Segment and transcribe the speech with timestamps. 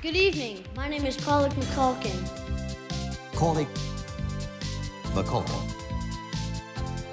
[0.00, 0.62] Good evening.
[0.76, 2.14] My name is Pollock McCulkin.
[3.34, 3.66] Colleague
[5.12, 5.74] McCulkin.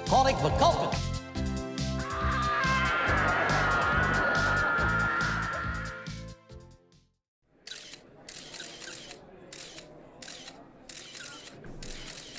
[0.08, 0.96] Colleague McCulkin.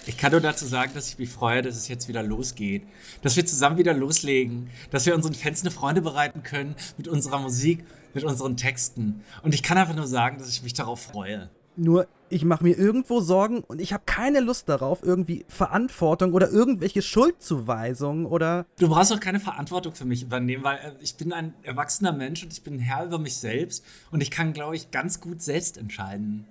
[0.06, 2.84] Ich kann nur dazu sagen, dass ich mich freue, dass es jetzt wieder losgeht.
[3.22, 4.70] Dass wir zusammen wieder loslegen.
[4.92, 7.84] Dass wir unseren Fans eine Freude bereiten können mit unserer Musik,
[8.18, 9.22] mit unseren Texten.
[9.44, 11.50] Und ich kann einfach nur sagen, dass ich mich darauf freue.
[11.76, 16.50] Nur, ich mache mir irgendwo Sorgen und ich habe keine Lust darauf, irgendwie Verantwortung oder
[16.50, 18.66] irgendwelche Schuldzuweisungen oder.
[18.80, 22.44] Du brauchst auch keine Verantwortung für mich übernehmen, weil äh, ich bin ein erwachsener Mensch
[22.44, 25.78] und ich bin Herr über mich selbst und ich kann, glaube ich, ganz gut selbst
[25.78, 26.48] entscheiden.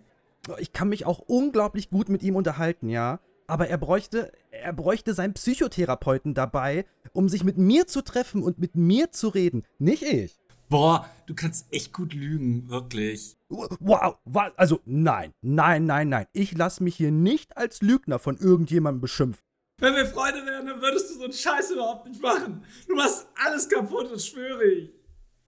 [0.59, 3.19] Ich kann mich auch unglaublich gut mit ihm unterhalten, ja.
[3.49, 8.59] Aber er bräuchte, er bräuchte seinen Psychotherapeuten dabei, um sich mit mir zu treffen und
[8.59, 9.65] mit mir zu reden.
[9.79, 10.37] Nicht ich.
[10.69, 13.37] Boah, du kannst echt gut lügen, wirklich.
[13.49, 14.53] Wow, was?
[14.57, 16.27] Also nein, nein, nein, nein.
[16.33, 19.43] Ich lasse mich hier nicht als Lügner von irgendjemandem beschimpfen.
[19.79, 22.65] Wenn wir Freunde wären, dann würdest du so einen Scheiß überhaupt nicht machen.
[22.89, 24.91] Du machst alles kaputt, das schwöre ich.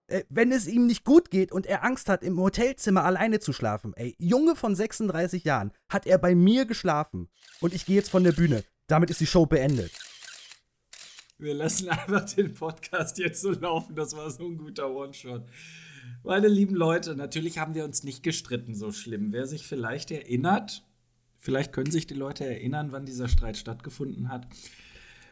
[0.08, 3.52] Äh, wenn es ihm nicht gut geht und er Angst hat, im Hotelzimmer alleine zu
[3.52, 7.28] schlafen, ey, Junge von 36 Jahren, hat er bei mir geschlafen.
[7.60, 8.64] Und ich gehe jetzt von der Bühne.
[8.86, 9.92] Damit ist die Show beendet.
[11.40, 13.94] Wir lassen einfach den Podcast jetzt so laufen.
[13.94, 15.44] Das war so ein guter One-Shot.
[16.24, 19.32] Meine lieben Leute, natürlich haben wir uns nicht gestritten so schlimm.
[19.32, 20.84] Wer sich vielleicht erinnert,
[21.36, 24.48] vielleicht können sich die Leute erinnern, wann dieser Streit stattgefunden hat.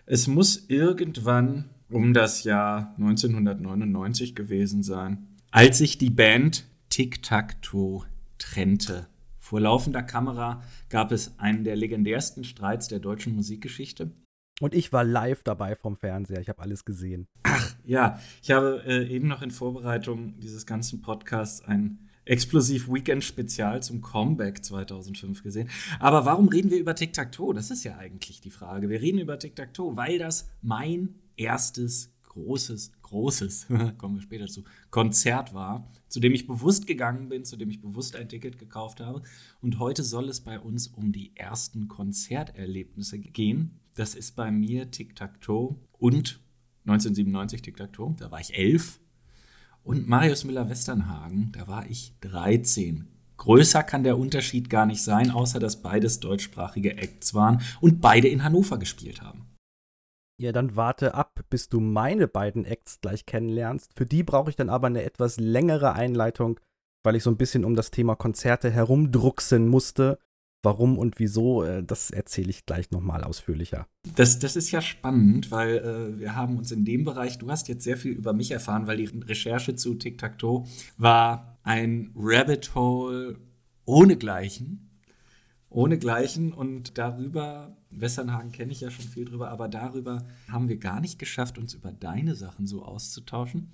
[0.05, 7.61] Es muss irgendwann um das Jahr 1999 gewesen sein, als sich die Band Tic Tac
[7.63, 8.05] Toe
[8.39, 9.09] trennte.
[9.41, 14.13] Vor laufender Kamera gab es einen der legendärsten Streits der deutschen Musikgeschichte.
[14.61, 16.41] Und ich war live dabei vom Fernseher.
[16.41, 17.29] Ich habe alles gesehen.
[17.43, 23.23] Ach ja, ich habe äh, eben noch in Vorbereitung dieses ganzen Podcasts ein Explosiv Weekend
[23.23, 25.69] Spezial zum Comeback 2005 gesehen.
[26.01, 27.55] Aber warum reden wir über Tic-Tac-Toe?
[27.55, 28.89] Das ist ja eigentlich die Frage.
[28.89, 33.67] Wir reden über Tic-Tac-Toe, weil das mein erstes großes, großes,
[33.99, 37.81] kommen wir später zu, Konzert war, zu dem ich bewusst gegangen bin, zu dem ich
[37.81, 39.23] bewusst ein Ticket gekauft habe.
[39.61, 43.79] Und heute soll es bei uns um die ersten Konzerterlebnisse gehen.
[43.97, 46.41] Das ist bei mir Tic-Tac-Toe und
[46.85, 48.15] 1997 Tic-Tac-Toe.
[48.19, 49.01] Da war ich elf.
[49.83, 53.09] Und Marius Müller-Westernhagen, da war ich 13.
[53.39, 58.29] Größer kann der Unterschied gar nicht sein, außer dass beides deutschsprachige Acts waren und beide
[58.29, 59.47] in Hannover gespielt haben.
[60.39, 63.95] Ja, dann warte ab, bis du meine beiden Acts gleich kennenlernst.
[63.95, 66.61] Für die brauche ich dann aber eine etwas längere Einleitung,
[67.03, 70.19] weil ich so ein bisschen um das Thema Konzerte herumdrucksen musste.
[70.63, 73.87] Warum und wieso, äh, das erzähle ich gleich nochmal ausführlicher.
[74.17, 77.69] Das, das ist ja spannend, weil äh, wir haben uns in dem Bereich, du hast
[77.69, 80.67] jetzt sehr viel über mich erfahren, weil die Recherche zu Tic-Tac-Toe
[80.97, 83.39] war ein Rabbit Hole
[83.85, 84.87] ohnegleichen
[85.77, 91.01] ohnegleichen und darüber, Westernhagen kenne ich ja schon viel drüber, aber darüber haben wir gar
[91.01, 93.73] nicht geschafft, uns über deine Sachen so auszutauschen.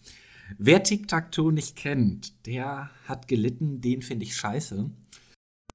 [0.59, 4.91] Wer Tic-Tac-Toe nicht kennt, der hat gelitten, den finde ich scheiße.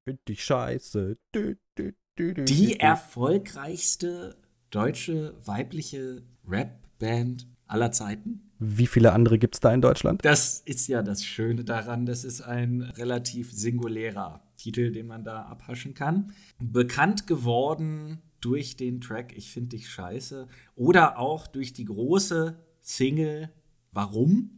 [0.08, 1.18] Finde ich scheiße.
[1.32, 4.36] Du, du, du, Die erfolgreichste
[4.70, 8.50] deutsche weibliche Rap-Band aller Zeiten.
[8.58, 10.24] Wie viele andere gibt es da in Deutschland?
[10.24, 12.06] Das ist ja das Schöne daran.
[12.06, 16.32] Das ist ein relativ singulärer Titel, den man da abhaschen kann.
[16.58, 23.50] Bekannt geworden durch den Track Ich finde dich scheiße oder auch durch die große Single
[23.92, 24.57] Warum?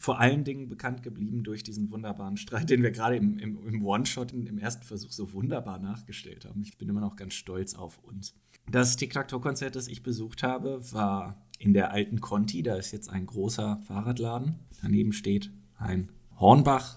[0.00, 3.84] Vor allen Dingen bekannt geblieben durch diesen wunderbaren Streit, den wir gerade im, im, im
[3.84, 6.62] One-Shot im ersten Versuch so wunderbar nachgestellt haben.
[6.62, 8.34] Ich bin immer noch ganz stolz auf uns.
[8.70, 12.62] Das Tic-Tac-Toe-Konzert, das ich besucht habe, war in der alten Conti.
[12.62, 14.54] Da ist jetzt ein großer Fahrradladen.
[14.80, 16.96] Daneben steht ein Hornbach.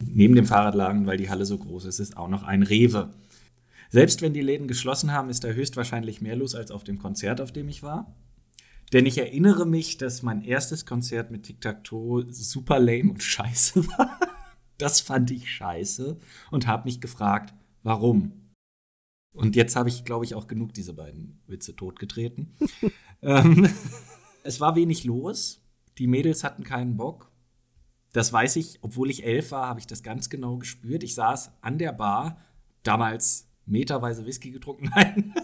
[0.00, 3.12] Neben dem Fahrradladen, weil die Halle so groß ist, ist auch noch ein Rewe.
[3.90, 7.42] Selbst wenn die Läden geschlossen haben, ist da höchstwahrscheinlich mehr los als auf dem Konzert,
[7.42, 8.14] auf dem ich war.
[8.92, 14.18] Denn ich erinnere mich, dass mein erstes Konzert mit Tic-Tac-Toe super lame und scheiße war.
[14.78, 16.18] Das fand ich scheiße
[16.50, 18.48] und habe mich gefragt, warum.
[19.32, 22.56] Und jetzt habe ich, glaube ich, auch genug diese beiden Witze totgetreten.
[23.22, 23.68] ähm,
[24.42, 25.62] es war wenig los.
[25.98, 27.30] Die Mädels hatten keinen Bock.
[28.12, 31.02] Das weiß ich, obwohl ich elf war, habe ich das ganz genau gespürt.
[31.02, 32.40] Ich saß an der Bar,
[32.82, 35.34] damals meterweise Whisky getrunken, nein.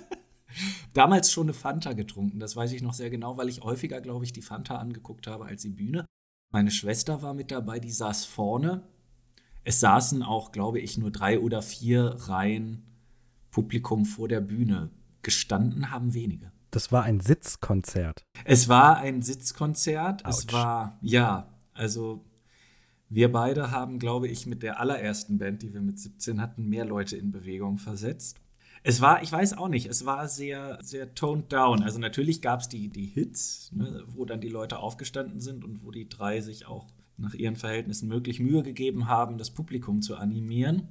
[0.92, 2.38] Damals schon eine Fanta getrunken.
[2.38, 5.46] Das weiß ich noch sehr genau, weil ich häufiger, glaube ich, die Fanta angeguckt habe
[5.46, 6.06] als die Bühne.
[6.52, 8.82] Meine Schwester war mit dabei, die saß vorne.
[9.64, 12.82] Es saßen auch, glaube ich, nur drei oder vier Reihen
[13.50, 14.90] Publikum vor der Bühne.
[15.22, 16.52] Gestanden haben wenige.
[16.70, 18.22] Das war ein Sitzkonzert.
[18.44, 20.24] Es war ein Sitzkonzert.
[20.24, 20.30] Ouch.
[20.30, 22.24] Es war, ja, also
[23.08, 26.84] Wir beide haben, glaube ich, mit der allerersten Band, die wir mit 17 hatten, mehr
[26.84, 28.40] Leute in Bewegung versetzt.
[28.86, 31.82] Es war, ich weiß auch nicht, es war sehr, sehr toned down.
[31.82, 35.82] Also natürlich gab es die, die Hits, ne, wo dann die Leute aufgestanden sind und
[35.82, 36.86] wo die drei sich auch
[37.16, 40.88] nach ihren Verhältnissen möglich Mühe gegeben haben, das Publikum zu animieren.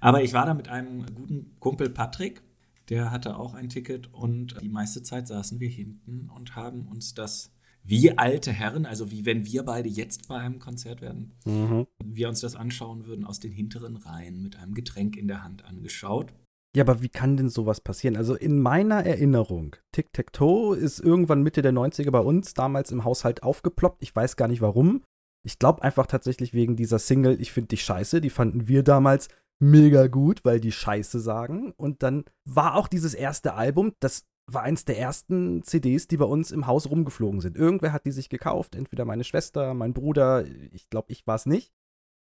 [0.00, 2.42] Aber ich war da mit einem guten Kumpel Patrick,
[2.90, 7.12] der hatte auch ein Ticket und die meiste Zeit saßen wir hinten und haben uns
[7.14, 7.50] das
[7.82, 11.86] wie alte Herren, also wie wenn wir beide jetzt bei einem Konzert werden, mhm.
[12.04, 15.64] wir uns das anschauen würden, aus den hinteren Reihen mit einem Getränk in der Hand
[15.64, 16.32] angeschaut.
[16.76, 18.16] Ja, aber wie kann denn sowas passieren?
[18.16, 23.44] Also in meiner Erinnerung, Tic-Tac-Toe ist irgendwann Mitte der 90er bei uns damals im Haushalt
[23.44, 24.02] aufgeploppt.
[24.02, 25.04] Ich weiß gar nicht warum.
[25.46, 29.28] Ich glaube einfach tatsächlich wegen dieser Single, ich finde dich scheiße, die fanden wir damals
[29.62, 31.72] mega gut, weil die Scheiße sagen.
[31.76, 36.24] Und dann war auch dieses erste Album, das war eins der ersten CDs, die bei
[36.24, 37.56] uns im Haus rumgeflogen sind.
[37.56, 41.46] Irgendwer hat die sich gekauft, entweder meine Schwester, mein Bruder, ich glaube, ich war es
[41.46, 41.72] nicht.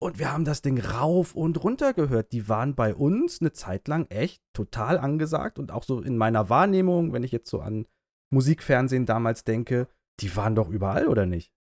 [0.03, 2.33] Und wir haben das Ding rauf und runter gehört.
[2.33, 6.49] Die waren bei uns eine Zeit lang echt total angesagt und auch so in meiner
[6.49, 7.87] Wahrnehmung, wenn ich jetzt so an
[8.31, 9.89] Musikfernsehen damals denke,
[10.21, 11.53] die waren doch überall, oder nicht?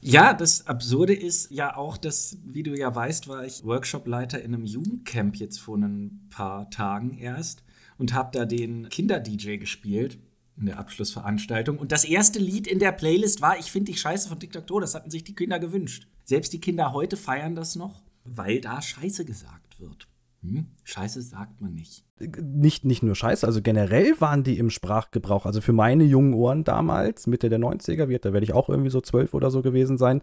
[0.00, 4.54] Ja, das Absurde ist ja auch, dass, wie du ja weißt, war ich Workshopleiter in
[4.54, 7.64] einem Jugendcamp jetzt vor ein paar Tagen erst
[7.96, 10.20] und habe da den Kinder-DJ gespielt
[10.56, 11.78] in der Abschlussveranstaltung.
[11.78, 14.80] Und das erste Lied in der Playlist war Ich finde dich scheiße von TikTok.
[14.80, 16.06] Das hatten sich die Kinder gewünscht.
[16.28, 20.08] Selbst die Kinder heute feiern das noch, weil da Scheiße gesagt wird.
[20.42, 20.66] Hm?
[20.84, 22.04] Scheiße sagt man nicht.
[22.20, 25.46] Nicht, nicht nur Scheiße, also generell waren die im Sprachgebrauch.
[25.46, 28.90] Also für meine jungen Ohren damals, Mitte der 90er, wird, da werde ich auch irgendwie
[28.90, 30.20] so zwölf oder so gewesen sein.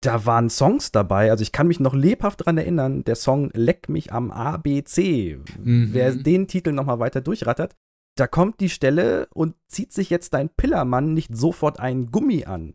[0.00, 3.88] Da waren Songs dabei, also ich kann mich noch lebhaft daran erinnern, der Song Leck
[3.88, 5.38] mich am ABC.
[5.62, 5.90] Mhm.
[5.92, 7.76] Wer den Titel nochmal weiter durchrattert,
[8.16, 12.74] da kommt die Stelle und zieht sich jetzt dein Pillermann nicht sofort einen Gummi an.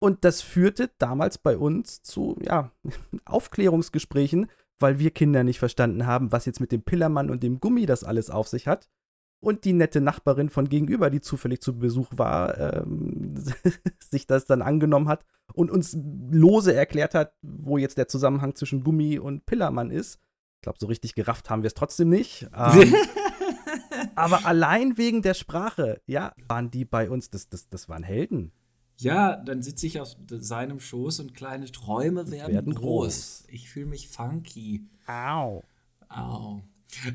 [0.00, 2.70] Und das führte damals bei uns zu ja,
[3.24, 4.48] Aufklärungsgesprächen,
[4.78, 8.04] weil wir Kinder nicht verstanden haben, was jetzt mit dem Pillermann und dem Gummi das
[8.04, 8.88] alles auf sich hat.
[9.40, 13.34] Und die nette Nachbarin von gegenüber, die zufällig zu Besuch war, ähm,
[14.10, 15.24] sich das dann angenommen hat
[15.54, 15.96] und uns
[16.30, 20.18] lose erklärt hat, wo jetzt der Zusammenhang zwischen Gummi und Pillermann ist.
[20.56, 22.48] Ich glaube, so richtig gerafft haben wir es trotzdem nicht.
[22.56, 22.94] Ähm,
[24.16, 28.52] aber allein wegen der Sprache, ja, waren die bei uns, das, das, das waren Helden.
[28.98, 33.44] Ja, dann sitze ich auf seinem Schoß und kleine Träume werden, werden groß.
[33.44, 33.44] groß.
[33.48, 34.84] Ich fühle mich funky.
[35.06, 35.62] Au.
[36.08, 36.62] Au.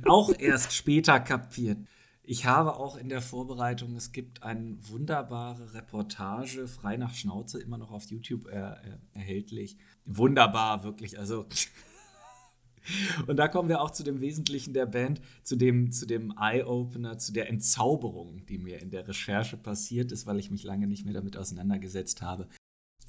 [0.06, 1.78] Auch erst später kapiert.
[2.26, 7.78] Ich habe auch in der Vorbereitung, es gibt eine wunderbare Reportage, frei nach Schnauze, immer
[7.78, 9.76] noch auf YouTube er, er, erhältlich.
[10.06, 11.20] Wunderbar, wirklich.
[11.20, 11.46] Also
[13.28, 17.18] und da kommen wir auch zu dem Wesentlichen der Band, zu dem, zu dem Eye-Opener,
[17.18, 21.06] zu der Entzauberung, die mir in der Recherche passiert ist, weil ich mich lange nicht
[21.06, 22.48] mehr damit auseinandergesetzt habe.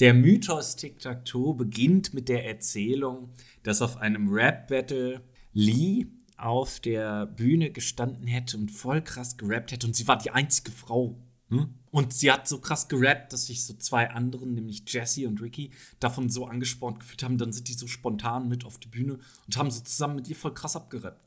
[0.00, 3.30] Der Mythos Tic-Tac-Toe beginnt mit der Erzählung,
[3.62, 5.20] dass auf einem Rap-Battle
[5.52, 6.06] Lee
[6.36, 10.72] auf der Bühne gestanden hätte und voll krass gerappt hätte und sie war die einzige
[10.72, 11.16] Frau
[11.48, 11.74] hm?
[11.94, 15.70] Und sie hat so krass gerappt, dass sich so zwei anderen, nämlich Jesse und Ricky,
[16.00, 17.38] davon so angespornt gefühlt haben.
[17.38, 20.34] Dann sind die so spontan mit auf die Bühne und haben so zusammen mit ihr
[20.34, 21.24] voll krass abgerappt.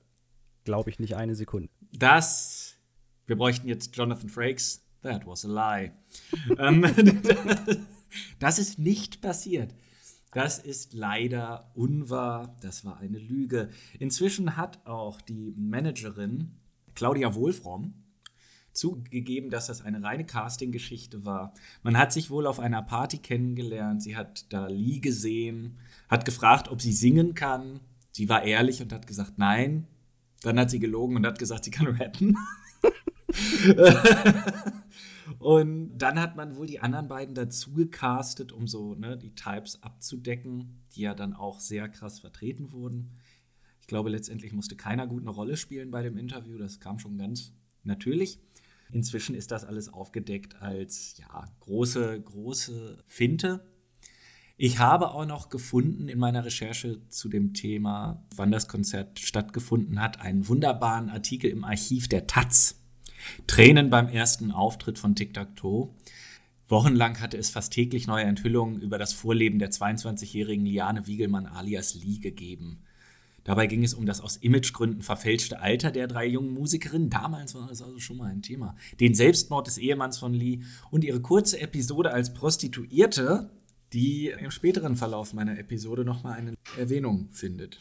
[0.66, 1.70] Glaube ich nicht eine Sekunde.
[1.94, 2.76] Das,
[3.28, 4.84] wir bräuchten jetzt Jonathan Frakes.
[5.04, 5.94] That was a lie.
[6.60, 6.84] Ähm,
[8.40, 9.74] das ist nicht passiert.
[10.34, 12.58] Das ist leider unwahr.
[12.60, 13.70] Das war eine Lüge.
[14.00, 16.58] Inzwischen hat auch die Managerin
[16.94, 17.94] Claudia Wohlfromm
[18.78, 21.54] zugegeben, dass das eine reine Casting-Geschichte war.
[21.84, 26.70] Man hat sich wohl auf einer Party kennengelernt, sie hat da Lee gesehen, hat gefragt,
[26.70, 27.80] ob sie singen kann.
[28.12, 29.88] Sie war ehrlich und hat gesagt, nein.
[30.44, 32.38] Dann hat sie gelogen und hat gesagt, sie kann rappen.
[35.40, 39.82] und dann hat man wohl die anderen beiden dazu gecastet, um so ne, die Types
[39.82, 43.12] abzudecken, die ja dann auch sehr krass vertreten wurden.
[43.82, 46.58] Ich glaube, letztendlich musste keiner gut eine Rolle spielen bei dem Interview.
[46.58, 47.54] Das kam schon ganz
[47.84, 48.40] natürlich.
[48.92, 53.66] Inzwischen ist das alles aufgedeckt als ja, große, große Finte.
[54.60, 60.02] Ich habe auch noch gefunden in meiner Recherche zu dem Thema, wann das Konzert stattgefunden
[60.02, 62.82] hat, einen wunderbaren Artikel im Archiv der Taz.
[63.46, 65.94] Tränen beim ersten Auftritt von Tic Tac Toe.
[66.68, 71.94] Wochenlang hatte es fast täglich neue Enthüllungen über das Vorleben der 22-jährigen Liane Wiegelmann alias
[71.94, 72.84] Lee gegeben.
[73.48, 77.10] Dabei ging es um das aus Imagegründen verfälschte Alter der drei jungen Musikerinnen.
[77.10, 78.76] Damals war das also schon mal ein Thema.
[79.00, 80.60] Den Selbstmord des Ehemanns von Lee
[80.92, 83.50] und ihre kurze Episode als Prostituierte
[83.94, 87.80] die im späteren Verlauf meiner Episode nochmal eine Erwähnung findet.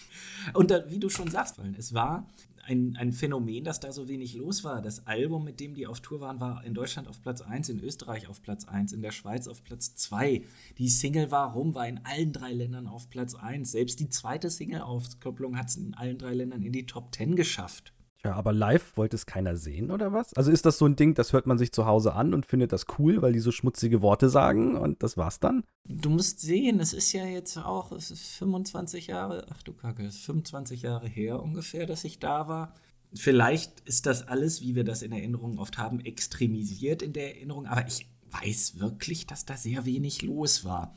[0.55, 2.29] Und da, wie du schon sagst, es war
[2.67, 4.83] ein, ein Phänomen, dass da so wenig los war.
[4.83, 7.81] Das Album, mit dem die auf Tour waren, war in Deutschland auf Platz 1, in
[7.81, 10.45] Österreich auf Platz 1, in der Schweiz auf Platz 2.
[10.79, 13.71] Die Single Warum war in allen drei Ländern auf Platz 1.
[13.71, 17.93] Selbst die zweite Single-Auskopplung hat es in allen drei Ländern in die Top 10 geschafft.
[18.25, 20.35] Ja, aber live wollte es keiner sehen, oder was?
[20.35, 22.73] Also ist das so ein Ding, das hört man sich zu Hause an und findet
[22.73, 25.65] das cool, weil die so schmutzige Worte sagen und das war's dann?
[25.85, 30.05] Du musst sehen, es ist ja jetzt auch, es ist 25 Jahre, ach du Kacke,
[30.05, 32.75] es ist 25 Jahre her ungefähr, dass ich da war.
[33.15, 37.67] Vielleicht ist das alles, wie wir das in Erinnerung oft haben, extremisiert in der Erinnerung,
[37.67, 40.97] aber ich weiß wirklich, dass da sehr wenig los war.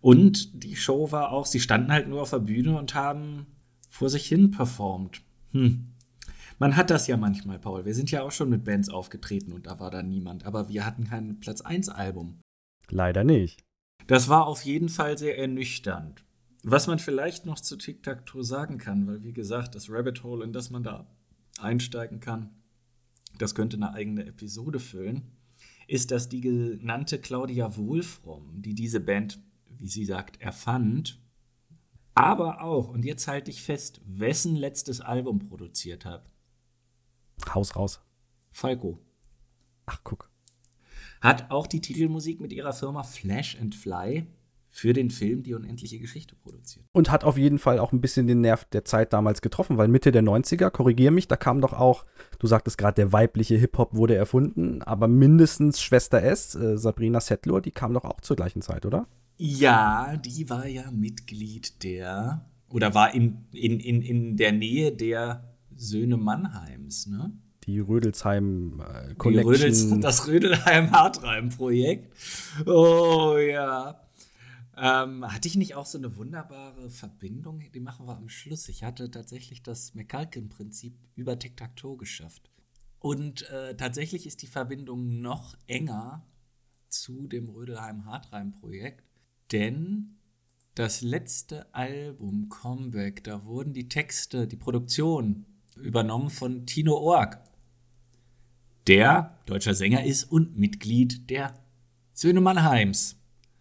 [0.00, 3.46] Und die Show war auch, sie standen halt nur auf der Bühne und haben
[3.88, 5.22] vor sich hin performt.
[5.52, 5.89] Hm.
[6.60, 7.86] Man hat das ja manchmal, Paul.
[7.86, 10.44] Wir sind ja auch schon mit Bands aufgetreten und da war da niemand.
[10.44, 12.38] Aber wir hatten kein Platz 1 Album.
[12.90, 13.64] Leider nicht.
[14.06, 16.22] Das war auf jeden Fall sehr ernüchternd.
[16.62, 20.52] Was man vielleicht noch zu Tic-Tac-Toe sagen kann, weil wie gesagt, das Rabbit Hole, in
[20.52, 21.06] das man da
[21.58, 22.50] einsteigen kann,
[23.38, 25.32] das könnte eine eigene Episode füllen,
[25.88, 29.40] ist, dass die genannte Claudia Wohlfromm, die diese Band,
[29.78, 31.18] wie sie sagt, erfand,
[32.14, 36.29] aber auch, und jetzt halte ich fest, wessen letztes Album produziert hat.
[37.54, 38.00] Haus raus.
[38.52, 38.98] Falco.
[39.86, 40.30] Ach, guck.
[41.20, 44.26] Hat auch die Titelmusik mit ihrer Firma Flash and Fly
[44.70, 46.86] für den Film Die unendliche Geschichte produziert.
[46.92, 49.88] Und hat auf jeden Fall auch ein bisschen den Nerv der Zeit damals getroffen, weil
[49.88, 52.06] Mitte der 90er, korrigier mich, da kam doch auch,
[52.38, 57.60] du sagtest gerade, der weibliche Hip-Hop wurde erfunden, aber mindestens Schwester S, äh, Sabrina Settler,
[57.60, 59.08] die kam doch auch zur gleichen Zeit, oder?
[59.36, 65.49] Ja, die war ja Mitglied der, oder war in, in, in, in der Nähe der
[65.80, 67.32] Söhne Mannheims, ne?
[67.64, 69.54] Die Rödelsheim äh, Connection.
[69.54, 72.14] Die Rödels, das Rödelheim-Hartreim-Projekt.
[72.66, 74.00] Oh ja.
[74.76, 77.62] Ähm, hatte ich nicht auch so eine wunderbare Verbindung?
[77.72, 78.68] Die machen wir am Schluss.
[78.68, 82.50] Ich hatte tatsächlich das McCulkin-Prinzip über Tic-Tac-Toe geschafft.
[82.98, 86.26] Und äh, tatsächlich ist die Verbindung noch enger
[86.88, 89.04] zu dem Rödelheim-Hartreim-Projekt,
[89.52, 90.18] denn
[90.74, 95.46] das letzte Album Comeback, da wurden die Texte, die Produktion
[95.80, 97.40] übernommen von Tino Org,
[98.86, 101.54] der deutscher Sänger ist und Mitglied der
[102.12, 103.16] Söhne Mannheims.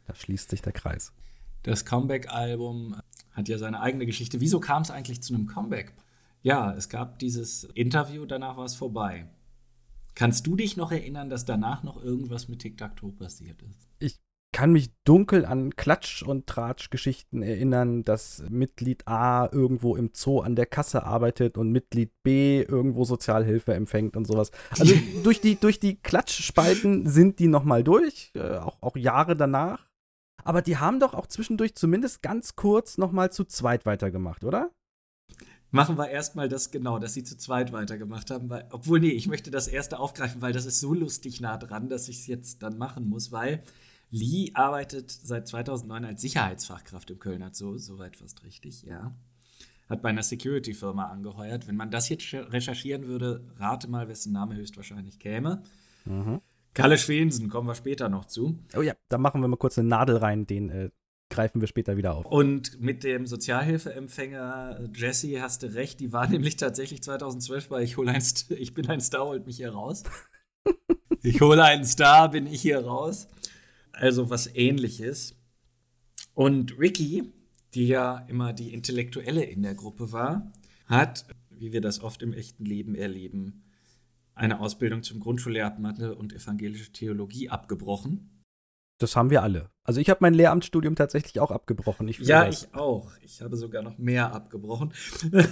[0.06, 1.14] Da schließt sich der Kreis.
[1.64, 2.96] Das Comeback-Album
[3.32, 4.42] hat ja seine eigene Geschichte.
[4.42, 5.94] Wieso kam es eigentlich zu einem Comeback?
[6.42, 9.28] Ja, es gab dieses Interview, danach war es vorbei.
[10.16, 13.88] Kannst du dich noch erinnern, dass danach noch irgendwas mit Tic-Tac-Toe passiert ist?
[14.00, 14.18] Ich
[14.52, 20.56] kann mich dunkel an Klatsch- und Tratsch-Geschichten erinnern, dass Mitglied A irgendwo im Zoo an
[20.56, 24.52] der Kasse arbeitet und Mitglied B irgendwo Sozialhilfe empfängt und sowas.
[24.78, 29.88] Also durch die, durch die Klatschspalten sind die nochmal durch, äh, auch, auch Jahre danach.
[30.44, 34.72] Aber die haben doch auch zwischendurch zumindest ganz kurz nochmal zu zweit weitergemacht, oder?
[35.72, 38.50] Machen wir erstmal das genau, dass sie zu zweit weitergemacht haben.
[38.50, 41.90] Weil, obwohl, nee, ich möchte das erste aufgreifen, weil das ist so lustig nah dran,
[41.90, 43.62] dass ich es jetzt dann machen muss, weil
[44.12, 49.16] Lee arbeitet seit 2009 als Sicherheitsfachkraft im Kölner Zoo, soweit fast richtig, ja.
[49.88, 51.68] Hat bei einer Security-Firma angeheuert.
[51.68, 55.64] Wenn man das jetzt recherchieren würde, rate mal, wessen Name höchstwahrscheinlich käme.
[56.06, 56.42] Mhm.
[56.74, 58.60] Kalle Schwensen, kommen wir später noch zu.
[58.76, 60.90] Oh ja, da machen wir mal kurz eine Nadel rein, den äh,
[61.32, 62.26] greifen wir später wieder auf.
[62.26, 67.98] Und mit dem Sozialhilfeempfänger Jesse hast du recht, die war nämlich tatsächlich 2012 bei Ich,
[67.98, 70.04] hol ein ich bin ein Star, holt mich hier raus.
[71.24, 73.28] ich hole einen Star, bin ich hier raus
[74.00, 75.36] also was ähnliches.
[76.34, 77.34] Und Ricky,
[77.74, 80.52] die ja immer die Intellektuelle in der Gruppe war,
[80.86, 83.64] hat, wie wir das oft im echten Leben erleben,
[84.34, 88.44] eine Ausbildung zum Grundschullehrer Mathe und evangelische Theologie abgebrochen.
[88.98, 89.70] Das haben wir alle.
[89.84, 92.08] Also ich habe mein Lehramtsstudium tatsächlich auch abgebrochen.
[92.08, 92.64] Ich ja, das.
[92.64, 93.12] ich auch.
[93.22, 94.94] Ich habe sogar noch mehr abgebrochen.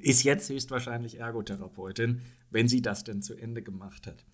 [0.00, 4.24] Ist jetzt höchstwahrscheinlich Ergotherapeutin, wenn sie das denn zu Ende gemacht hat.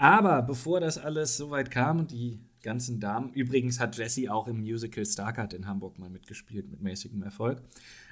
[0.00, 4.48] Aber bevor das alles so weit kam und die ganzen Damen, übrigens hat Jessie auch
[4.48, 7.60] im Musical Starcard in Hamburg mal mitgespielt mit mäßigem Erfolg.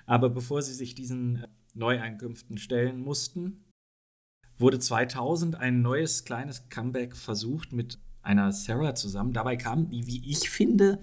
[0.05, 3.65] Aber bevor sie sich diesen äh, Neueinkünften stellen mussten,
[4.59, 9.33] wurde 2000 ein neues kleines Comeback versucht mit einer Sarah zusammen.
[9.33, 11.01] Dabei kam die, wie ich finde,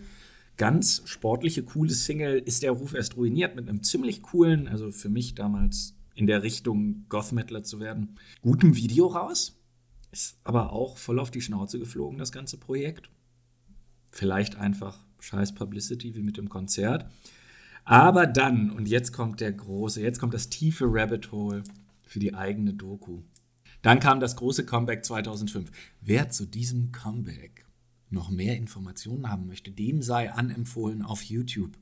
[0.56, 5.10] ganz sportliche, coole Single Ist der Ruf erst ruiniert mit einem ziemlich coolen, also für
[5.10, 9.55] mich damals in der Richtung Goth Metaler zu werden, gutem Video raus.
[10.16, 13.10] Ist aber auch voll auf die Schnauze geflogen, das ganze Projekt.
[14.12, 17.06] Vielleicht einfach scheiß Publicity wie mit dem Konzert.
[17.84, 21.64] Aber dann, und jetzt kommt der große, jetzt kommt das tiefe Rabbit Hole
[22.04, 23.24] für die eigene Doku.
[23.82, 25.70] Dann kam das große Comeback 2005.
[26.00, 27.66] Wer zu diesem Comeback
[28.10, 31.78] noch mehr Informationen haben möchte, dem sei anempfohlen auf YouTube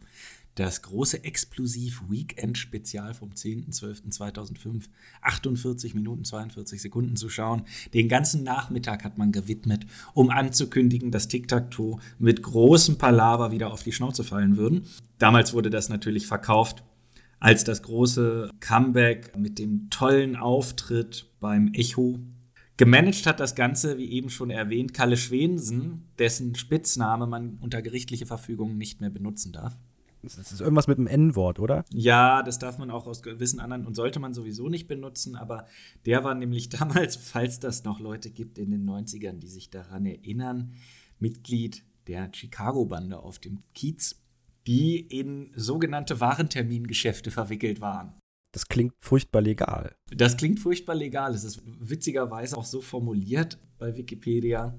[0.56, 4.86] das große Explosiv-Weekend-Spezial vom 10.12.2005,
[5.22, 7.64] 48 Minuten 42 Sekunden zu schauen.
[7.94, 13.84] Den ganzen Nachmittag hat man gewidmet, um anzukündigen, dass Tic-Tac-Toe mit großem Palaver wieder auf
[13.84, 14.84] die Schnauze fallen würden.
[15.18, 16.84] Damals wurde das natürlich verkauft
[17.40, 22.20] als das große Comeback mit dem tollen Auftritt beim Echo.
[22.78, 28.26] Gemanagt hat das Ganze, wie eben schon erwähnt, Kalle Schwensen, dessen Spitzname man unter gerichtliche
[28.26, 29.78] Verfügung nicht mehr benutzen darf.
[30.24, 31.84] Das ist irgendwas mit dem N-Wort, oder?
[31.92, 35.68] Ja, das darf man auch aus gewissen anderen und sollte man sowieso nicht benutzen, aber
[36.06, 40.06] der war nämlich damals, falls das noch Leute gibt in den 90ern, die sich daran
[40.06, 40.74] erinnern,
[41.20, 44.22] Mitglied der Chicago-Bande auf dem Kiez,
[44.66, 48.14] die in sogenannte Warentermingeschäfte verwickelt waren.
[48.54, 49.96] Das klingt furchtbar legal.
[50.12, 51.34] Das klingt furchtbar legal.
[51.34, 54.78] Es ist witzigerweise auch so formuliert bei Wikipedia.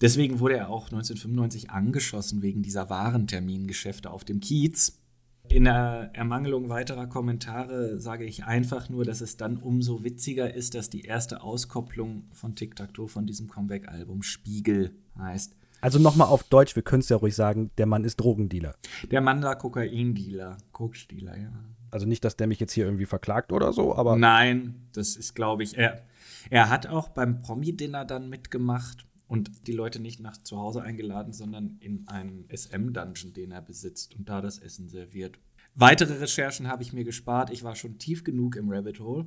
[0.00, 5.00] Deswegen wurde er auch 1995 angeschossen wegen dieser Warentermingeschäfte auf dem Kiez.
[5.48, 10.74] In der Ermangelung weiterer Kommentare sage ich einfach nur, dass es dann umso witziger ist,
[10.74, 15.54] dass die erste Auskopplung von Tic Tac Toe von diesem Comeback-Album Spiegel heißt.
[15.80, 18.74] Also nochmal auf Deutsch, wir können es ja ruhig sagen, der Mann ist Drogendealer.
[19.10, 21.52] Der Mann war Kokaindealer, Koksdealer, ja.
[21.90, 24.16] Also nicht, dass der mich jetzt hier irgendwie verklagt oder so, aber.
[24.16, 26.02] Nein, das ist, glaube ich, er,
[26.50, 31.32] er hat auch beim Promi-Dinner dann mitgemacht und die Leute nicht nach zu Hause eingeladen,
[31.32, 35.38] sondern in einen SM-Dungeon, den er besitzt und da das Essen serviert.
[35.74, 37.50] Weitere Recherchen habe ich mir gespart.
[37.50, 39.26] Ich war schon tief genug im Rabbit Hole.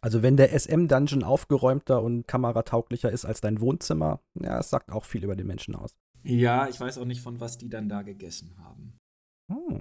[0.00, 5.04] Also wenn der SM-Dungeon aufgeräumter und kameratauglicher ist als dein Wohnzimmer, ja, das sagt auch
[5.04, 5.94] viel über den Menschen aus.
[6.22, 8.98] Ja, ich weiß auch nicht, von was die dann da gegessen haben.
[9.50, 9.80] Hm.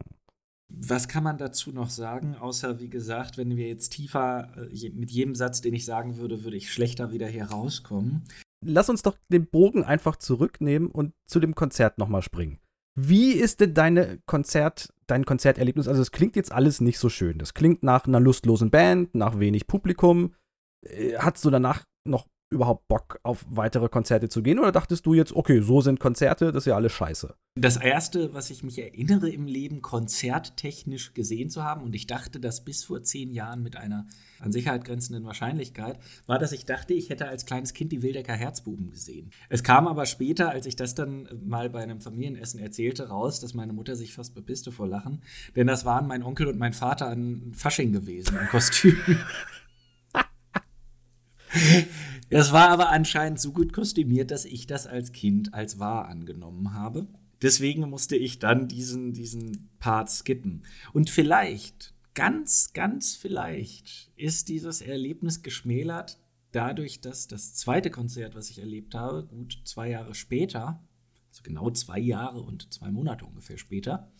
[0.69, 5.11] Was kann man dazu noch sagen, außer wie gesagt, wenn wir jetzt tiefer, äh, mit
[5.11, 8.23] jedem Satz, den ich sagen würde, würde ich schlechter wieder hier rauskommen
[8.65, 12.59] lass uns doch den Bogen einfach zurücknehmen und zu dem Konzert nochmal springen.
[12.95, 15.87] Wie ist denn deine Konzert, dein Konzerterlebnis?
[15.87, 17.39] Also, es klingt jetzt alles nicht so schön.
[17.39, 20.35] Das klingt nach einer lustlosen Band, nach wenig Publikum.
[20.81, 24.59] Äh, hattest du danach noch überhaupt Bock auf weitere Konzerte zu gehen?
[24.59, 27.35] Oder dachtest du jetzt, okay, so sind Konzerte, das ist ja alles scheiße?
[27.55, 32.39] Das erste, was ich mich erinnere im Leben, konzerttechnisch gesehen zu haben, und ich dachte
[32.39, 34.07] das bis vor zehn Jahren mit einer
[34.39, 38.33] an Sicherheit grenzenden Wahrscheinlichkeit, war, dass ich dachte, ich hätte als kleines Kind die Wildecker
[38.33, 39.31] Herzbuben gesehen.
[39.49, 43.53] Es kam aber später, als ich das dann mal bei einem Familienessen erzählte, raus, dass
[43.53, 45.21] meine Mutter sich fast bepisste vor Lachen,
[45.55, 48.97] denn das waren mein Onkel und mein Vater an Fasching gewesen, im Kostüm.
[52.33, 56.73] Das war aber anscheinend so gut kostümiert, dass ich das als Kind als wahr angenommen
[56.73, 57.07] habe.
[57.41, 60.63] Deswegen musste ich dann diesen, diesen Part skippen.
[60.93, 66.19] Und vielleicht, ganz, ganz vielleicht, ist dieses Erlebnis geschmälert
[66.51, 70.81] dadurch, dass das zweite Konzert, was ich erlebt habe, gut zwei Jahre später,
[71.29, 74.11] also genau zwei Jahre und zwei Monate ungefähr später,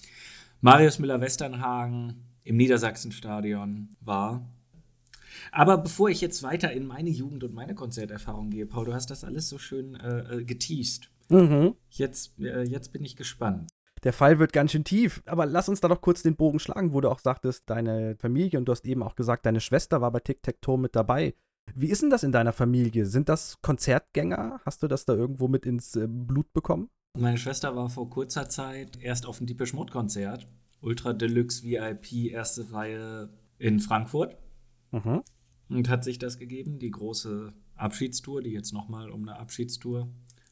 [0.62, 4.48] Marius Müller-Westernhagen im Niedersachsenstadion war
[5.52, 9.10] aber bevor ich jetzt weiter in meine Jugend und meine Konzerterfahrung gehe, Paul, du hast
[9.10, 11.10] das alles so schön äh, äh, geteased.
[11.30, 11.76] Mhm.
[11.90, 13.70] Jetzt, äh, jetzt bin ich gespannt.
[14.04, 15.24] Der Fall wird ganz schön tief.
[15.26, 18.60] Aber lass uns da doch kurz den Bogen schlagen, wo du auch sagtest, deine Familie
[18.60, 21.34] und du hast eben auch gesagt, deine Schwester war bei Tic Tac Toe mit dabei.
[21.74, 23.06] Wie ist denn das in deiner Familie?
[23.06, 24.60] Sind das Konzertgänger?
[24.66, 26.90] Hast du das da irgendwo mit ins äh, Blut bekommen?
[27.18, 30.48] Meine Schwester war vor kurzer Zeit erst auf dem Deepish Mode Konzert.
[30.82, 34.36] Ultra Deluxe VIP, erste Reihe in Frankfurt.
[34.94, 35.24] Mhm.
[35.70, 40.08] Und hat sich das gegeben, die große Abschiedstour, die jetzt nochmal um eine Abschiedstour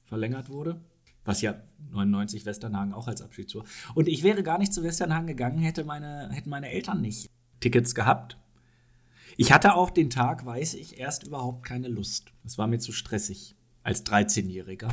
[0.06, 0.82] verlängert wurde.
[1.24, 3.64] Was ja 99 Westernhagen auch als Abschiedstour.
[3.94, 7.94] Und ich wäre gar nicht zu Westernhagen gegangen, hätte meine, hätten meine Eltern nicht Tickets
[7.94, 8.38] gehabt.
[9.38, 12.34] Ich hatte auch den Tag, weiß ich, erst überhaupt keine Lust.
[12.44, 14.92] Es war mir zu stressig als 13-Jähriger.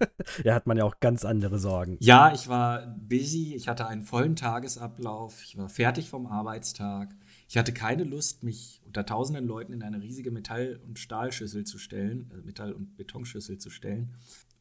[0.44, 1.96] ja, hat man ja auch ganz andere Sorgen.
[2.00, 7.14] Ja, ich war busy, ich hatte einen vollen Tagesablauf, ich war fertig vom Arbeitstag.
[7.48, 11.78] Ich hatte keine Lust, mich unter tausenden Leuten in eine riesige Metall- und Stahlschüssel zu
[11.78, 14.14] stellen, äh, Metall- und Betonschüssel zu stellen,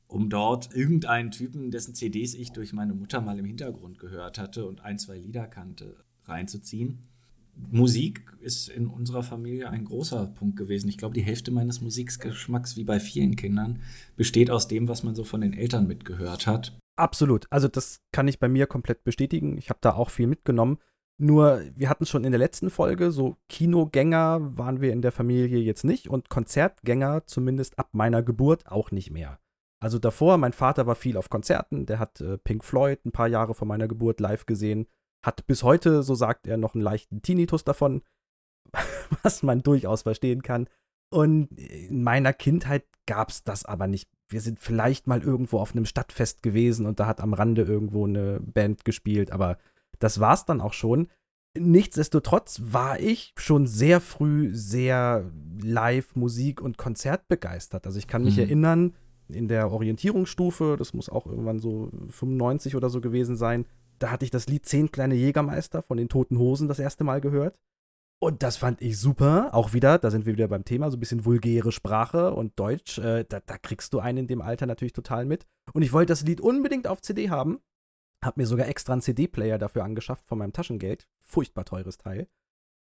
[0.08, 4.65] um dort irgendeinen Typen, dessen CDs ich durch meine Mutter mal im Hintergrund gehört hatte
[4.65, 7.00] und ein, zwei Lieder kannte, reinzuziehen.
[7.71, 10.88] Musik ist in unserer Familie ein großer Punkt gewesen.
[10.88, 13.82] Ich glaube, die Hälfte meines Musikgeschmacks, wie bei vielen Kindern,
[14.15, 16.78] besteht aus dem, was man so von den Eltern mitgehört hat.
[16.95, 17.47] Absolut.
[17.50, 19.58] Also das kann ich bei mir komplett bestätigen.
[19.58, 20.78] Ich habe da auch viel mitgenommen.
[21.19, 25.60] Nur, wir hatten schon in der letzten Folge, so Kinogänger waren wir in der Familie
[25.60, 29.39] jetzt nicht und Konzertgänger zumindest ab meiner Geburt auch nicht mehr.
[29.80, 33.27] Also davor, mein Vater war viel auf Konzerten, der hat äh, Pink Floyd ein paar
[33.27, 34.88] Jahre vor meiner Geburt live gesehen,
[35.25, 38.03] hat bis heute, so sagt er, noch einen leichten Tinnitus davon,
[39.23, 40.67] was man durchaus verstehen kann.
[41.10, 45.71] Und in meiner Kindheit gab es das aber nicht wir sind vielleicht mal irgendwo auf
[45.71, 49.58] einem Stadtfest gewesen und da hat am Rande irgendwo eine Band gespielt, aber
[49.99, 51.07] das war's dann auch schon.
[51.57, 55.29] Nichtsdestotrotz war ich schon sehr früh sehr
[55.62, 57.86] live Musik und Konzert begeistert.
[57.86, 58.43] Also ich kann mich Mhm.
[58.43, 58.93] erinnern,
[59.27, 63.65] in der Orientierungsstufe, das muss auch irgendwann so 95 oder so gewesen sein,
[63.99, 67.19] da hatte ich das Lied Zehn kleine Jägermeister von den Toten Hosen das erste Mal
[67.19, 67.57] gehört.
[68.19, 69.49] Und das fand ich super.
[69.53, 72.97] Auch wieder, da sind wir wieder beim Thema, so ein bisschen vulgäre Sprache und Deutsch.
[72.99, 75.45] Äh, da, da kriegst du einen in dem Alter natürlich total mit.
[75.73, 77.60] Und ich wollte das Lied unbedingt auf CD haben.
[78.23, 81.08] Hab mir sogar extra einen CD-Player dafür angeschafft von meinem Taschengeld.
[81.19, 82.27] Furchtbar teures Teil.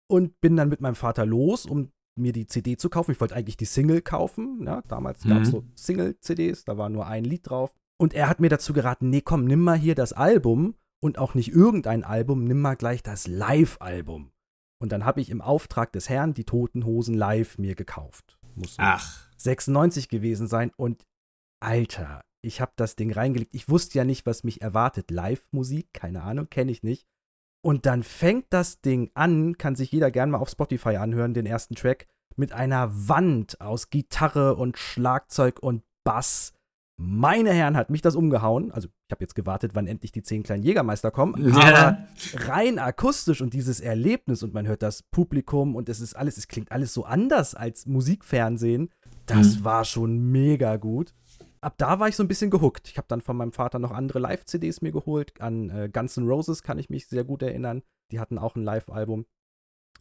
[0.07, 3.11] Und bin dann mit meinem Vater los, um mir die CD zu kaufen.
[3.11, 4.63] Ich wollte eigentlich die Single kaufen.
[4.65, 5.51] Ja, damals gab es Mhm.
[5.51, 7.73] so Single-CDs, da war nur ein Lied drauf.
[7.97, 11.33] Und er hat mir dazu geraten, nee, komm, nimm mal hier das Album und auch
[11.33, 14.31] nicht irgendein Album, nimm mal gleich das Live-Album.
[14.81, 18.37] Und dann habe ich im Auftrag des Herrn die Toten Hosen live mir gekauft.
[18.53, 21.05] Muss Ach, 96 gewesen sein und
[21.61, 23.53] Alter, ich habe das Ding reingelegt.
[23.53, 25.11] Ich wusste ja nicht, was mich erwartet.
[25.11, 27.05] Live-Musik, keine Ahnung, kenne ich nicht.
[27.61, 31.45] Und dann fängt das Ding an, kann sich jeder gern mal auf Spotify anhören, den
[31.47, 32.05] ersten Track,
[32.35, 36.51] mit einer Wand aus Gitarre und Schlagzeug und Bass.
[36.97, 38.71] Meine Herren, hat mich das umgehauen.
[38.71, 41.53] Also, ich habe jetzt gewartet, wann endlich die zehn kleinen Jägermeister kommen.
[41.53, 41.59] Ja.
[41.59, 42.07] Aber
[42.47, 46.47] rein akustisch und dieses Erlebnis und man hört das Publikum und es ist alles, es
[46.47, 48.89] klingt alles so anders als Musikfernsehen.
[49.25, 49.63] Das Mhm.
[49.63, 51.13] war schon mega gut.
[51.65, 52.89] Ab da war ich so ein bisschen gehuckt.
[52.89, 55.41] Ich habe dann von meinem Vater noch andere Live-CDs mir geholt.
[55.41, 57.81] An äh, Guns N' Roses kann ich mich sehr gut erinnern.
[58.11, 59.25] Die hatten auch ein Live-Album.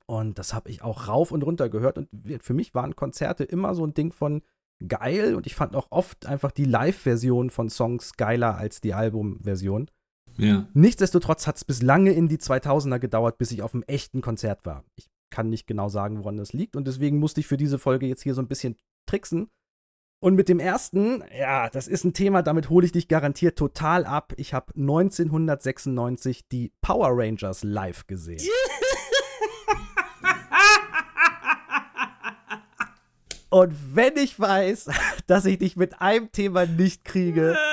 [0.04, 1.96] Und das habe ich auch rauf und runter gehört.
[1.96, 2.10] Und
[2.42, 4.42] für mich waren Konzerte immer so ein Ding von
[4.86, 5.34] geil.
[5.34, 9.90] Und ich fand auch oft einfach die Live-Version von Songs geiler als die Album-Version.
[10.36, 10.68] ja.
[10.74, 14.66] Nichtsdestotrotz hat es bis lange in die 2000er gedauert, bis ich auf einem echten Konzert
[14.66, 14.84] war.
[14.96, 18.06] Ich kann nicht genau sagen, woran das liegt und deswegen musste ich für diese Folge
[18.06, 19.48] jetzt hier so ein bisschen tricksen.
[20.24, 24.06] Und mit dem ersten, ja, das ist ein Thema, damit hole ich dich garantiert total
[24.06, 24.32] ab.
[24.38, 28.40] Ich habe 1996 die Power Rangers live gesehen.
[33.50, 34.88] Und wenn ich weiß,
[35.26, 37.54] dass ich dich mit einem Thema nicht kriege,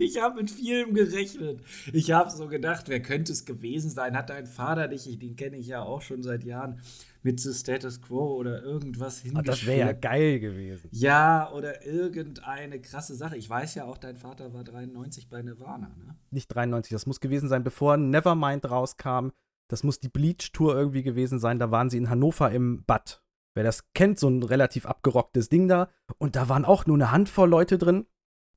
[0.00, 1.60] Ich habe mit vielem gerechnet.
[1.92, 4.16] Ich habe so gedacht, wer könnte es gewesen sein?
[4.16, 6.80] Hat dein Vater dich, ich- den kenne ich ja auch schon seit Jahren,
[7.26, 10.88] mit The Status Quo oder irgendwas oh, das wäre ja geil gewesen.
[10.92, 13.36] Ja, oder irgendeine krasse Sache.
[13.36, 16.16] Ich weiß ja auch, dein Vater war 93 bei Nirvana, ne?
[16.30, 19.30] nicht 93, das muss gewesen sein, bevor Nevermind rauskam.
[19.68, 21.58] Das muss die Bleach-Tour irgendwie gewesen sein.
[21.58, 23.24] Da waren sie in Hannover im Bad.
[23.56, 25.90] Wer das kennt, so ein relativ abgerocktes Ding da.
[26.18, 28.06] Und da waren auch nur eine Handvoll Leute drin.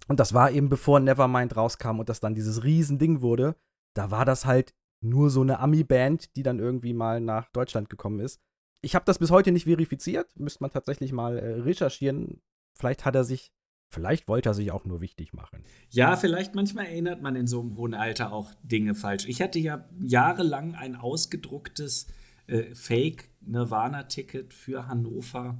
[0.07, 3.55] Und das war eben bevor Nevermind rauskam und das dann dieses Riesending wurde.
[3.95, 8.19] Da war das halt nur so eine Ami-Band, die dann irgendwie mal nach Deutschland gekommen
[8.19, 8.39] ist.
[8.81, 10.27] Ich habe das bis heute nicht verifiziert.
[10.39, 12.41] Müsste man tatsächlich mal äh, recherchieren.
[12.73, 13.51] Vielleicht hat er sich,
[13.89, 15.63] vielleicht wollte er sich auch nur wichtig machen.
[15.89, 19.25] Ja, vielleicht manchmal erinnert man in so einem hohen Alter auch Dinge falsch.
[19.27, 22.07] Ich hatte ja jahrelang ein ausgedrucktes
[22.47, 25.59] äh, Fake-Nirvana-Ticket für Hannover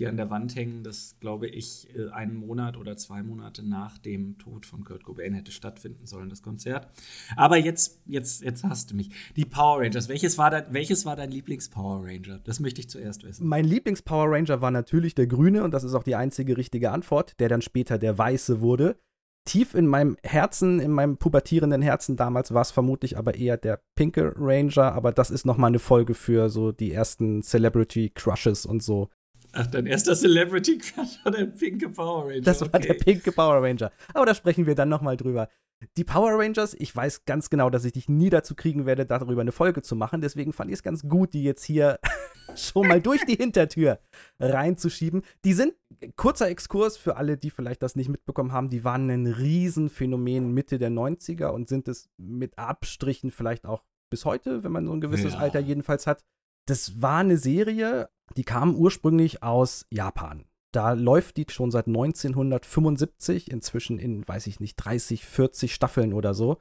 [0.00, 3.98] hier an der Wand hängen, das, glaube ich, äh, einen Monat oder zwei Monate nach
[3.98, 6.88] dem Tod von Kurt Cobain hätte stattfinden sollen, das Konzert.
[7.36, 9.10] Aber jetzt, jetzt, jetzt hast du mich.
[9.36, 12.40] Die Power Rangers, welches war dein, welches war dein Lieblings-Power Ranger?
[12.44, 13.46] Das möchte ich zuerst wissen.
[13.46, 17.38] Mein Lieblings-Power Ranger war natürlich der Grüne und das ist auch die einzige richtige Antwort,
[17.38, 18.96] der dann später der Weiße wurde.
[19.44, 23.82] Tief in meinem Herzen, in meinem pubertierenden Herzen damals war es vermutlich aber eher der
[23.96, 28.82] pinke Ranger, aber das ist nochmal eine Folge für so die ersten Celebrity Crushes und
[28.82, 29.10] so.
[29.52, 32.40] Ach, dein erster Celebrity Crush war der pinke Power Ranger.
[32.42, 32.88] Das war okay.
[32.88, 33.90] der pinke Power Ranger.
[34.14, 35.48] Aber da sprechen wir dann nochmal drüber.
[35.96, 39.40] Die Power Rangers, ich weiß ganz genau, dass ich dich nie dazu kriegen werde, darüber
[39.40, 40.20] eine Folge zu machen.
[40.20, 41.98] Deswegen fand ich es ganz gut, die jetzt hier
[42.54, 43.98] schon mal durch die Hintertür
[44.38, 45.22] reinzuschieben.
[45.44, 45.74] Die sind,
[46.16, 50.78] kurzer Exkurs für alle, die vielleicht das nicht mitbekommen haben, die waren ein Riesenphänomen Mitte
[50.78, 55.00] der 90er und sind es mit Abstrichen vielleicht auch bis heute, wenn man so ein
[55.00, 55.38] gewisses Ja.
[55.38, 56.24] Alter jedenfalls hat.
[56.70, 60.44] Das war eine Serie, die kam ursprünglich aus Japan.
[60.72, 66.32] Da läuft die schon seit 1975, inzwischen in, weiß ich nicht, 30, 40 Staffeln oder
[66.32, 66.58] so.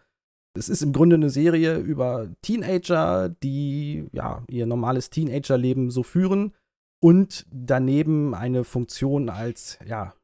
[0.57, 6.55] Es ist im Grunde eine Serie über Teenager, die ja ihr normales Teenagerleben so führen
[7.03, 10.15] und daneben eine Funktion als ja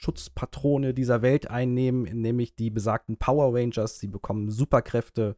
[0.00, 3.98] Schutzpatrone dieser Welt einnehmen, nämlich die besagten Power Rangers.
[3.98, 5.36] Sie bekommen Superkräfte,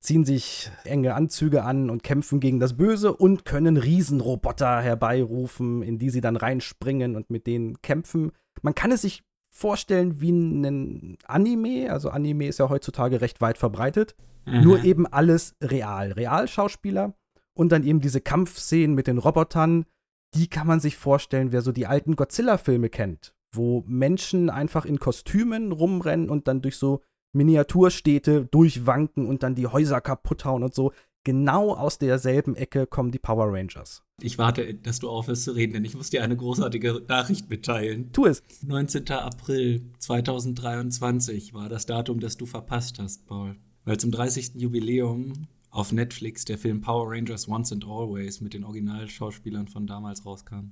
[0.00, 5.98] ziehen sich enge Anzüge an und kämpfen gegen das Böse und können Riesenroboter herbeirufen, in
[5.98, 8.32] die sie dann reinspringen und mit denen kämpfen.
[8.62, 13.58] Man kann es sich vorstellen wie ein Anime, also Anime ist ja heutzutage recht weit
[13.58, 14.14] verbreitet,
[14.46, 14.62] Mhm.
[14.62, 16.12] nur eben alles real.
[16.12, 17.14] Realschauspieler
[17.54, 19.86] und dann eben diese Kampfszenen mit den Robotern.
[20.34, 24.98] die kann man sich vorstellen, wer so die alten Godzilla-Filme kennt, wo Menschen einfach in
[24.98, 27.00] Kostümen rumrennen und dann durch so
[27.32, 30.92] Miniaturstädte durchwanken und dann die Häuser kaputt hauen und so.
[31.24, 34.04] Genau aus derselben Ecke kommen die Power Rangers.
[34.20, 38.12] Ich warte, dass du aufhörst zu reden, denn ich muss dir eine großartige Nachricht mitteilen.
[38.12, 38.42] Tu es.
[38.64, 39.08] 19.
[39.10, 43.56] April 2023 war das Datum, das du verpasst hast, Paul.
[43.84, 44.54] Weil zum 30.
[44.54, 50.24] Jubiläum auf Netflix der Film Power Rangers Once and Always mit den Originalschauspielern von damals
[50.24, 50.70] rauskam.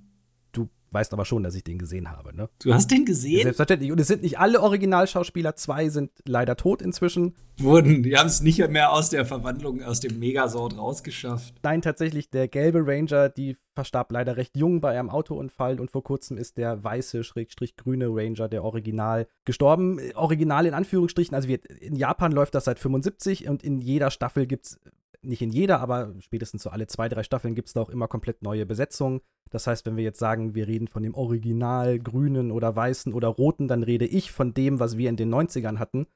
[0.95, 2.49] Weißt aber schon, dass ich den gesehen habe, ne?
[2.63, 3.43] Du hast den gesehen?
[3.43, 3.91] Selbstverständlich.
[3.91, 7.35] Und es sind nicht alle Originalschauspieler, zwei sind leider tot inzwischen.
[7.59, 11.55] Wurden, die haben es nicht mehr aus der Verwandlung aus dem Megasort rausgeschafft.
[11.65, 16.05] Nein, tatsächlich, der gelbe Ranger, die verstarb leider recht jung bei einem Autounfall und vor
[16.05, 19.99] kurzem ist der weiße, schrägstrich grüne Ranger, der Original, gestorben.
[20.15, 24.47] Original in Anführungsstrichen, also wir, in Japan läuft das seit 75 und in jeder Staffel
[24.47, 24.81] gibt es
[25.25, 28.09] nicht in jeder, aber spätestens so alle zwei, drei Staffeln gibt es da auch immer
[28.09, 29.21] komplett neue Besetzungen.
[29.51, 33.29] Das heißt, wenn wir jetzt sagen, wir reden von dem Original grünen oder weißen oder
[33.29, 36.07] roten, dann rede ich von dem, was wir in den 90ern hatten.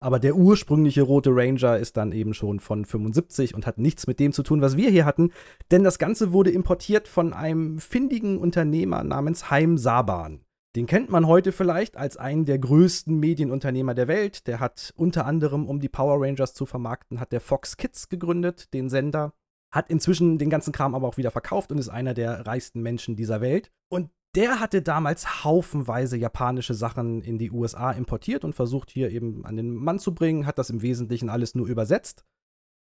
[0.00, 4.20] Aber der ursprüngliche rote Ranger ist dann eben schon von 75 und hat nichts mit
[4.20, 5.32] dem zu tun, was wir hier hatten.
[5.72, 10.44] Denn das Ganze wurde importiert von einem findigen Unternehmer namens Heim Saban.
[10.76, 14.46] Den kennt man heute vielleicht als einen der größten Medienunternehmer der Welt.
[14.46, 18.72] Der hat unter anderem, um die Power Rangers zu vermarkten, hat der Fox Kids gegründet,
[18.74, 19.32] den Sender.
[19.72, 23.16] Hat inzwischen den ganzen Kram aber auch wieder verkauft und ist einer der reichsten Menschen
[23.16, 23.70] dieser Welt.
[23.90, 29.44] Und der hatte damals haufenweise japanische Sachen in die USA importiert und versucht hier eben
[29.44, 32.24] an den Mann zu bringen, hat das im Wesentlichen alles nur übersetzt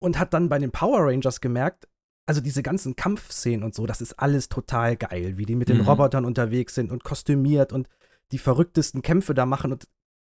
[0.01, 1.89] und hat dann bei den Power Rangers gemerkt,
[2.27, 5.79] also diese ganzen Kampfszenen und so, das ist alles total geil, wie die mit den
[5.79, 5.89] Mhm.
[5.89, 7.89] Robotern unterwegs sind und kostümiert und
[8.33, 9.87] die verrücktesten Kämpfe da machen und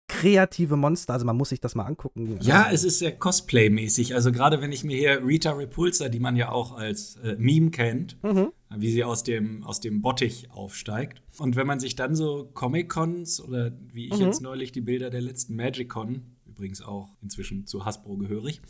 [0.08, 2.38] kreative Monster, also man muss sich das mal angucken.
[2.40, 4.14] Ja, es ist sehr Cosplay-mäßig.
[4.14, 7.70] Also gerade wenn ich mir hier Rita Repulsa, die man ja auch als äh, Meme
[7.70, 8.52] kennt, Mhm.
[8.76, 11.22] wie sie aus dem, aus dem Bottich aufsteigt.
[11.38, 14.26] Und wenn man sich dann so Comic-Cons oder wie ich Mhm.
[14.26, 18.60] jetzt neulich die Bilder der letzten Magic-Con, übrigens auch inzwischen zu Hasbro gehörig,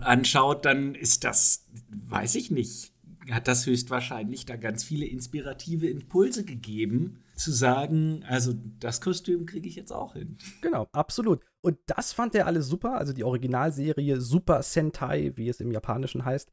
[0.00, 2.92] anschaut, dann ist das, weiß ich nicht,
[3.30, 9.68] hat das höchstwahrscheinlich da ganz viele inspirative Impulse gegeben, zu sagen, also das Kostüm kriege
[9.68, 10.38] ich jetzt auch hin.
[10.62, 11.44] Genau, absolut.
[11.60, 12.96] Und das fand er alles super.
[12.98, 16.50] Also die Originalserie Super Sentai, wie es im Japanischen heißt,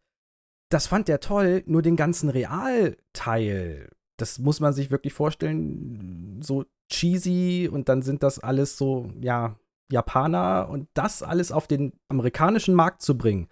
[0.70, 1.64] das fand er toll.
[1.68, 8.24] Nur den ganzen Realteil, das muss man sich wirklich vorstellen, so cheesy und dann sind
[8.24, 9.58] das alles so, ja,
[9.92, 13.48] Japaner und das alles auf den amerikanischen Markt zu bringen.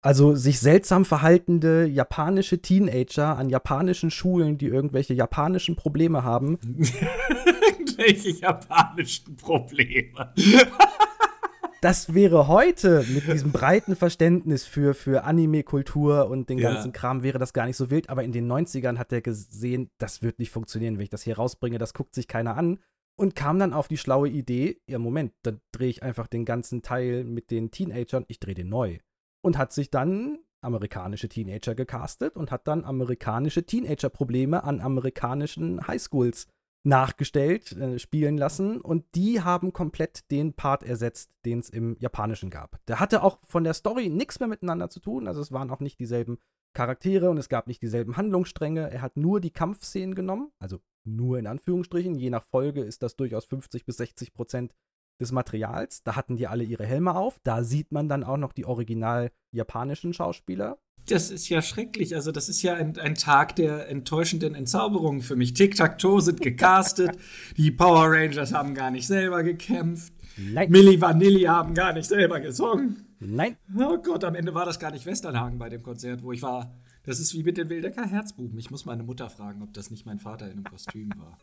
[0.00, 6.58] Also sich seltsam verhaltende japanische Teenager an japanischen Schulen, die irgendwelche japanischen Probleme haben,
[7.96, 10.32] Welche japanischen Probleme.
[11.80, 16.72] das wäre heute mit diesem breiten Verständnis für, für Anime-Kultur und den Ja.
[16.72, 18.08] ganzen Kram wäre das gar nicht so wild.
[18.08, 21.36] Aber in den 90ern hat er gesehen, das wird nicht funktionieren, wenn ich das hier
[21.36, 22.78] rausbringe, das guckt sich keiner an.
[23.18, 26.82] Und kam dann auf die schlaue Idee, ja Moment, dann drehe ich einfach den ganzen
[26.82, 28.98] Teil mit den Teenagern, ich drehe den neu.
[29.42, 36.46] Und hat sich dann amerikanische Teenager gecastet und hat dann amerikanische Teenager-Probleme an amerikanischen Highschools
[36.84, 42.50] nachgestellt, äh, spielen lassen und die haben komplett den Part ersetzt, den es im Japanischen
[42.50, 42.78] gab.
[42.86, 45.80] Der hatte auch von der Story nichts mehr miteinander zu tun, also es waren auch
[45.80, 46.38] nicht dieselben
[46.72, 48.90] Charaktere und es gab nicht dieselben Handlungsstränge.
[48.90, 50.78] Er hat nur die Kampfszenen genommen, also
[51.16, 52.14] nur in Anführungsstrichen.
[52.14, 54.74] Je nach Folge ist das durchaus 50 bis 60 Prozent
[55.20, 56.02] des Materials.
[56.02, 57.38] Da hatten die alle ihre Helme auf.
[57.42, 60.78] Da sieht man dann auch noch die original japanischen Schauspieler.
[61.08, 62.14] Das ist ja schrecklich.
[62.14, 65.54] Also, das ist ja ein, ein Tag der enttäuschenden Entzauberungen für mich.
[65.54, 67.16] Tic-Tac-Toe sind gecastet.
[67.56, 70.12] die Power Rangers haben gar nicht selber gekämpft.
[70.36, 73.06] Nein, Milli Vanilli haben gar nicht selber gesungen.
[73.18, 76.42] nein, Oh Gott, am Ende war das gar nicht Westernhagen bei dem Konzert, wo ich
[76.42, 76.78] war.
[77.08, 78.58] Das ist wie mit den Wildecker Herzbuben.
[78.58, 81.38] Ich muss meine Mutter fragen, ob das nicht mein Vater in einem Kostüm war.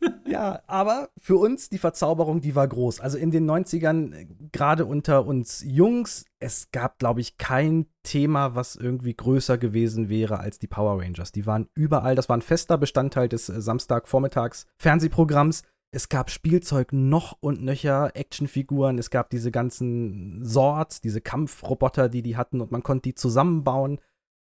[0.28, 3.00] Ja, aber für uns die Verzauberung, die war groß.
[3.00, 8.54] Also in den 90ern, äh, gerade unter uns Jungs, es gab, glaube ich, kein Thema,
[8.54, 11.32] was irgendwie größer gewesen wäre als die Power Rangers.
[11.32, 15.64] Die waren überall, das war ein fester Bestandteil des äh, Samstagvormittags Fernsehprogramms.
[15.90, 22.22] Es gab Spielzeug noch und nöcher, Actionfiguren, es gab diese ganzen Swords, diese Kampfroboter, die
[22.22, 23.98] die hatten und man konnte die zusammenbauen.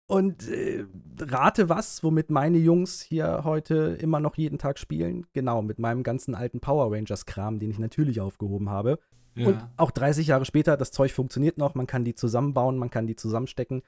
[0.09, 0.85] Und äh,
[1.21, 5.27] rate was, womit meine Jungs hier heute immer noch jeden Tag spielen?
[5.35, 8.99] Genau, mit meinem ganzen alten Power Rangers-Kram, den ich natürlich aufgehoben habe.
[9.37, 13.07] Und auch 30 Jahre später, das Zeug funktioniert noch, man kann die zusammenbauen, man kann
[13.07, 13.83] die zusammenstecken.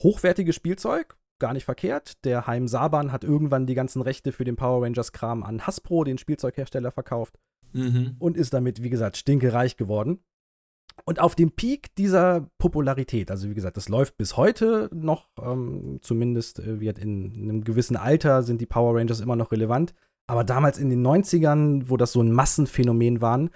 [0.00, 2.24] Hochwertiges Spielzeug, gar nicht verkehrt.
[2.24, 6.18] Der Heim Saban hat irgendwann die ganzen Rechte für den Power Rangers-Kram an Hasbro, den
[6.18, 7.38] Spielzeughersteller, verkauft
[7.72, 8.16] Mhm.
[8.18, 10.20] und ist damit, wie gesagt, stinkereich geworden.
[11.04, 15.98] Und auf dem Peak dieser Popularität, also wie gesagt, das läuft bis heute noch, ähm,
[16.02, 19.94] zumindest äh, wird in, in einem gewissen Alter sind die Power Rangers immer noch relevant.
[20.26, 23.50] Aber damals in den 90ern, wo das so ein Massenphänomen waren,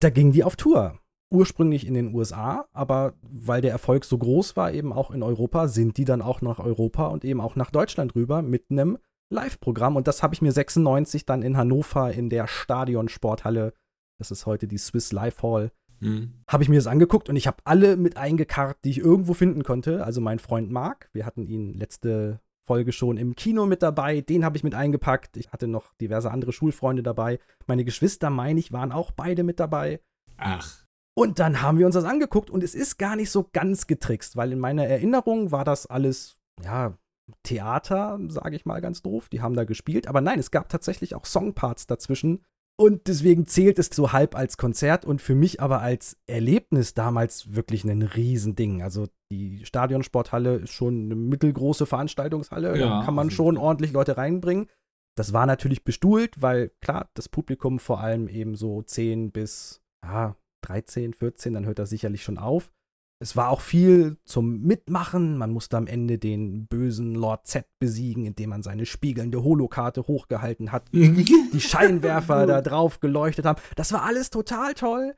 [0.00, 1.00] da gingen die auf Tour.
[1.30, 5.66] Ursprünglich in den USA, aber weil der Erfolg so groß war, eben auch in Europa,
[5.66, 8.98] sind die dann auch nach Europa und eben auch nach Deutschland rüber mit einem
[9.30, 9.96] Live-Programm.
[9.96, 13.72] Und das habe ich mir 96 dann in Hannover in der Stadion-Sporthalle,
[14.18, 16.34] das ist heute die Swiss Life Hall, mhm.
[16.48, 19.62] habe ich mir das angeguckt und ich habe alle mit eingekarrt, die ich irgendwo finden
[19.62, 20.04] konnte.
[20.04, 24.20] Also mein Freund Marc, wir hatten ihn letzte Folge schon im Kino mit dabei.
[24.20, 25.36] Den habe ich mit eingepackt.
[25.36, 27.38] Ich hatte noch diverse andere Schulfreunde dabei.
[27.66, 30.00] Meine Geschwister, meine ich, waren auch beide mit dabei.
[30.36, 30.84] Ach.
[31.14, 34.36] Und dann haben wir uns das angeguckt und es ist gar nicht so ganz getrickst,
[34.36, 36.98] weil in meiner Erinnerung war das alles, ja,
[37.42, 39.28] Theater, sage ich mal ganz doof.
[39.28, 40.08] Die haben da gespielt.
[40.08, 42.44] Aber nein, es gab tatsächlich auch Songparts dazwischen,
[42.78, 47.54] und deswegen zählt es so halb als Konzert und für mich aber als Erlebnis damals
[47.54, 48.82] wirklich ein Riesending.
[48.82, 52.78] Also die Stadionsporthalle ist schon eine mittelgroße Veranstaltungshalle.
[52.78, 54.68] Ja, da kann man schon ordentlich Leute reinbringen.
[55.16, 60.36] Das war natürlich bestuhlt, weil klar, das Publikum vor allem eben so 10 bis ja,
[60.62, 62.72] 13, 14, dann hört das sicherlich schon auf.
[63.18, 65.38] Es war auch viel zum Mitmachen.
[65.38, 70.70] Man musste am Ende den bösen Lord Z besiegen, indem man seine spiegelnde Holokarte hochgehalten
[70.70, 70.88] hat.
[70.92, 73.60] die Scheinwerfer da drauf geleuchtet haben.
[73.74, 75.14] Das war alles total toll.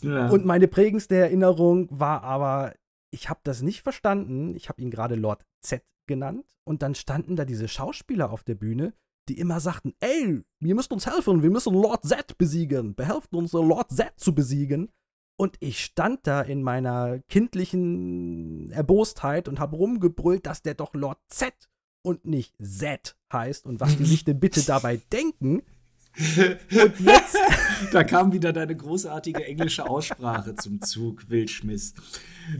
[0.00, 0.28] Ja.
[0.28, 2.74] Und meine prägendste Erinnerung war aber,
[3.10, 4.54] ich habe das nicht verstanden.
[4.56, 6.46] Ich habe ihn gerade Lord Z genannt.
[6.64, 8.94] Und dann standen da diese Schauspieler auf der Bühne,
[9.28, 12.94] die immer sagten: Ey, ihr müsst uns helfen, wir müssen Lord Z besiegen.
[12.94, 14.90] Behelft uns, Lord Z zu besiegen.
[15.42, 21.18] Und ich stand da in meiner kindlichen Erbostheit und habe rumgebrüllt, dass der doch Lord
[21.30, 21.52] Z
[22.02, 25.62] und nicht Z heißt und was die sich denn bitte dabei denken.
[26.16, 27.36] Und jetzt.
[27.92, 31.94] da kam wieder deine großartige englische Aussprache zum Zug, Wildschmiss.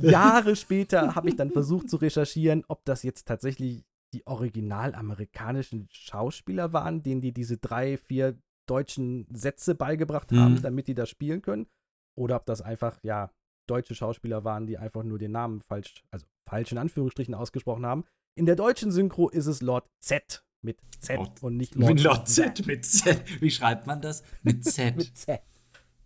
[0.01, 5.87] Jahre später habe ich dann versucht zu recherchieren, ob das jetzt tatsächlich die original amerikanischen
[5.92, 10.62] Schauspieler waren, denen die diese drei, vier deutschen Sätze beigebracht haben, mhm.
[10.62, 11.68] damit die das spielen können
[12.16, 13.31] oder ob das einfach, ja,
[13.68, 18.05] deutsche Schauspieler waren, die einfach nur den Namen falsch, also falsch in Anführungsstrichen ausgesprochen haben.
[18.35, 22.29] In der deutschen Synchro ist es Lord Z mit Z Lord, und nicht Lord, Lord
[22.29, 22.66] Z.
[22.66, 23.22] Mit Z.
[23.40, 24.22] Wie schreibt man das?
[24.42, 24.96] Mit Z.
[24.96, 25.42] mit Z.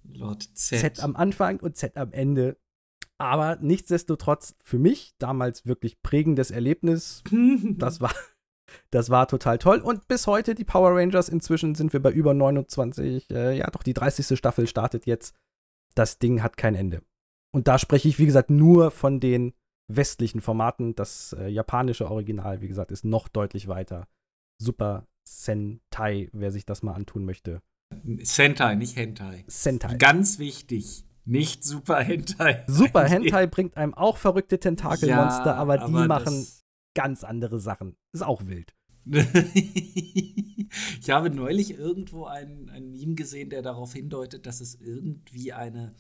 [0.05, 0.81] Lord Z.
[0.81, 2.57] Z am Anfang und Z am Ende.
[3.19, 7.23] Aber nichtsdestotrotz für mich damals wirklich prägendes Erlebnis.
[7.77, 8.13] das war
[8.91, 9.79] das war total toll.
[9.79, 11.29] Und bis heute die Power Rangers.
[11.29, 13.31] Inzwischen sind wir bei über 29.
[13.31, 14.37] Äh, ja, doch, die 30.
[14.37, 15.35] Staffel startet jetzt
[15.97, 17.03] das Ding hat kein Ende.
[17.53, 19.55] Und da spreche ich, wie gesagt, nur von den
[19.89, 20.95] westlichen Formaten.
[20.95, 24.07] Das äh, japanische Original, wie gesagt, ist noch deutlich weiter.
[24.61, 27.63] Super Sentai, wer sich das mal antun möchte.
[28.19, 29.45] Sentai, nicht Hentai.
[29.47, 29.97] Sentai.
[29.97, 31.05] Ganz wichtig.
[31.25, 32.65] Nicht Super Hentai.
[32.69, 36.47] Super Hentai bringt einem auch verrückte Tentakelmonster, ja, aber die aber machen
[36.95, 37.97] ganz andere Sachen.
[38.13, 38.76] Ist auch wild.
[41.01, 45.95] ich habe neulich irgendwo ein, ein Meme gesehen, der darauf hindeutet, dass es irgendwie eine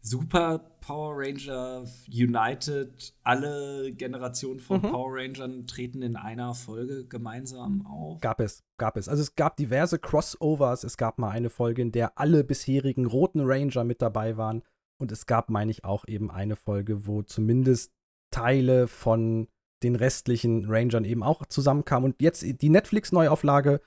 [0.00, 4.90] Super Power Ranger United, alle Generationen von mhm.
[4.90, 8.20] Power Rangern treten in einer Folge gemeinsam auf.
[8.20, 9.08] Gab es, gab es.
[9.08, 10.84] Also es gab diverse Crossovers.
[10.84, 14.62] Es gab mal eine Folge, in der alle bisherigen roten Ranger mit dabei waren.
[14.98, 17.92] Und es gab, meine ich, auch eben eine Folge, wo zumindest
[18.30, 19.48] Teile von
[19.82, 22.04] den restlichen Rangern eben auch zusammenkam.
[22.04, 23.80] Und jetzt die Netflix-Neuauflage,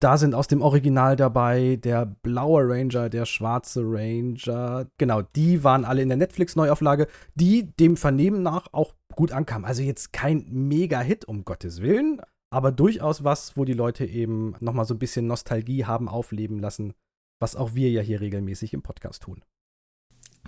[0.00, 4.86] da sind aus dem Original dabei der blaue Ranger, der schwarze Ranger.
[4.98, 9.64] Genau, die waren alle in der Netflix-Neuauflage, die dem Vernehmen nach auch gut ankam.
[9.64, 12.20] Also jetzt kein Mega-Hit, um Gottes Willen,
[12.50, 16.92] aber durchaus was, wo die Leute eben nochmal so ein bisschen Nostalgie haben aufleben lassen,
[17.40, 19.42] was auch wir ja hier regelmäßig im Podcast tun.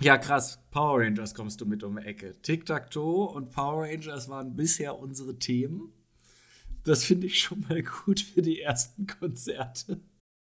[0.01, 0.59] Ja, krass.
[0.71, 2.33] Power Rangers kommst du mit um die Ecke.
[2.41, 5.91] Tic-Tac-Toe und Power Rangers waren bisher unsere Themen.
[6.83, 9.99] Das finde ich schon mal gut für die ersten Konzerte.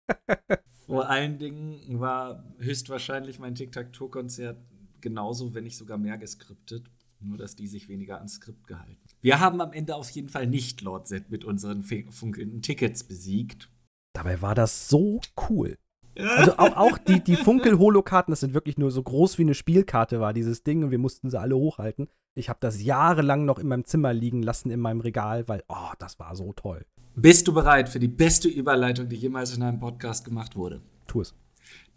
[0.86, 4.58] Vor allen Dingen war höchstwahrscheinlich mein Tic-Tac-Toe-Konzert
[5.00, 6.90] genauso, wenn nicht sogar mehr geskriptet.
[7.20, 8.98] Nur, dass die sich weniger ans Skript gehalten.
[9.20, 13.70] Wir haben am Ende auf jeden Fall nicht Lord Z mit unseren funkelnden Tickets besiegt.
[14.14, 15.76] Dabei war das so cool.
[16.16, 20.20] Also auch, auch die, die Funkel-Holokarten, das sind wirklich nur so groß wie eine Spielkarte
[20.20, 22.08] war, dieses Ding, und wir mussten sie alle hochhalten.
[22.34, 25.92] Ich habe das jahrelang noch in meinem Zimmer liegen lassen, in meinem Regal, weil, oh,
[25.98, 26.84] das war so toll.
[27.16, 30.80] Bist du bereit für die beste Überleitung, die jemals in einem Podcast gemacht wurde?
[31.06, 31.34] Tu es.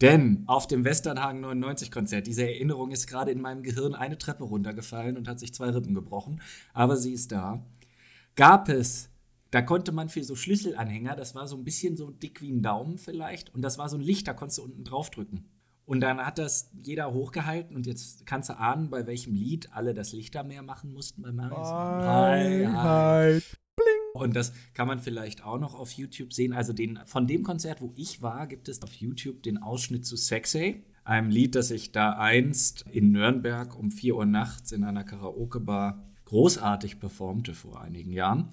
[0.02, 4.44] Denn auf dem Westernhagen 99 Konzert, diese Erinnerung ist gerade in meinem Gehirn eine Treppe
[4.44, 6.42] runtergefallen und hat sich zwei Rippen gebrochen,
[6.74, 7.64] aber sie ist da.
[8.36, 9.10] Gab es
[9.54, 12.64] da konnte man für so Schlüsselanhänger, das war so ein bisschen so dick wie ein
[12.64, 15.46] Daumen vielleicht, und das war so ein Licht, da konntest du unten drauf drücken.
[15.86, 19.94] Und dann hat das jeder hochgehalten und jetzt kannst du ahnen, bei welchem Lied alle
[19.94, 21.68] das Lichtermeer machen mussten bei Marius.
[21.70, 23.44] Freiheit.
[24.16, 26.54] Und das kann man vielleicht auch noch auf YouTube sehen.
[26.54, 30.16] Also den, von dem Konzert, wo ich war, gibt es auf YouTube den Ausschnitt zu
[30.16, 35.04] Sexy, einem Lied, das ich da einst in Nürnberg um 4 Uhr nachts in einer
[35.04, 38.50] Karaoke-Bar großartig performte vor einigen Jahren.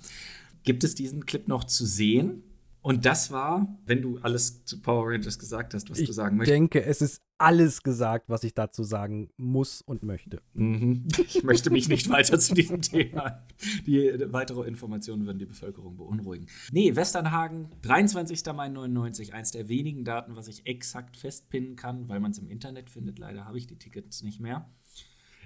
[0.63, 2.43] Gibt es diesen Clip noch zu sehen?
[2.83, 6.39] Und das war, wenn du alles zu Power Rangers gesagt hast, was Ich du sagen
[6.39, 6.55] möchtest.
[6.55, 10.41] denke, es ist alles gesagt, was ich dazu sagen muss und möchte.
[10.55, 11.07] Mhm.
[11.27, 13.45] Ich möchte mich nicht weiter zu diesem Thema.
[13.87, 16.47] Die weitere Informationen würden die Bevölkerung beunruhigen.
[16.73, 18.43] Nee, Westernhagen, 23.
[18.55, 22.49] Mai 99, eins der wenigen Daten, was ich exakt festpinnen kann, weil man es im
[22.49, 23.19] Internet findet.
[23.19, 24.71] Leider habe ich die Tickets nicht mehr.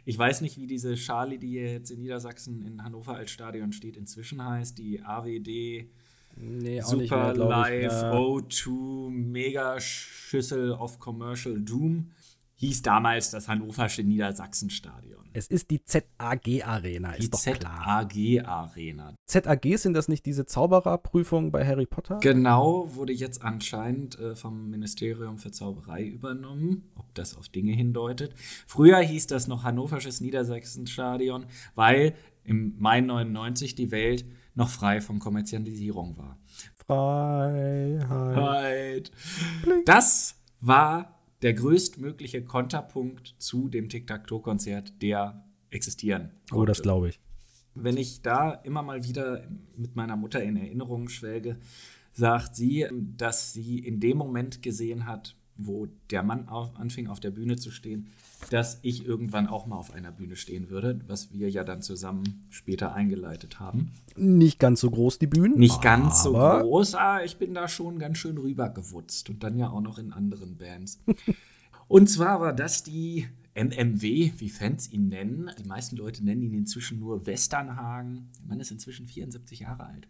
[0.04, 3.96] Ich weiß nicht, wie diese Charlie, die jetzt in Niedersachsen in Hannover als Stadion steht,
[3.96, 4.76] inzwischen heißt.
[4.78, 5.88] Die AWD
[6.36, 7.82] Nee, Super mehr, glaub ich.
[7.82, 8.12] Live Ja.
[8.12, 12.10] O2 Mega Schüssel of Commercial Doom
[12.56, 15.24] hieß damals das Hannoversche Niedersachsenstadion.
[15.32, 18.08] Es ist die ZAG Arena, Die ist doch klar.
[18.08, 19.14] ZAG Arena.
[19.26, 22.18] ZAG sind das nicht diese Zaubererprüfungen bei Harry Potter?
[22.20, 28.34] Genau, wurde jetzt anscheinend äh, vom Ministerium für Zauberei übernommen, ob das auf Dinge hindeutet.
[28.68, 34.24] Früher hieß das noch Hannoversches Niedersachsenstadion, weil im Mai 99 die Welt
[34.54, 36.38] noch frei von Kommerzialisierung war.
[36.86, 38.36] Freiheit.
[38.36, 39.12] Right.
[39.86, 41.14] Das war
[41.44, 46.62] der größtmögliche Konterpunkt zu dem Tic-Tac-Toe-Konzert, der existieren konnte.
[46.62, 47.20] Oh, das glaube ich.
[47.74, 51.58] Wenn ich da immer mal wieder mit meiner Mutter in Erinnerungen schwelge,
[52.14, 57.20] sagt sie, dass sie in dem Moment gesehen hat, wo der Mann auf, anfing auf
[57.20, 58.08] der Bühne zu stehen,
[58.50, 62.44] dass ich irgendwann auch mal auf einer Bühne stehen würde, was wir ja dann zusammen
[62.50, 63.92] später eingeleitet haben.
[64.16, 65.58] Nicht ganz so groß die Bühnen.
[65.58, 69.70] Nicht ganz so groß, aber ich bin da schon ganz schön rübergewutzt und dann ja
[69.70, 71.00] auch noch in anderen Bands.
[71.88, 75.50] und zwar war das die MMW, wie Fans ihn nennen.
[75.58, 78.30] Die meisten Leute nennen ihn inzwischen nur Westernhagen.
[78.40, 80.08] Der Mann ist inzwischen 74 Jahre alt.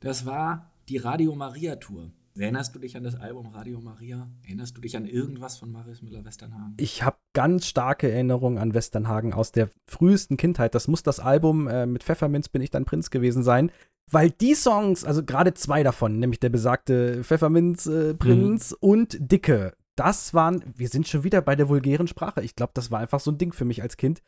[0.00, 2.10] Das war die Radio Maria Tour.
[2.38, 4.30] Erinnerst du dich an das Album Radio Maria?
[4.44, 6.74] Erinnerst du dich an irgendwas von Marius Müller-Westernhagen?
[6.78, 10.74] Ich habe ganz starke Erinnerungen an Westernhagen aus der frühesten Kindheit.
[10.74, 13.70] Das muss das Album äh, mit Pfefferminz bin ich dann Prinz gewesen sein.
[14.10, 19.74] Weil die Songs, also gerade zwei davon, nämlich der besagte Pfefferminz äh, Prinz und Dicke,
[19.96, 22.42] das waren, wir sind schon wieder bei der vulgären Sprache.
[22.42, 24.22] Ich glaube, das war einfach so ein Ding für mich als Kind.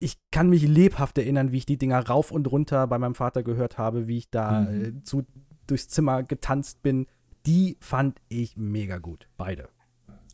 [0.00, 3.42] Ich kann mich lebhaft erinnern, wie ich die Dinger rauf und runter bei meinem Vater
[3.42, 4.84] gehört habe, wie ich da Mhm.
[4.84, 5.26] äh, zu,
[5.66, 7.06] durchs Zimmer getanzt bin.
[7.48, 9.26] Die fand ich mega gut.
[9.36, 9.68] Beide.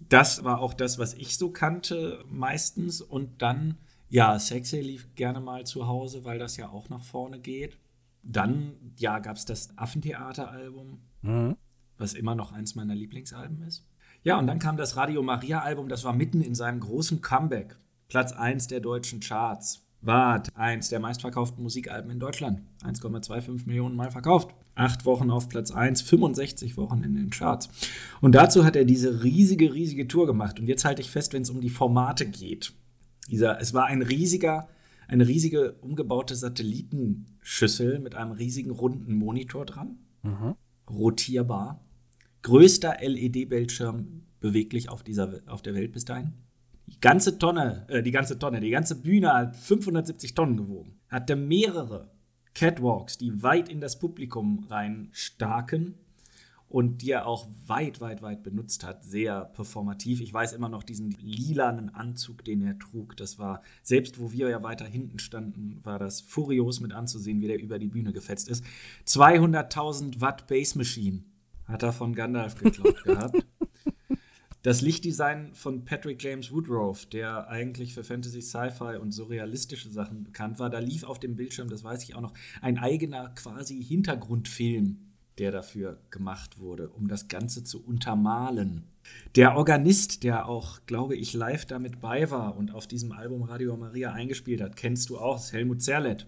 [0.09, 3.01] Das war auch das, was ich so kannte meistens.
[3.01, 7.39] Und dann, ja, Sexy lief gerne mal zu Hause, weil das ja auch nach vorne
[7.39, 7.79] geht.
[8.25, 11.57] Dann, ja, gab es das Affentheater-Album, Mhm.
[11.99, 13.87] was immer noch eins meiner Lieblingsalben ist.
[14.23, 17.79] Ja, und dann kam das Radio Maria-Album, das war mitten in seinem großen Comeback.
[18.09, 19.87] Platz 1 der deutschen Charts.
[20.01, 22.61] War eins der meistverkauften Musikalben in Deutschland.
[22.83, 24.55] 1,25 Millionen Mal verkauft.
[24.77, 27.69] Acht Wochen auf Platz 1, 65 Wochen in den Charts.
[28.21, 30.59] Und dazu hat er diese riesige, riesige Tour gemacht.
[30.59, 32.73] Und jetzt halte ich fest, wenn es um die Formate geht.
[33.31, 34.69] Dieser, es war ein riesiger,
[35.07, 40.55] eine riesige umgebaute Satellitenschüssel mit einem riesigen runden Monitor dran Mhm.
[40.91, 41.85] rotierbar.
[42.43, 46.33] Größter LED-Bildschirm beweglich auf, dieser, auf der Welt bis dahin.
[46.87, 50.99] Die ganze Tonne, äh, die ganze Tonne, die ganze Bühne hat 570 Tonnen gewogen.
[51.09, 52.11] Hatte mehrere
[52.55, 55.95] Catwalks, die weit in das Publikum rein staken
[56.75, 59.05] und die er auch weit, weit, weit benutzt hat.
[59.05, 60.21] Sehr performativ.
[60.21, 63.17] Ich weiß immer noch diesen lilanen Anzug, den er trug.
[63.17, 67.47] Das war, selbst wo wir ja weiter hinten standen, war das furios mit anzusehen, wie
[67.47, 68.65] der über die Bühne gefetzt ist.
[69.07, 71.23] 200.000 Watt Bass Machine
[71.67, 73.37] hat er von Gandalf geklaut gehabt.
[74.65, 80.59] Das Lichtdesign von Patrick James Woodrove, der eigentlich für Fantasy, Sci-Fi und surrealistische Sachen bekannt
[80.59, 84.97] war, da lief auf dem Bildschirm, das weiß ich auch noch, ein eigener quasi Hintergrundfilm,
[85.37, 88.85] der dafür gemacht wurde, um das Ganze zu untermalen.
[89.37, 93.77] Der Organist, der auch, glaube ich, live damit bei war und auf diesem Album Radio
[93.77, 96.27] Maria eingespielt hat, kennst du auch, ist Helmut Zerlett.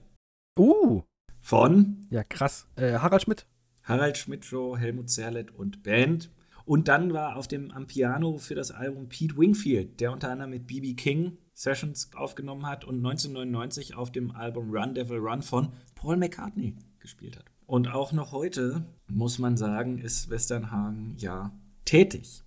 [0.58, 1.00] Uh,
[1.40, 2.66] Von ja krass.
[2.76, 3.46] Äh, Harald Schmidt.
[3.82, 6.28] Harald Schmidt Show, Helmut Zerlett und Band.
[6.66, 10.50] Und dann war auf dem am Piano für das Album Pete Wingfield, der unter anderem
[10.50, 10.94] mit B.B.
[10.94, 16.74] King Sessions aufgenommen hat und 1999 auf dem Album Run Devil Run von Paul McCartney
[16.98, 17.44] gespielt hat.
[17.66, 21.52] Und auch noch heute, muss man sagen, ist Westernhagen ja
[21.84, 22.42] tätig.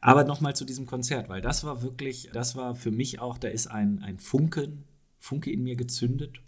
[0.00, 3.48] Aber nochmal zu diesem Konzert, weil das war wirklich, das war für mich auch, da
[3.48, 4.84] ist ein, ein Funken,
[5.18, 6.40] Funke in mir gezündet.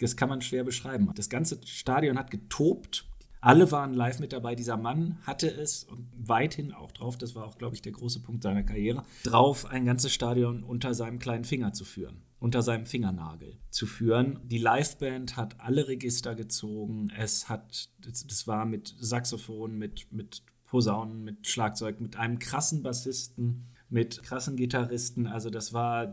[0.00, 1.10] Das kann man schwer beschreiben.
[1.14, 3.07] Das ganze Stadion hat getobt,
[3.40, 4.54] Alle waren live mit dabei.
[4.54, 8.20] Dieser Mann hatte es und weithin auch drauf, das war auch, glaube ich, der große
[8.20, 12.86] Punkt seiner Karriere, drauf, ein ganzes Stadion unter seinem kleinen Finger zu führen, unter seinem
[12.86, 14.40] Fingernagel zu führen.
[14.44, 17.12] Die Liveband hat alle Register gezogen.
[17.16, 23.68] Es hat, das war mit Saxophon, mit, mit Posaunen, mit Schlagzeug, mit einem krassen Bassisten,
[23.88, 25.26] mit krassen Gitarristen.
[25.26, 26.12] Also das war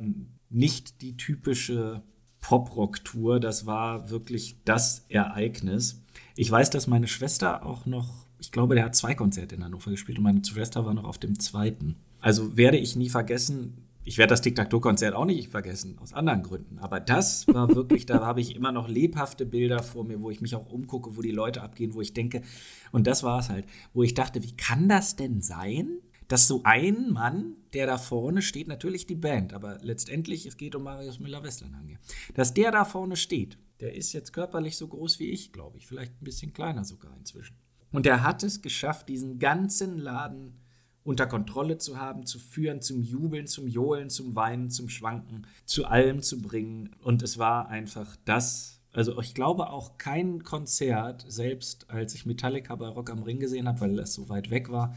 [0.50, 2.04] nicht die typische
[2.40, 3.40] Pop-Rock-Tour.
[3.40, 6.05] Das war wirklich das Ereignis.
[6.36, 9.91] Ich weiß, dass meine Schwester auch noch, ich glaube, der hat zwei Konzerte in Hannover
[9.91, 11.95] gespielt und meine Schwester war noch auf dem zweiten.
[12.20, 13.86] Also werde ich nie vergessen.
[14.03, 16.78] Ich werde das Tic-Tac-Toe-Konzert auch nicht vergessen, aus anderen Gründen.
[16.78, 20.41] Aber das war wirklich, da habe ich immer noch lebhafte Bilder vor mir, wo ich
[20.41, 22.43] mich auch umgucke, wo die Leute abgehen, wo ich denke,
[22.91, 26.61] und das war es halt, wo ich dachte, wie kann das denn sein, dass so
[26.63, 31.20] ein Mann, der da vorne steht, natürlich die Band, aber letztendlich, es geht um Marius
[31.20, 31.99] Müller-Westernhagen,
[32.34, 35.88] dass der da vorne steht, der ist jetzt körperlich so groß wie ich, glaube ich,
[35.88, 37.56] vielleicht ein bisschen kleiner sogar inzwischen.
[37.92, 40.60] Und er hat es geschafft, diesen ganzen Laden
[41.04, 45.86] unter Kontrolle zu haben, zu führen, zum Jubeln, zum Johlen, zum Weinen, zum Schwanken, zu
[45.86, 46.90] allem zu bringen.
[47.04, 52.76] Und es war einfach das, also ich glaube auch kein Konzert, selbst als ich Metallica
[52.76, 54.96] bei Rock am Ring gesehen habe, weil das so weit weg war,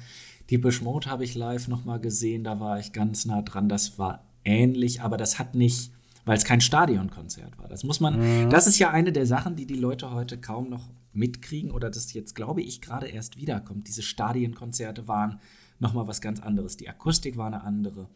[0.49, 3.69] die Mode habe ich live nochmal gesehen, da war ich ganz nah dran.
[3.69, 5.93] Das war ähnlich, aber das hat nicht,
[6.29, 7.69] weil es kein Stadionkonzert war.
[7.69, 8.51] Das muss man, mhm.
[8.51, 12.13] das ist ja eine der Sachen, die die Leute heute kaum noch mitkriegen oder das
[12.13, 13.89] jetzt, glaube ich, gerade erst wiederkommt.
[13.89, 15.41] Diese Stadionkonzerte waren
[15.79, 16.77] nochmal was ganz anderes.
[16.77, 18.11] Die Akustik war eine andere.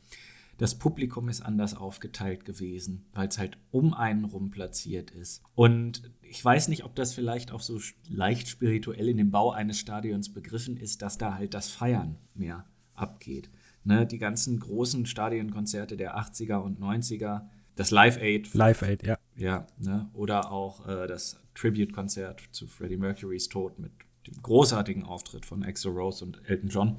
[0.58, 5.42] Das Publikum ist anders aufgeteilt gewesen, weil es halt um einen rum platziert ist.
[5.54, 9.78] Und ich weiß nicht, ob das vielleicht auch so leicht spirituell in dem Bau eines
[9.78, 13.48] Stadions begriffen ist, dass da halt das Feiern mehr abgeht.
[13.84, 18.52] Ne, die ganzen großen Stadionkonzerte der 80er und 90er, das Live Aid.
[18.54, 19.18] Live Aid, ja.
[19.36, 23.92] Ja, ne, oder auch äh, das Tribute-Konzert zu Freddie Mercurys Tod mit
[24.26, 26.96] dem großartigen Auftritt von Axel Rose und Elton John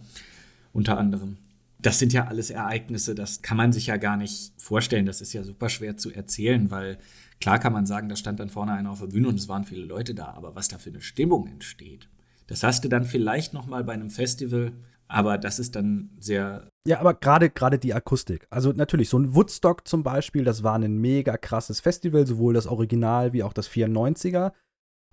[0.73, 1.37] unter anderem
[1.83, 5.05] das sind ja alles Ereignisse, das kann man sich ja gar nicht vorstellen.
[5.05, 6.97] Das ist ja super schwer zu erzählen, weil
[7.41, 9.65] klar kann man sagen, da stand dann vorne einer auf der Bühne und es waren
[9.65, 12.07] viele Leute da, aber was da für eine Stimmung entsteht,
[12.47, 14.73] das hast du dann vielleicht noch mal bei einem Festival,
[15.13, 18.45] aber das ist dann sehr ja, aber gerade gerade die Akustik.
[18.49, 22.67] Also natürlich so ein Woodstock zum Beispiel, das war ein mega krasses Festival, sowohl das
[22.67, 24.51] Original wie auch das 94er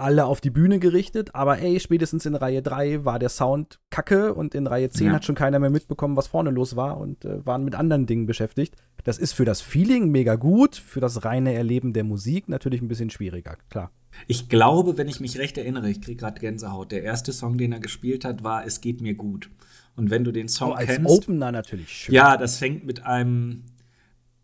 [0.00, 4.34] alle auf die Bühne gerichtet, aber ey, spätestens in Reihe 3 war der Sound kacke
[4.34, 5.12] und in Reihe 10 ja.
[5.12, 8.26] hat schon keiner mehr mitbekommen, was vorne los war und äh, waren mit anderen Dingen
[8.26, 8.74] beschäftigt.
[9.04, 12.88] Das ist für das Feeling mega gut, für das reine Erleben der Musik natürlich ein
[12.88, 13.92] bisschen schwieriger, klar.
[14.26, 17.72] Ich glaube, wenn ich mich recht erinnere, ich kriege gerade Gänsehaut, der erste Song, den
[17.72, 19.50] er gespielt hat, war Es geht mir gut.
[19.96, 21.10] Und wenn du den Song oh, als kennst.
[21.10, 22.14] Opener natürlich schön.
[22.14, 23.64] Ja, das fängt mit einem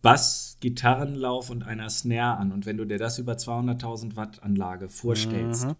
[0.03, 2.53] Bass, Gitarrenlauf und einer Snare an.
[2.53, 5.77] Und wenn du dir das über 200.000 Watt Anlage vorstellst, mhm.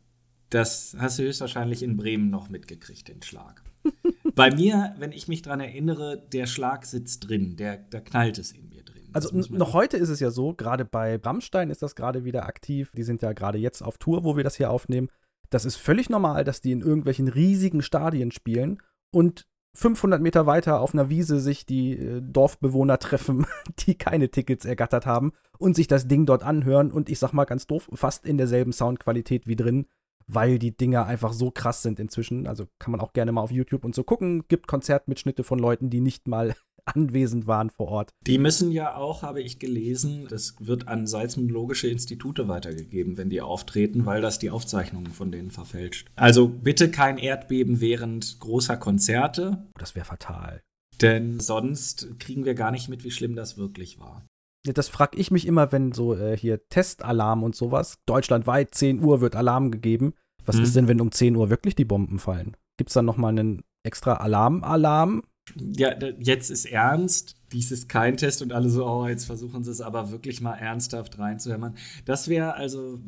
[0.51, 3.63] das hast du höchstwahrscheinlich in Bremen noch mitgekriegt, den Schlag.
[4.35, 8.53] Bei mir, wenn ich mich daran erinnere, der Schlag sitzt drin, der, da knallt es
[8.53, 9.03] in mir drin.
[9.13, 12.91] Also noch heute ist es ja so, gerade bei Bramstein ist das gerade wieder aktiv.
[12.95, 15.09] Die sind ja gerade jetzt auf Tour, wo wir das hier aufnehmen.
[15.51, 19.47] Das ist völlig normal, dass die in irgendwelchen riesigen Stadien spielen und
[19.77, 23.47] 500 Meter weiter auf einer Wiese sich die äh, Dorfbewohner treffen,
[23.81, 27.45] die keine Tickets ergattert haben und sich das Ding dort anhören und ich sag mal
[27.45, 29.87] ganz doof, fast in derselben Soundqualität wie drin,
[30.27, 32.47] weil die Dinger einfach so krass sind inzwischen.
[32.47, 34.45] Also kann man auch gerne mal auf YouTube und so gucken.
[34.49, 36.55] Gibt Konzertmitschnitte von Leuten, die nicht mal
[36.95, 38.11] anwesend waren vor Ort.
[38.27, 43.41] Die müssen ja auch, habe ich gelesen, das wird an seismologische Institute weitergegeben, wenn die
[43.41, 46.09] auftreten, weil das die Aufzeichnungen von denen verfälscht.
[46.17, 49.67] Also bitte kein Erdbeben während großer Konzerte.
[49.79, 50.63] Das wäre fatal.
[51.01, 54.25] Denn sonst kriegen wir gar nicht mit, wie schlimm das wirklich war.
[54.65, 59.21] Das frage ich mich immer, wenn so äh, hier Testalarm und sowas, deutschlandweit 10 Uhr
[59.21, 60.15] wird Alarm gegeben.
[60.45, 60.65] Was hm.
[60.65, 62.57] ist denn, wenn um 10 Uhr wirklich die Bomben fallen?
[62.77, 65.23] Gibt es dann nochmal einen extra Alarm-Alarm?
[65.55, 69.71] Ja, jetzt ist ernst, dies ist kein Test und alle so, oh, jetzt versuchen sie
[69.71, 71.77] es aber wirklich mal ernsthaft reinzuhören.
[72.05, 72.99] Das wäre also,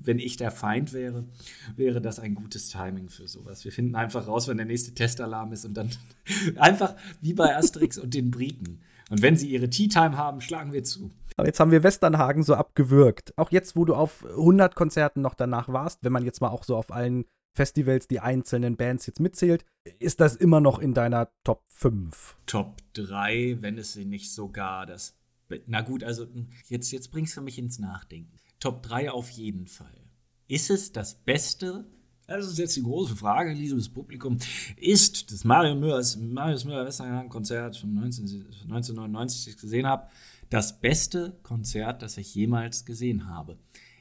[0.00, 1.24] wenn ich der Feind wäre,
[1.76, 3.64] wäre das ein gutes Timing für sowas.
[3.64, 5.90] Wir finden einfach raus, wenn der nächste Testalarm ist und dann
[6.56, 8.80] einfach wie bei Asterix und den Briten.
[9.10, 11.10] Und wenn sie ihre Tea Time haben, schlagen wir zu.
[11.36, 13.32] Aber jetzt haben wir Westernhagen so abgewürgt.
[13.38, 16.64] Auch jetzt, wo du auf 100 Konzerten noch danach warst, wenn man jetzt mal auch
[16.64, 17.24] so auf allen
[17.58, 19.64] Festivals die einzelnen Bands jetzt mitzählt,
[19.98, 22.36] ist das immer noch in deiner Top 5?
[22.46, 25.16] Top 3, wenn es sie nicht sogar das.
[25.66, 26.28] Na gut, also
[26.68, 28.36] jetzt, jetzt bringst du mich ins Nachdenken.
[28.60, 30.04] Top 3 auf jeden Fall.
[30.46, 31.84] Ist es das Beste?
[32.28, 34.38] Das ist jetzt die große Frage, liebes Publikum.
[34.76, 38.24] Ist das Mario Müllers, Marius Müller Westergang Konzert von 19,
[38.66, 40.06] 1999, das ich gesehen habe,
[40.48, 43.58] das beste Konzert, das ich jemals gesehen habe?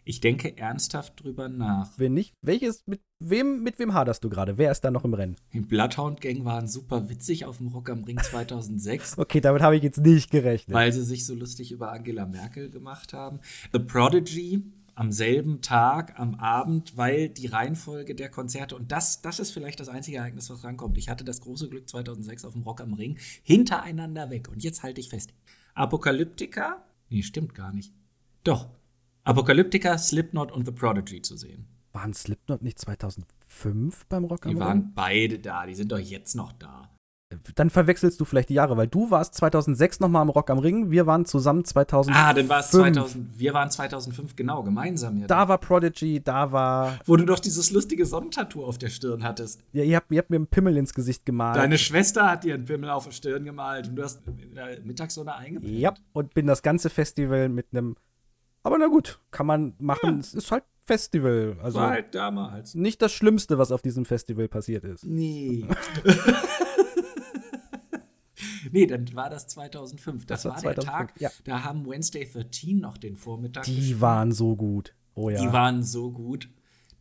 [0.08, 1.92] Ich denke ernsthaft drüber nach.
[1.98, 4.58] Wenn nicht, welches, mit wem, mit wem haderst du gerade?
[4.58, 5.36] Wer ist da noch im Rennen?
[5.52, 9.18] Die Bloodhound Gang waren super witzig auf dem Rock am Ring 2006.
[9.28, 10.74] Okay, damit habe ich jetzt nicht gerechnet.
[10.74, 13.42] weil sie sich so lustig über Angela Merkel gemacht haben.
[13.74, 14.64] The Prodigy
[14.96, 19.82] am selben Tag, am Abend, weil die Reihenfolge der Konzerte, und das, das ist vielleicht
[19.82, 20.98] das einzige Ereignis, was rankommt.
[20.98, 24.48] Ich hatte das große Glück 2006 auf dem Rock am Ring, hintereinander weg.
[24.48, 25.34] Und jetzt halte ich fest.
[25.74, 27.92] Apokalyptika, nee, stimmt gar nicht.
[28.46, 28.70] Doch.
[29.28, 31.68] Apokalyptika, Slipknot und The Prodigy zu sehen.
[31.94, 34.66] Waren Slipknot nicht 2005 beim Rock am Die Ring?
[34.66, 36.90] waren beide da, die sind doch jetzt noch da.
[37.56, 40.92] Dann verwechselst du vielleicht die Jahre, weil du warst 2006 nochmal am Rock am Ring,
[40.92, 42.18] wir waren zusammen 2005.
[42.18, 45.28] Ah, dann war es 2000, wir waren 2005, genau, gemeinsam ja.
[45.28, 46.98] Da war Prodigy, da war.
[47.04, 49.62] Wo du doch dieses lustige Sonnentattoo auf der Stirn hattest.
[49.74, 51.58] Ja, ihr habt, ihr habt mir einen Pimmel ins Gesicht gemalt.
[51.58, 54.80] Deine Schwester hat dir einen Pimmel auf der Stirn gemalt und du hast in der
[54.86, 55.74] Mittagssonne eingepennt.
[55.78, 57.98] Ja, und bin das ganze Festival mit einem.
[58.68, 60.20] Aber na gut, kann man machen.
[60.20, 61.56] Es ist halt Festival.
[61.64, 62.76] Also War halt damals.
[62.76, 65.06] nicht das Schlimmste, was auf diesem Festival passiert ist.
[65.06, 65.66] Nee.
[68.72, 70.26] nee, dann war das 2005.
[70.26, 71.30] Das, Das war war, der 2005, Tag, ja.
[71.46, 74.02] da haben Wednesday 13 noch den Vormittag Die gespielt.
[74.02, 74.94] waren so gut.
[75.16, 75.40] Oh ja.
[75.42, 76.50] Die waren so gut.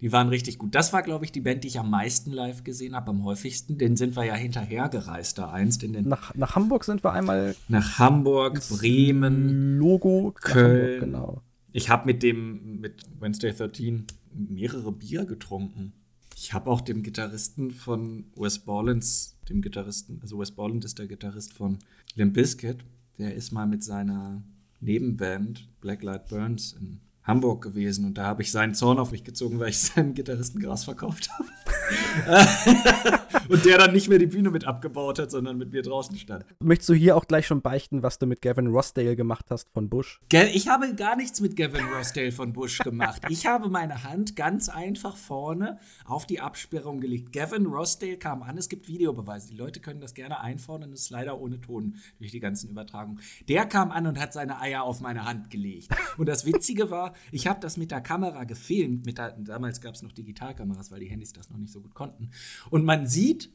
[0.00, 0.74] Die waren richtig gut.
[0.74, 3.78] Das war, glaube ich, die Band, die ich am meisten live gesehen habe, am häufigsten.
[3.78, 7.12] Den sind wir ja hinterher gereist da einst in den, nach, nach Hamburg sind wir
[7.12, 9.78] einmal nach Hamburg, Bremen.
[9.78, 10.82] Logo Köln.
[10.82, 11.42] Hamburg, genau.
[11.72, 15.92] Ich habe mit dem, mit Wednesday 13 mehrere Bier getrunken.
[16.34, 21.06] Ich habe auch dem Gitarristen von Wes Borlands, dem Gitarristen, also Wes Borland ist der
[21.06, 21.78] Gitarrist von
[22.14, 22.84] Limp Bizkit,
[23.18, 24.42] der ist mal mit seiner
[24.80, 29.58] Nebenband Blacklight Burns in Hamburg gewesen und da habe ich seinen Zorn auf mich gezogen,
[29.58, 31.48] weil ich seinem Gitarristen Gras verkauft habe.
[33.48, 36.44] und der dann nicht mehr die Bühne mit abgebaut hat, sondern mit mir draußen stand.
[36.60, 39.88] Möchtest du hier auch gleich schon beichten, was du mit Gavin Rossdale gemacht hast von
[39.88, 40.20] Bush?
[40.32, 43.22] Ich habe gar nichts mit Gavin Rossdale von Bush gemacht.
[43.28, 47.32] Ich habe meine Hand ganz einfach vorne auf die Absperrung gelegt.
[47.32, 49.48] Gavin Rossdale kam an, es gibt Videobeweise.
[49.50, 53.20] Die Leute können das gerne einfordern, es ist leider ohne Ton durch die ganzen Übertragungen.
[53.48, 55.88] Der kam an und hat seine Eier auf meine Hand gelegt.
[56.16, 59.06] Und das Witzige war, ich habe das mit der Kamera gefilmt.
[59.16, 62.30] Der, damals gab es noch Digitalkameras, weil die Handys das noch nicht so gut konnten.
[62.70, 63.50] Und man sieht,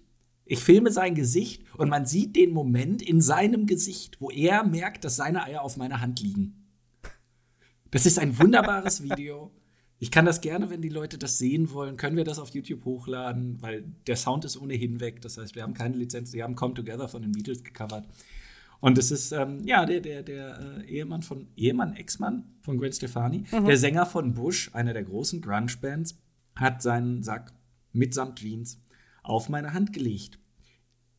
[0.46, 5.06] ich filme sein Gesicht und man sieht den Moment in seinem Gesicht, wo er merkt,
[5.06, 6.68] dass seine Eier auf meiner Hand liegen.
[7.92, 9.52] Das ist ein wunderbares Video.
[10.00, 12.86] Ich kann das gerne, wenn die Leute das sehen wollen, können wir das auf YouTube
[12.86, 15.22] hochladen, weil der Sound ist ohnehin weg.
[15.22, 16.34] Das heißt, wir haben keine Lizenz.
[16.34, 18.08] Wir haben Come Together von den Beatles gecovert.
[18.82, 22.92] Und es ist, ähm, ja, der, der, der äh, Ehemann von, Ehemann, Ex-Mann von Gwen
[22.92, 26.18] Stefani, der Sänger von Bush, einer der großen Grunge-Bands,
[26.56, 27.54] hat seinen Sack
[27.94, 28.82] mitsamt Jeans
[29.24, 30.40] auf meine Hand gelegt.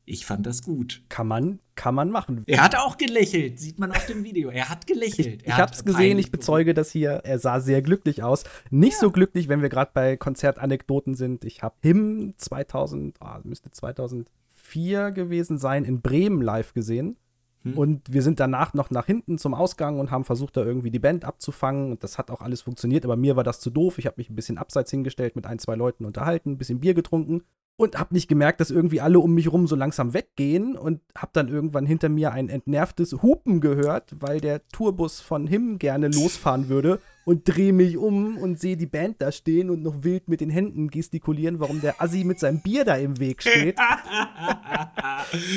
[0.05, 1.05] Ich fand das gut.
[1.09, 2.43] Kann man, kann man machen.
[2.47, 4.51] Er hat auch gelächelt, sieht man auf dem Video.
[4.51, 5.43] Er hat gelächelt.
[5.43, 7.21] Ich Er hab's hat gesehen, ich bezeuge das hier.
[7.23, 8.43] Er sah sehr glücklich aus.
[8.71, 11.45] Nicht so glücklich, wenn wir gerade bei Konzertanekdoten sind.
[11.45, 17.17] Ich habe Him 2000, ah, müsste 2004 gewesen sein, in Bremen live gesehen.
[17.65, 17.79] Hm.
[17.79, 20.99] Und wir sind danach noch nach hinten zum Ausgang und haben versucht, da irgendwie die
[20.99, 21.93] Band abzufangen.
[21.93, 23.99] Und das hat auch alles funktioniert, aber mir war das zu doof.
[23.99, 26.95] Ich habe mich ein bisschen abseits hingestellt, mit ein, zwei Leuten unterhalten, ein bisschen Bier
[26.95, 27.43] getrunken
[27.77, 31.31] und habe nicht gemerkt, dass irgendwie alle um mich rum so langsam weggehen und habe
[31.33, 36.69] dann irgendwann hinter mir ein entnervtes Hupen gehört, weil der Tourbus von Him gerne losfahren
[36.69, 40.41] würde und drehe mich um und sehe die Band da stehen und noch wild mit
[40.41, 43.77] den Händen gestikulieren, warum der Assi mit seinem Bier da im Weg steht.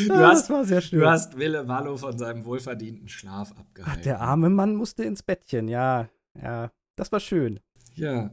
[0.08, 1.00] Du Ja, hast, das war sehr schön.
[1.00, 4.04] du hast Wille Wallo von seinem wohlverdienten Schlaf abgehalten.
[4.04, 6.10] Der arme Mann musste ins Bettchen, ja,
[6.42, 7.60] ja, das war schön.
[7.96, 8.30] ja,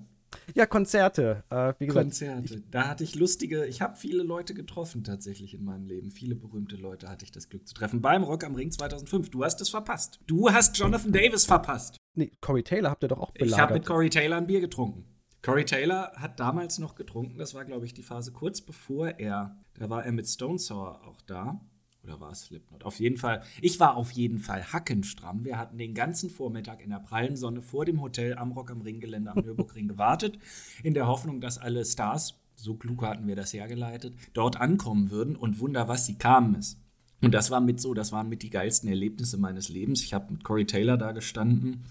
[0.54, 2.62] Ja, Konzerte, äh, wie gesagt, Konzerte.
[2.70, 6.10] Da hatte ich lustige, ich habe viele Leute getroffen tatsächlich in meinem Leben.
[6.10, 8.00] Viele berühmte Leute hatte ich das Glück zu treffen.
[8.00, 9.30] Beim Rock am Ring 2005.
[9.30, 10.20] Du hast es verpasst.
[10.26, 11.96] Du hast Jonathan Davis verpasst.
[12.14, 13.86] nee, Corey Taylor habt ihr doch auch Ich habe mit belagert.
[13.86, 15.04] Corey Taylor ein Bier getrunken.
[15.42, 17.38] Corey Taylor hat damals noch getrunken.
[17.38, 21.04] Das war, glaube ich, die Phase kurz bevor er, da war er mit Stone Sour
[21.04, 21.60] auch da.
[22.04, 22.84] Oder war es Slipknot?
[22.84, 23.42] Auf jeden Fall.
[23.60, 25.44] Ich war auf jeden Fall hackenstramm.
[25.44, 28.80] Wir hatten den ganzen Vormittag in der prallen Sonne vor dem Hotel am Rock am
[28.80, 30.38] Ring-Gelände am Nürburgring gewartet,
[30.82, 35.36] in der Hoffnung, dass alle Stars, so klug hatten wir das hergeleitet, dort ankommen würden
[35.36, 36.76] und wunder, was sie kamen es.
[37.22, 40.02] Und das war mit so, das waren mit die geilsten Erlebnisse meines Lebens.
[40.02, 41.84] Ich habe mit Corey Taylor da gestanden.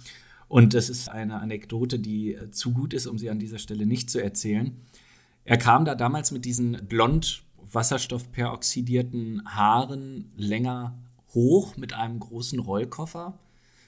[0.49, 3.86] Und das ist eine Anekdote, die äh, zu gut ist, um sie an dieser Stelle
[3.86, 4.76] nicht zu erzählen.
[5.45, 10.97] Er kam da damals mit diesen blond wasserstoffperoxidierten Haaren länger
[11.34, 13.39] hoch mit einem großen Rollkoffer.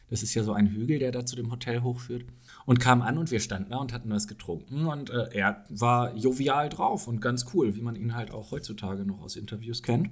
[0.09, 2.25] Das ist ja so ein Hügel, der da zu dem Hotel hochführt.
[2.65, 4.85] Und kam an und wir standen da und hatten was getrunken.
[4.85, 9.05] Und äh, er war jovial drauf und ganz cool, wie man ihn halt auch heutzutage
[9.05, 10.09] noch aus Interviews kennt.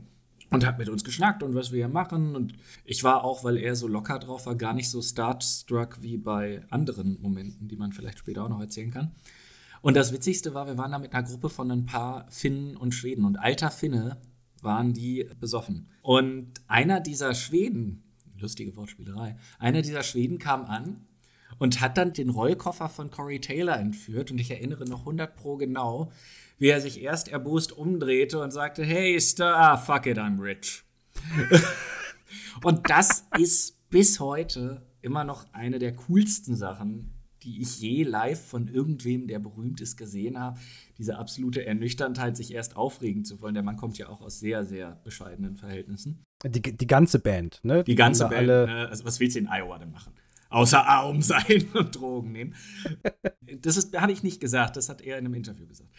[0.50, 2.36] und hat mit uns geschnackt und was wir hier machen.
[2.36, 2.54] Und
[2.84, 6.64] ich war auch, weil er so locker drauf war, gar nicht so starstruck wie bei
[6.70, 9.12] anderen Momenten, die man vielleicht später auch noch erzählen kann.
[9.82, 12.94] Und das Witzigste war, wir waren da mit einer Gruppe von ein paar Finnen und
[12.94, 13.26] Schweden.
[13.26, 14.22] Und alter Finne
[14.62, 15.90] waren die besoffen.
[16.02, 18.04] Und einer dieser Schweden,
[18.38, 21.08] lustige Wortspielerei, einer dieser Schweden kam an
[21.58, 24.32] und hat dann den Rollkoffer von Corey Taylor entführt.
[24.32, 26.12] Und ich erinnere noch 100 pro genau,
[26.60, 30.84] wie er sich erst erbost umdrehte und sagte, hey, Star, ah, fuck it, I'm rich.
[32.64, 37.12] und das ist bis heute immer noch eine der coolsten Sachen,
[37.44, 40.60] die ich je live von irgendwem, der berühmt ist, gesehen habe.
[40.98, 43.54] Diese absolute Ernüchterndheit, sich erst aufregen zu wollen.
[43.54, 46.24] Der Mann kommt ja auch aus sehr, sehr bescheidenen Verhältnissen.
[46.46, 47.84] Die, die ganze Band, ne?
[47.84, 48.48] Die, die ganze Band.
[48.48, 48.88] Ne?
[48.90, 50.14] Also, was willst du in Iowa denn machen?
[50.50, 52.56] Außer arm sein und Drogen nehmen.
[53.62, 55.90] Das ist, habe ich nicht gesagt, das hat er in einem Interview gesagt.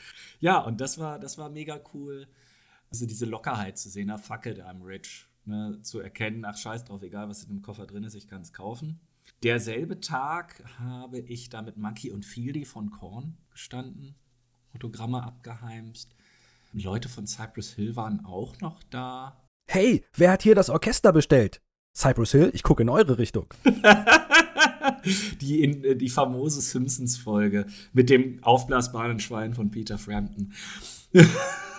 [0.40, 2.26] Ja, und das war, das war mega cool.
[2.90, 5.26] Also diese Lockerheit zu sehen, na fuck it, I'm rich.
[5.44, 5.78] Ne?
[5.82, 8.52] Zu erkennen, ach scheiß drauf, egal was in dem Koffer drin ist, ich kann es
[8.52, 9.00] kaufen.
[9.42, 14.14] Derselbe Tag habe ich da mit Monkey und Fieldy von Korn gestanden,
[14.72, 16.14] Autogramme abgeheimst.
[16.72, 19.44] Leute von Cypress Hill waren auch noch da.
[19.68, 21.60] Hey, wer hat hier das Orchester bestellt?
[21.92, 23.46] Cypress Hill, ich gucke in eure Richtung.
[25.40, 30.52] die, in, äh, die famose Simpsons-Folge mit dem aufblasbaren Schwein von Peter Frampton.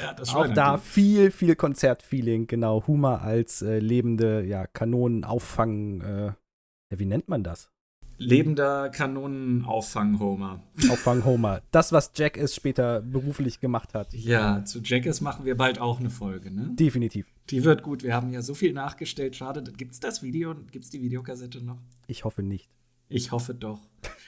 [0.00, 2.86] ja, Auch da viel, viel Konzertfeeling, genau.
[2.86, 7.70] Huma als äh, lebende ja, Kanonen Äh, ja, wie nennt man das?
[8.16, 10.62] Lebender Kanonenauffang-Homer.
[10.88, 11.62] Auffang-Homer.
[11.72, 14.12] Das, was Jack es später beruflich gemacht hat.
[14.14, 16.70] Ja, zu Jackass machen wir bald auch eine Folge, ne?
[16.74, 17.26] Definitiv.
[17.50, 18.04] Die wird gut.
[18.04, 19.34] Wir haben ja so viel nachgestellt.
[19.34, 20.54] Schade, gibt es das Video?
[20.70, 21.78] Gibt es die Videokassette noch?
[22.06, 22.70] Ich hoffe nicht.
[23.08, 23.80] Ich hoffe doch.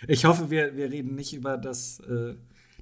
[0.09, 2.35] Ich hoffe, wir, wir reden nicht über das, äh,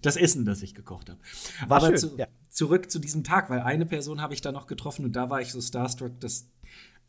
[0.05, 1.21] das Essen, das ich gekocht habe.
[1.69, 2.27] Aber schön, zu, ja.
[2.51, 5.41] zurück zu diesem Tag, weil eine Person habe ich da noch getroffen und da war
[5.41, 6.49] ich so starstruck, dass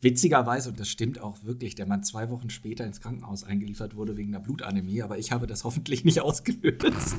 [0.01, 4.17] Witzigerweise, und das stimmt auch wirklich, der Mann zwei Wochen später ins Krankenhaus eingeliefert wurde
[4.17, 7.15] wegen einer Blutanämie, aber ich habe das hoffentlich nicht ausgelöst.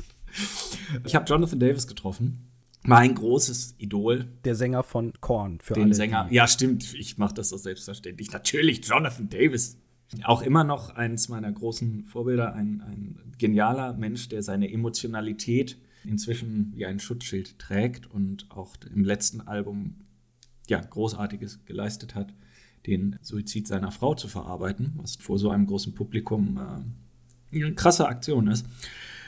[1.03, 2.49] Ich habe Jonathan Davis getroffen.
[2.83, 4.27] Mein großes Idol.
[4.45, 5.93] Der Sänger von Korn für Den alle.
[5.95, 6.27] Sänger.
[6.31, 6.93] Ja, stimmt.
[6.93, 8.31] Ich mache das so selbstverständlich.
[8.31, 9.77] Natürlich, Jonathan Davis.
[10.23, 16.71] Auch immer noch eines meiner großen Vorbilder, ein, ein genialer Mensch, der seine Emotionalität inzwischen
[16.73, 19.95] wie ein Schutzschild trägt und auch im letzten Album
[20.69, 22.33] ja, Großartiges geleistet hat
[22.87, 28.07] den Suizid seiner Frau zu verarbeiten, was vor so einem großen Publikum äh, eine krasse
[28.07, 28.65] Aktion ist.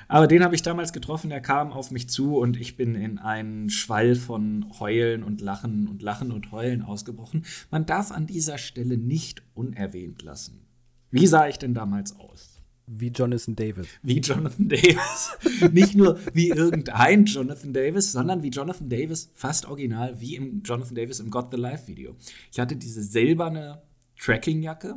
[0.08, 3.20] Aber den habe ich damals getroffen, er kam auf mich zu und ich bin in
[3.20, 7.46] einen Schwall von Heulen und Lachen und Lachen und Heulen ausgebrochen.
[7.70, 10.66] Man darf an dieser Stelle nicht unerwähnt lassen.
[11.12, 12.62] Wie sah ich denn damals aus?
[12.92, 13.88] Wie Jonathan Davis.
[14.02, 15.38] Wie Jonathan Davis.
[15.72, 20.96] Nicht nur wie irgendein Jonathan Davis, sondern wie Jonathan Davis, fast original, wie im Jonathan
[20.96, 22.16] Davis im Got the Life Video.
[22.52, 23.84] Ich hatte diese silberne
[24.20, 24.96] Trackingjacke.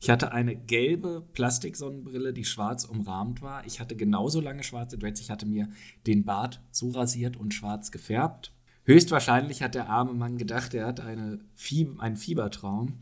[0.00, 3.64] Ich hatte eine gelbe Plastiksonnenbrille, die schwarz umrahmt war.
[3.66, 5.20] Ich hatte genauso lange schwarze Dreads.
[5.20, 5.68] Ich hatte mir
[6.08, 8.52] den Bart so rasiert und schwarz gefärbt.
[8.84, 12.94] Höchstwahrscheinlich hat der arme Mann gedacht, er hat eine Fie einen Fiebertraum.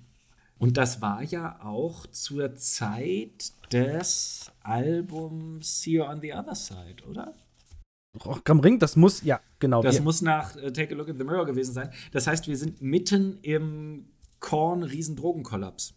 [0.61, 7.02] Und das war ja auch zur Zeit des Albums See You on the Other Side,
[7.08, 7.34] oder?
[8.26, 9.82] Rock am Ring, das muss, ja, genau.
[9.82, 11.90] Das muss nach uh, Take a Look in the Mirror gewesen sein.
[12.12, 15.94] Das heißt, wir sind mitten im Korn-Riesendrogenkollaps,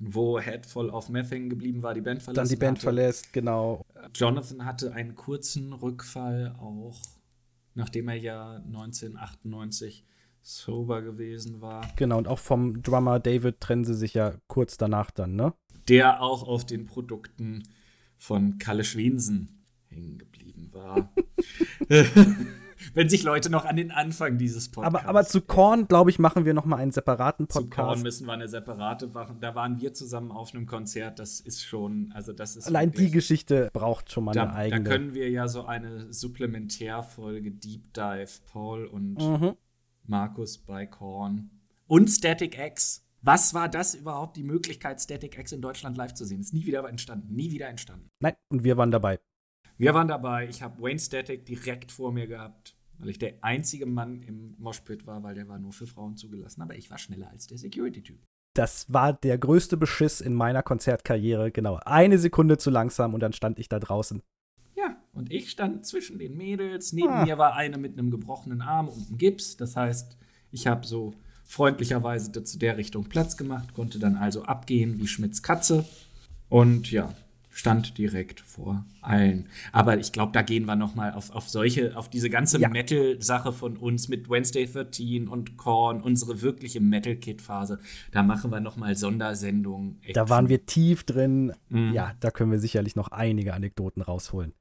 [0.00, 2.38] wo Head voll auf Meth geblieben war, die Band verlässt.
[2.38, 2.84] Dann die Band hatte.
[2.84, 3.84] verlässt, genau.
[4.12, 7.00] Jonathan hatte einen kurzen Rückfall auch,
[7.74, 10.04] nachdem er ja 1998
[10.42, 11.86] sober gewesen war.
[11.96, 15.54] Genau, und auch vom Drummer David trennen sie sich ja kurz danach dann, ne?
[15.88, 17.64] Der auch auf den Produkten
[18.16, 21.12] von Kalle Schwensen hängen geblieben war.
[22.94, 24.98] Wenn sich Leute noch an den Anfang dieses Podcasts.
[25.00, 27.70] Aber, aber zu Korn, glaube ich, machen wir noch mal einen separaten Podcast.
[27.70, 29.36] Zu Korn müssen wir eine separate machen.
[29.40, 31.18] Da waren wir zusammen auf einem Konzert.
[31.18, 32.66] Das ist schon, also das ist.
[32.66, 34.82] Allein wirklich, die Geschichte braucht schon mal da, eine eigene.
[34.82, 39.56] Da können wir ja so eine Supplementärfolge Deep Dive Paul und mhm.
[40.04, 41.50] Markus bei Korn
[41.86, 43.06] und Static X.
[43.22, 46.40] Was war das überhaupt, die Möglichkeit, Static X in Deutschland live zu sehen?
[46.40, 47.34] Ist nie wieder entstanden.
[47.34, 48.08] Nie wieder entstanden.
[48.20, 49.18] Nein, und wir waren dabei.
[49.76, 50.48] Wir waren dabei.
[50.48, 55.06] Ich habe Wayne Static direkt vor mir gehabt, weil ich der einzige Mann im Moshpit
[55.06, 56.62] war, weil der war nur für Frauen zugelassen.
[56.62, 58.18] Aber ich war schneller als der Security-Typ.
[58.54, 61.50] Das war der größte Beschiss in meiner Konzertkarriere.
[61.50, 61.78] Genau.
[61.84, 64.22] Eine Sekunde zu langsam und dann stand ich da draußen.
[65.12, 66.92] Und ich stand zwischen den Mädels.
[66.92, 67.24] Neben ah.
[67.24, 69.56] mir war eine mit einem gebrochenen Arm und einem Gips.
[69.56, 70.16] Das heißt,
[70.52, 75.42] ich habe so freundlicherweise zu der Richtung Platz gemacht, konnte dann also abgehen wie Schmidts
[75.42, 75.84] Katze.
[76.48, 77.12] Und ja,
[77.50, 79.48] stand direkt vor allen.
[79.72, 82.68] Aber ich glaube, da gehen wir noch mal auf, auf solche, auf diese ganze Ja.
[82.68, 87.80] Metal-Sache von uns mit Wednesday 13 und Korn, unsere wirkliche Metal-Kit-Phase.
[88.12, 90.00] Da machen wir noch mal Sondersendungen.
[90.14, 91.52] Da waren wir tief drin.
[91.68, 91.92] Mhm.
[91.92, 94.54] Ja, da können wir sicherlich noch einige Anekdoten rausholen.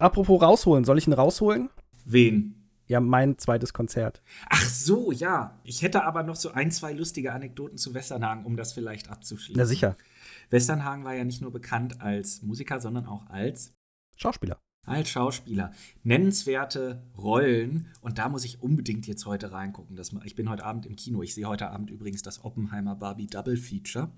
[0.00, 1.68] Apropos rausholen, soll ich ihn rausholen?
[2.06, 2.54] Wen?
[2.86, 4.22] Ja, mein zweites Konzert.
[4.48, 5.60] Ach so, ja.
[5.62, 9.58] Ich hätte aber noch so ein, zwei lustige Anekdoten zu Westernhagen, um das vielleicht abzuschließen.
[9.60, 9.96] Na sicher.
[10.48, 13.72] Westernhagen war ja nicht nur bekannt als Musiker, sondern auch als
[14.16, 14.58] Schauspieler.
[14.86, 15.70] als Schauspieler.
[16.02, 17.88] Nennenswerte Rollen.
[18.00, 19.96] Und da muss ich unbedingt jetzt heute reingucken.
[19.96, 21.22] Das, ich bin heute Abend im Kino.
[21.22, 24.10] Ich sehe heute Abend übrigens das Oppenheimer Barbie Double Feature.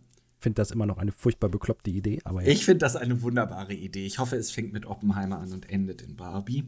[0.42, 2.48] Finde das immer noch eine furchtbar bekloppte Idee, aber ja.
[2.48, 4.04] Ich finde das eine wunderbare Idee.
[4.04, 6.64] Ich hoffe, es fängt mit Oppenheimer an und endet in Barbie.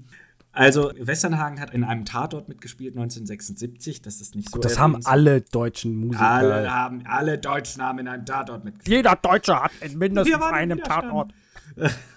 [0.53, 4.01] Also, Westernhagen hat in einem Tatort mitgespielt 1976.
[4.01, 4.61] Das ist nicht so.
[4.61, 6.25] das haben alle deutschen Musiker.
[6.25, 8.99] Alle haben, alle Deutschen haben in einem Tatort mitgespielt.
[8.99, 10.79] Jeder Deutsche hat in mindestens einem.
[10.79, 11.33] Tatort.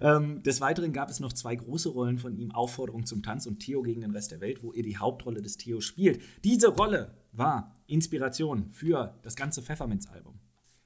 [0.00, 3.58] Ähm, des Weiteren gab es noch zwei große Rollen von ihm: Aufforderung zum Tanz und
[3.58, 6.20] Theo gegen den Rest der Welt, wo er die Hauptrolle des Theo spielt.
[6.44, 10.38] Diese Rolle war Inspiration für das ganze Pfefferminz-Album.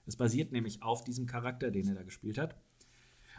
[0.06, 2.56] Es basiert nämlich auf diesem Charakter, den er da gespielt hat.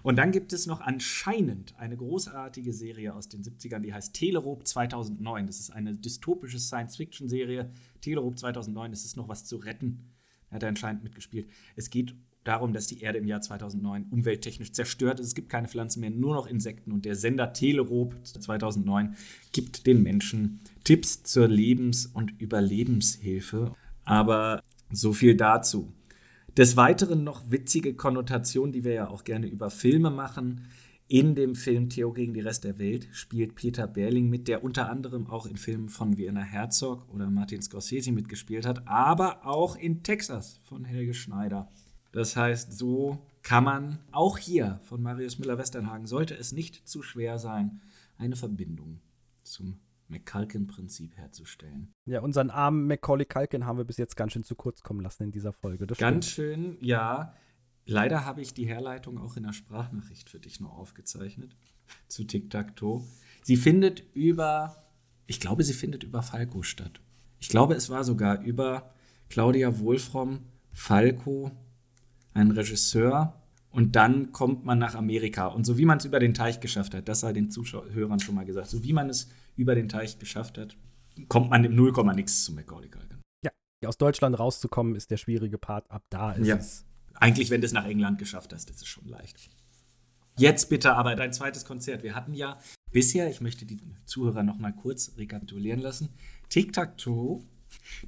[0.03, 4.67] Und dann gibt es noch anscheinend eine großartige Serie aus den 70ern, die heißt Telerob
[4.67, 5.45] 2009.
[5.45, 7.71] Das ist eine dystopische Science-Fiction-Serie.
[8.01, 10.11] Telerob 2009, es ist noch was zu retten.
[10.49, 11.49] Hat er anscheinend mitgespielt.
[11.75, 15.27] Es geht darum, dass die Erde im Jahr 2009 umwelttechnisch zerstört ist.
[15.27, 16.91] Es gibt keine Pflanzen mehr, nur noch Insekten.
[16.91, 19.15] Und der Sender Telerob 2009
[19.51, 23.75] gibt den Menschen Tipps zur Lebens- und Überlebenshilfe.
[24.03, 24.61] Aber
[24.91, 25.93] so viel dazu.
[26.57, 30.67] Des Weiteren noch witzige Konnotationen, die wir ja auch gerne über Filme machen.
[31.07, 34.89] In dem Film Theo gegen die Rest der Welt spielt Peter Berling mit, der unter
[34.89, 40.03] anderem auch in Filmen von Werner Herzog oder Martin Scorsese mitgespielt hat, aber auch in
[40.03, 41.69] Texas von Helge Schneider.
[42.11, 47.39] Das heißt, so kann man auch hier von Marius Müller-Westernhagen, sollte es nicht zu schwer
[47.39, 47.81] sein,
[48.17, 48.99] eine Verbindung
[49.43, 51.93] zum McCulkin-Prinzip herzustellen.
[52.05, 55.23] Ja, unseren armen Macaulay Culkin haben wir bis jetzt ganz schön zu kurz kommen lassen
[55.23, 55.87] in dieser Folge.
[55.87, 56.77] Das Ganz stimmt.
[56.77, 57.33] schön, ja.
[57.85, 61.55] Leider habe ich die Herleitung auch in der Sprachnachricht für dich noch aufgezeichnet
[62.07, 63.03] zu Tic-Tac-Toe.
[63.41, 64.75] Sie findet über,
[65.25, 67.01] ich glaube, sie findet über Falco statt.
[67.39, 68.93] Ich glaube, es war sogar über
[69.29, 70.41] Claudia Wohlfromm,
[70.71, 71.51] Falco,
[72.33, 73.33] ein Regisseur.
[73.69, 75.47] Und dann kommt man nach Amerika.
[75.47, 78.35] Und so wie man es über den Teich geschafft hat, das sei den Zuschauern schon
[78.35, 80.75] mal gesagt, so wie man es über den Teich geschafft hat,
[81.29, 83.17] kommt man im 0, nix zu Macaulay Culkin.
[83.83, 85.89] Aus Deutschland rauszukommen ist der schwierige Part.
[85.89, 86.57] Ab da ist Ja.
[86.57, 86.85] es.
[87.15, 89.49] Eigentlich, wenn du es nach England geschafft hast, ist es schon leicht.
[90.37, 92.03] Jetzt bitte aber dein zweites Konzert.
[92.03, 92.59] Wir hatten ja
[92.91, 96.09] bisher, ich möchte die Zuhörer noch mal kurz rekapitulieren lassen,
[96.49, 97.41] Tic-Tac-Toe,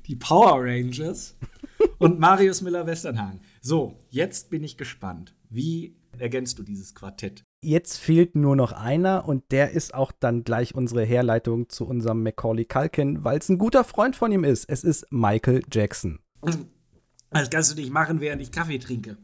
[0.05, 1.36] die Power Rangers
[1.99, 3.41] und Marius Müller-Westernhagen.
[3.66, 5.38] So, jetzt bin ich gespannt.
[5.49, 7.45] Wie ergänzt du dieses Quartett?
[7.61, 12.24] Jetzt fehlt nur noch einer und der ist auch dann gleich unsere Herleitung zu unserem
[12.24, 14.66] Macaulay Culkin, weil es ein guter Freund von ihm ist.
[14.66, 16.20] Es ist Michael Jackson.
[16.41, 19.18] Das kannst du nicht machen, während ich Kaffee trinke.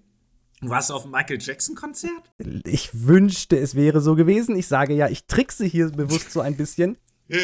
[0.62, 2.32] Du warst auf dem Michael Jackson-Konzert?
[2.66, 4.56] Ich wünschte, es wäre so gewesen.
[4.56, 6.98] Ich sage ja, ich trickse hier bewusst so ein bisschen.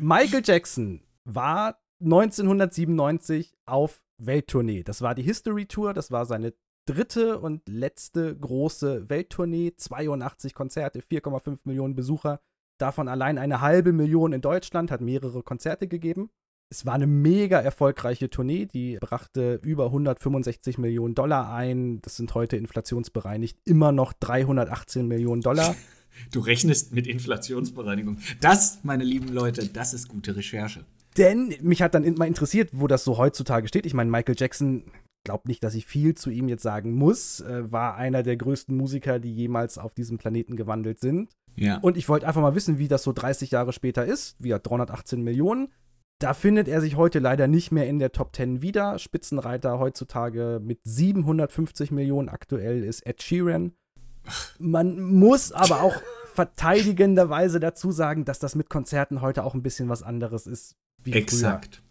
[0.00, 4.82] Michael Jackson war 1997 auf Welttournee.
[4.82, 6.54] Das war die History Tour, das war seine
[6.86, 9.72] dritte und letzte große Welttournee.
[9.76, 12.40] 82 Konzerte, 4,5 Millionen Besucher.
[12.78, 16.30] Davon allein eine halbe Million in Deutschland, hat mehrere Konzerte gegeben.
[16.70, 22.00] Es war eine mega erfolgreiche Tournee, die brachte über 165 Millionen Dollar ein.
[22.00, 25.74] Das sind heute inflationsbereinigt immer noch 318 Millionen Dollar.
[26.30, 28.18] Du rechnest mit Inflationsbereinigung.
[28.42, 30.84] Das, meine lieben Leute, das ist gute Recherche.
[31.18, 33.86] Denn mich hat dann immer interessiert, wo das so heutzutage steht.
[33.86, 34.84] Ich meine, Michael Jackson,
[35.24, 38.76] glaubt nicht, dass ich viel zu ihm jetzt sagen muss, äh, war einer der größten
[38.76, 41.30] Musiker, die jemals auf diesem Planeten gewandelt sind.
[41.56, 41.78] Ja.
[41.78, 44.36] Und ich wollte einfach mal wissen, wie das so 30 Jahre später ist.
[44.38, 45.68] Wie hat 318 Millionen.
[46.18, 48.98] Da findet er sich heute leider nicht mehr in der Top 10 wieder.
[48.98, 53.72] Spitzenreiter heutzutage mit 750 Millionen aktuell ist Ed Sheeran.
[54.58, 55.96] Man muss aber auch
[56.32, 61.12] verteidigenderweise dazu sagen, dass das mit Konzerten heute auch ein bisschen was anderes ist wie
[61.12, 61.22] früher.
[61.22, 61.82] Exakt.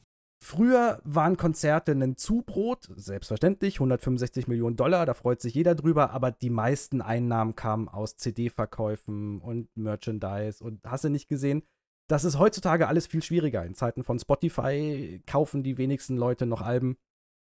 [0.43, 6.31] Früher waren Konzerte ein Zubrot, selbstverständlich, 165 Millionen Dollar, da freut sich jeder drüber, aber
[6.31, 11.61] die meisten Einnahmen kamen aus CD-Verkäufen und Merchandise und hast du nicht gesehen?
[12.09, 13.63] Das ist heutzutage alles viel schwieriger.
[13.63, 16.97] In Zeiten von Spotify kaufen die wenigsten Leute noch Alben.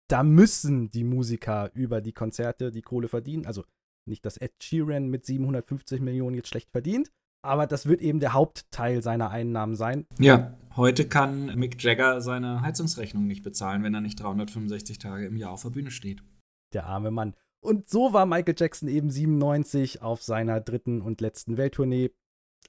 [0.08, 3.46] Da müssen die Musiker über die Konzerte die Kohle verdienen.
[3.46, 3.64] Also
[4.08, 7.12] nicht, dass Ed Sheeran mit 750 Millionen jetzt schlecht verdient,
[7.46, 10.06] aber das wird eben der Hauptteil seiner Einnahmen sein.
[10.18, 15.36] Ja, heute kann Mick Jagger seine Heizungsrechnung nicht bezahlen, wenn er nicht 365 Tage im
[15.36, 16.22] Jahr auf der Bühne steht.
[16.72, 17.34] Der arme Mann.
[17.60, 22.10] Und so war Michael Jackson eben 97 auf seiner dritten und letzten Welttournee.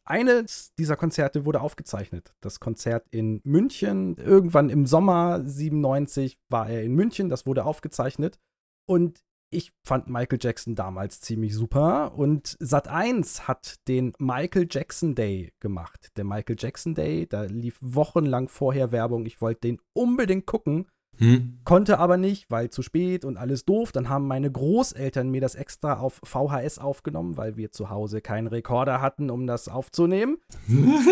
[0.06, 2.34] Eines dieser Konzerte wurde aufgezeichnet.
[2.42, 4.16] Das Konzert in München.
[4.16, 7.30] Irgendwann im Sommer 97 war er in München.
[7.30, 8.40] Das wurde aufgezeichnet.
[8.88, 15.54] Und ich fand Michael Jackson damals ziemlich super und Sat1 hat den Michael Jackson Day
[15.60, 16.12] gemacht.
[16.18, 19.26] Der Michael Jackson Day, da lief wochenlang vorher Werbung.
[19.26, 20.88] Ich wollte den unbedingt gucken
[21.18, 21.60] hm.
[21.64, 23.92] Konnte aber nicht, weil zu spät und alles doof.
[23.92, 28.48] Dann haben meine Großeltern mir das extra auf VHS aufgenommen, weil wir zu Hause keinen
[28.48, 30.38] Rekorder hatten, um das aufzunehmen.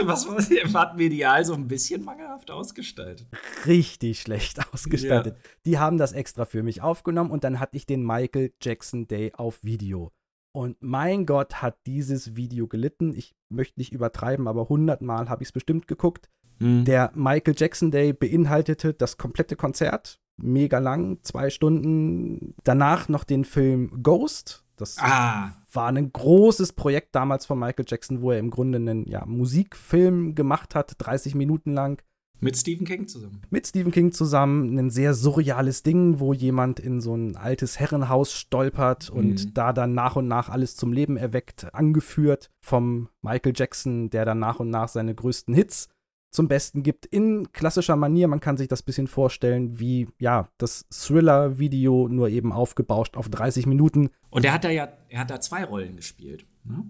[0.06, 0.50] Was war das?
[0.74, 3.28] War medial so ein bisschen mangelhaft ausgestaltet?
[3.66, 5.36] Richtig schlecht ausgestaltet.
[5.36, 5.50] Ja.
[5.66, 9.34] Die haben das extra für mich aufgenommen und dann hatte ich den Michael Jackson Day
[9.34, 10.12] auf Video.
[10.52, 13.14] Und mein Gott, hat dieses Video gelitten.
[13.14, 16.30] Ich möchte nicht übertreiben, aber hundertmal habe ich es bestimmt geguckt.
[16.60, 16.86] Mhm.
[16.86, 22.56] Der Michael Jackson Day beinhaltete das komplette Konzert, mega lang, zwei Stunden.
[22.64, 24.64] Danach noch den Film Ghost.
[24.78, 25.54] Das ah.
[25.72, 30.36] war ein großes Projekt damals von Michael Jackson, wo er im Grunde einen ja, Musikfilm
[30.36, 32.02] gemacht hat, 30 Minuten lang.
[32.42, 33.42] Mit Stephen King zusammen.
[33.50, 34.78] Mit Stephen King zusammen.
[34.78, 39.54] Ein sehr surreales Ding, wo jemand in so ein altes Herrenhaus stolpert und mhm.
[39.54, 44.40] da dann nach und nach alles zum Leben erweckt, angeführt vom Michael Jackson, der dann
[44.40, 45.88] nach und nach seine größten Hits
[46.36, 48.28] zum Besten gibt in klassischer Manier.
[48.28, 53.30] Man kann sich das ein bisschen vorstellen wie, ja, das Thriller-Video, nur eben aufgebauscht auf
[53.30, 54.10] 30 Minuten.
[54.30, 56.46] Und er hat da ja, er hat da zwei Rollen gespielt.
[56.64, 56.86] Ne?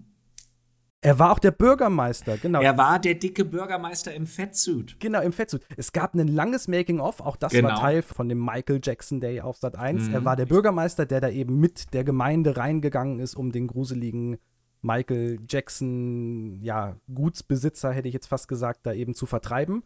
[1.02, 2.60] Er war auch der Bürgermeister, genau.
[2.60, 4.98] Er war der dicke Bürgermeister im Fettsuit.
[4.98, 5.62] Genau, im Fettsuit.
[5.76, 7.68] Es gab ein langes Making-of, auch das genau.
[7.68, 10.08] war Teil von dem Michael Jackson Day auf Sat 1.
[10.08, 10.14] Mhm.
[10.14, 14.38] Er war der Bürgermeister, der da eben mit der Gemeinde reingegangen ist, um den gruseligen
[14.86, 19.82] Michael Jackson, ja, Gutsbesitzer, hätte ich jetzt fast gesagt, da eben zu vertreiben.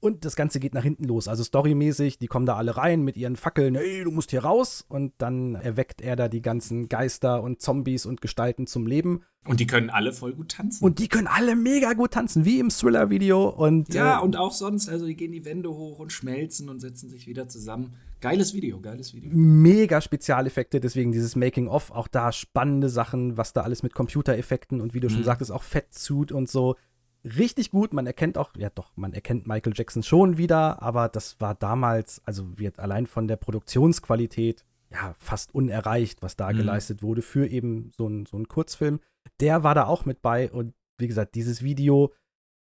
[0.00, 1.28] Und das Ganze geht nach hinten los.
[1.28, 4.84] Also storymäßig, die kommen da alle rein mit ihren Fackeln, hey, du musst hier raus.
[4.88, 9.22] Und dann erweckt er da die ganzen Geister und Zombies und Gestalten zum Leben.
[9.44, 10.82] Und die können alle voll gut tanzen.
[10.84, 13.50] Und die können alle mega gut tanzen, wie im Thriller-Video.
[13.92, 17.10] ja, äh, und auch sonst, also die gehen die Wände hoch und schmelzen und setzen
[17.10, 17.94] sich wieder zusammen.
[18.20, 19.30] Geiles Video, geiles Video.
[19.32, 24.92] Mega Spezialeffekte, deswegen dieses Making-of, auch da spannende Sachen, was da alles mit Computereffekten und
[24.92, 25.14] wie du mhm.
[25.14, 26.76] schon sagtest, auch Fettsuit und so
[27.24, 27.92] richtig gut.
[27.92, 32.20] Man erkennt auch, ja doch, man erkennt Michael Jackson schon wieder, aber das war damals,
[32.24, 36.58] also wird allein von der Produktionsqualität ja fast unerreicht, was da mhm.
[36.58, 39.00] geleistet wurde für eben so einen so Kurzfilm.
[39.40, 42.12] Der war da auch mit bei und wie gesagt, dieses Video,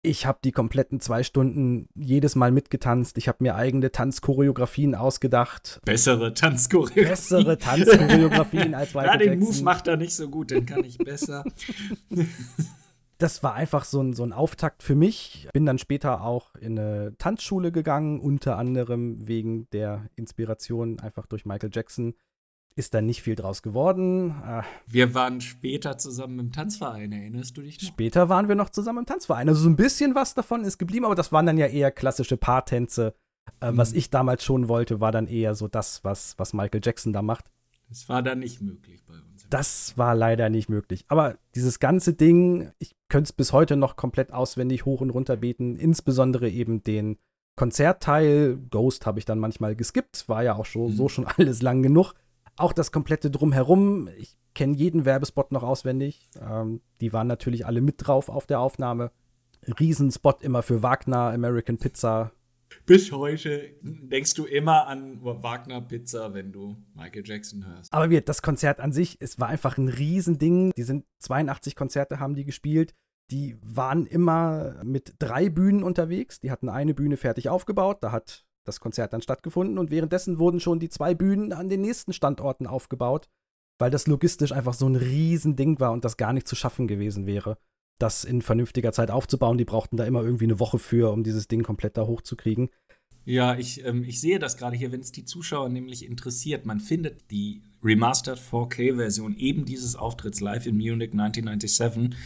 [0.01, 3.17] ich habe die kompletten zwei Stunden jedes Mal mitgetanzt.
[3.17, 5.81] Ich habe mir eigene Tanzchoreografien ausgedacht.
[5.83, 7.09] Bessere Tanzchoreografien.
[7.09, 9.55] Bessere Tanzchoreografien als Michael Ja, den Jackson.
[9.55, 11.43] Move macht er nicht so gut, den kann ich besser.
[13.17, 15.49] das war einfach so ein, so ein Auftakt für mich.
[15.51, 21.45] Bin dann später auch in eine Tanzschule gegangen, unter anderem wegen der Inspiration einfach durch
[21.45, 22.13] Michael Jackson.
[22.79, 24.33] Ist dann nicht viel draus geworden.
[24.47, 27.89] Äh, wir waren später zusammen im Tanzverein, erinnerst du dich noch?
[27.89, 29.49] Später waren wir noch zusammen im Tanzverein.
[29.49, 32.37] Also so ein bisschen was davon ist geblieben, aber das waren dann ja eher klassische
[32.37, 33.15] Paartänze.
[33.59, 33.77] Äh, mhm.
[33.77, 37.21] Was ich damals schon wollte, war dann eher so das, was, was Michael Jackson da
[37.21, 37.51] macht.
[37.89, 39.45] Das war dann nicht möglich bei uns.
[39.49, 41.03] Das war leider nicht möglich.
[41.09, 45.35] Aber dieses ganze Ding, ich könnte es bis heute noch komplett auswendig hoch und runter
[45.35, 45.75] beten.
[45.75, 47.17] Insbesondere eben den
[47.57, 48.57] Konzertteil.
[48.69, 50.29] Ghost habe ich dann manchmal geskippt.
[50.29, 50.95] War ja auch schon, mhm.
[50.95, 52.13] so schon alles lang genug.
[52.59, 54.09] Auch das komplette Drumherum.
[54.17, 56.29] Ich kenne jeden Werbespot noch auswendig.
[56.39, 59.11] Ähm, die waren natürlich alle mit drauf auf der Aufnahme.
[59.79, 62.31] Riesenspot immer für Wagner, American Pizza,
[62.85, 67.93] bis heute denkst du immer an Wagner Pizza, wenn du Michael Jackson hörst.
[67.93, 70.71] Aber wir, das Konzert an sich, es war einfach ein Riesending.
[70.75, 72.95] Die sind 82 Konzerte haben die gespielt.
[73.31, 76.39] Die waren immer mit drei Bühnen unterwegs.
[76.39, 77.99] Die hatten eine Bühne fertig aufgebaut.
[78.01, 79.77] Da hat das Konzert dann stattgefunden.
[79.77, 83.27] Und währenddessen wurden schon die zwei Bühnen an den nächsten Standorten aufgebaut,
[83.77, 87.25] weil das logistisch einfach so ein Riesending war und das gar nicht zu schaffen gewesen
[87.25, 87.57] wäre
[87.99, 89.57] das in vernünftiger Zeit aufzubauen.
[89.57, 92.69] Die brauchten da immer irgendwie eine Woche für, um dieses Ding komplett da hochzukriegen.
[93.25, 96.65] Ja, ich, ähm, ich sehe das gerade hier, wenn es die Zuschauer nämlich interessiert.
[96.65, 102.17] Man findet die Remastered 4K-Version eben dieses Auftritts live in Munich 1997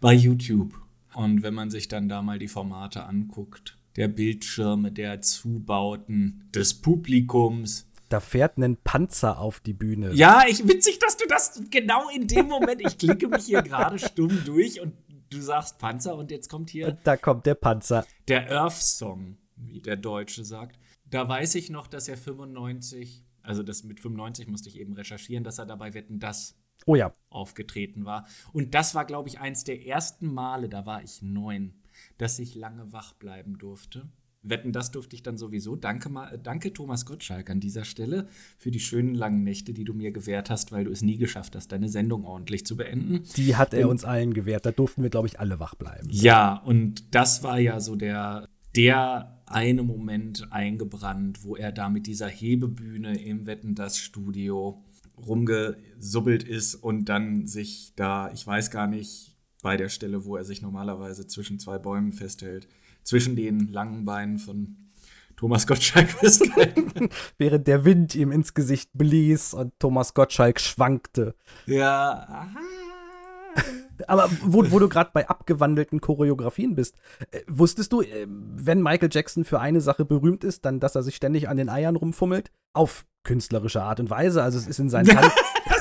[0.00, 0.74] bei YouTube.
[1.14, 6.74] Und wenn man sich dann da mal die Formate anguckt, der Bildschirme, der Zubauten, des
[6.74, 10.12] Publikums, da fährt ein Panzer auf die Bühne.
[10.12, 13.98] Ja, ich witzig, dass du das genau in dem Moment, ich klicke mich hier gerade
[13.98, 14.92] stumm durch und
[15.30, 16.88] du sagst Panzer und jetzt kommt hier.
[16.88, 18.04] Und da kommt der Panzer.
[18.28, 20.78] Der Earth-Song, wie der Deutsche sagt.
[21.08, 25.42] Da weiß ich noch, dass er 95, also das mit 95 musste ich eben recherchieren,
[25.42, 26.54] dass er dabei Wetten das
[26.86, 27.14] oh ja.
[27.30, 28.26] aufgetreten war.
[28.52, 31.74] Und das war, glaube ich, eins der ersten Male, da war ich neun,
[32.22, 34.08] dass ich lange wach bleiben durfte.
[34.44, 35.74] Wetten, das durfte ich dann sowieso.
[35.74, 39.92] Danke, mal, danke Thomas Gottschalk an dieser Stelle für die schönen langen Nächte, die du
[39.92, 43.24] mir gewährt hast, weil du es nie geschafft hast, deine Sendung ordentlich zu beenden.
[43.36, 44.66] Die hat er uns allen gewährt.
[44.66, 46.08] Da durften wir, glaube ich, alle wach bleiben.
[46.10, 52.06] Ja, und das war ja so der, der eine Moment eingebrannt, wo er da mit
[52.06, 54.84] dieser Hebebühne im Wetten, das Studio
[55.16, 59.31] rumgesubbelt ist und dann sich da, ich weiß gar nicht,
[59.62, 62.68] bei der Stelle, wo er sich normalerweise zwischen zwei Bäumen festhält,
[63.04, 64.76] zwischen den langen Beinen von
[65.36, 67.08] Thomas Gottschalk festgehalten.
[67.38, 71.34] Während der Wind ihm ins Gesicht blies und Thomas Gottschalk schwankte.
[71.66, 72.48] Ja, aha.
[74.06, 76.96] Aber wo, wo du gerade bei abgewandelten Choreografien bist,
[77.30, 81.02] äh, wusstest du, äh, wenn Michael Jackson für eine Sache berühmt ist, dann, dass er
[81.02, 82.50] sich ständig an den Eiern rumfummelt?
[82.72, 84.42] Auf künstlerische Art und Weise.
[84.42, 85.32] Also es ist in seinen Tanz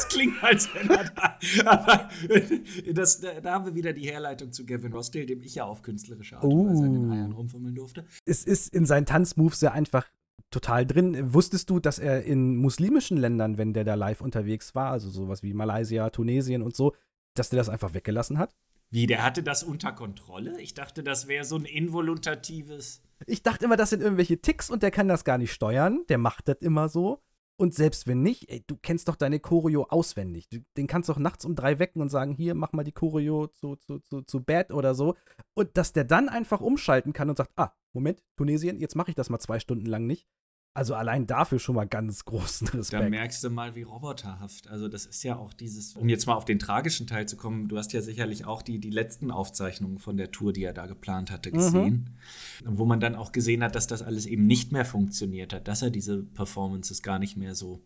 [0.02, 1.38] das klingt, als wenn er da.
[1.66, 2.10] Aber
[2.94, 5.82] das, da, da, haben wir wieder die Herleitung zu Gavin Rossdale, dem ich ja auf
[5.82, 8.06] künstlerische Art und Weise an den Eiern rumfummeln durfte.
[8.26, 10.10] Es ist in seinen Tanzmoves ja einfach
[10.50, 11.34] total drin.
[11.34, 15.44] Wusstest du, dass er in muslimischen Ländern, wenn der da live unterwegs war, also sowas
[15.44, 16.96] wie Malaysia, Tunesien und so,
[17.36, 18.56] dass der das einfach weggelassen hat?
[18.90, 20.60] Wie, der hatte das unter Kontrolle?
[20.60, 23.02] Ich dachte, das wäre so ein involuntatives.
[23.26, 26.04] Ich dachte immer, das sind irgendwelche Ticks und der kann das gar nicht steuern.
[26.10, 27.22] Der macht das immer so.
[27.62, 30.50] Und selbst wenn nicht, ey, du kennst doch deine Choreo auswendig.
[30.50, 32.92] Du, den kannst du auch nachts um drei wecken und sagen, hier, mach mal die
[32.92, 35.16] Choreo zu, zu, zu, zu Bad oder so.
[35.54, 39.16] Und dass der dann einfach umschalten kann und sagt, ah, Moment, Tunesien, jetzt mache ich
[39.16, 40.28] das mal zwei Stunden lang nicht.
[40.74, 43.04] Also allein dafür schon mal ganz großen Respekt.
[43.04, 44.70] Da merkst du mal, wie roboterhaft.
[44.70, 47.68] Also das ist ja auch dieses, um jetzt mal auf den tragischen Teil zu kommen,
[47.68, 50.86] du hast ja sicherlich auch die, die letzten Aufzeichnungen von der Tour, die er da
[50.86, 52.16] geplant hatte, gesehen.
[52.64, 52.78] Mhm.
[52.78, 55.82] Wo man dann auch gesehen hat, dass das alles eben nicht mehr funktioniert hat, dass
[55.82, 57.82] er diese Performances gar nicht mehr so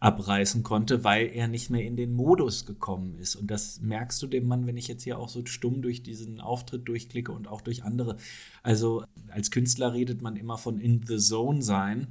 [0.00, 3.34] abreißen konnte, weil er nicht mehr in den Modus gekommen ist.
[3.34, 6.40] Und das merkst du dem Mann, wenn ich jetzt hier auch so stumm durch diesen
[6.40, 8.16] Auftritt durchklicke und auch durch andere.
[8.62, 12.06] Also als Künstler redet man immer von in the zone sein.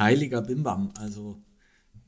[0.00, 0.92] Heiliger Bimbam.
[0.98, 1.42] Also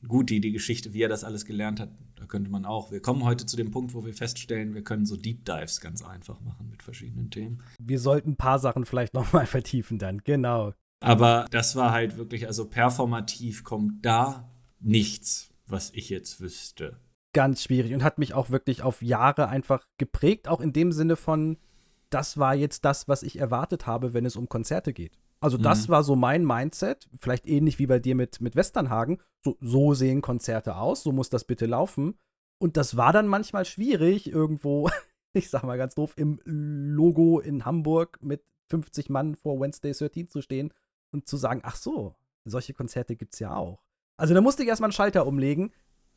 [0.07, 2.91] gut, die, die Geschichte, wie er das alles gelernt hat, da könnte man auch.
[2.91, 6.03] Wir kommen heute zu dem Punkt, wo wir feststellen, wir können so Deep Dives ganz
[6.03, 7.61] einfach machen mit verschiedenen Themen.
[7.79, 10.73] Wir sollten ein paar Sachen vielleicht nochmal vertiefen dann, genau.
[10.99, 16.97] Aber das war halt wirklich, also performativ kommt da nichts, was ich jetzt wüsste.
[17.33, 21.15] Ganz schwierig und hat mich auch wirklich auf Jahre einfach geprägt, auch in dem Sinne
[21.15, 21.57] von,
[22.09, 25.17] das war jetzt das, was ich erwartet habe, wenn es um Konzerte geht.
[25.43, 25.91] Also das mhm.
[25.91, 29.21] war so mein Mindset, vielleicht ähnlich wie bei dir mit, mit Westernhagen.
[29.43, 32.17] So, so sehen Konzerte aus, so muss das bitte laufen.
[32.59, 34.89] Und das war dann manchmal schwierig, irgendwo,
[35.33, 40.29] ich sag mal ganz doof, im Logo in Hamburg mit 50 Mann vor Wednesday 13
[40.29, 40.73] zu stehen
[41.11, 42.15] und zu sagen, ach so,
[42.45, 43.83] solche Konzerte gibt's ja auch.
[44.15, 45.73] Also da musste ich erstmal einen Schalter umlegen,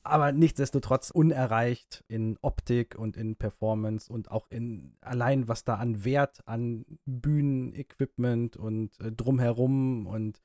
[0.06, 6.04] aber nichtsdestotrotz unerreicht in Optik und in Performance und auch in allein, was da an
[6.04, 10.40] Wert an Bühnenequipment und äh, drumherum und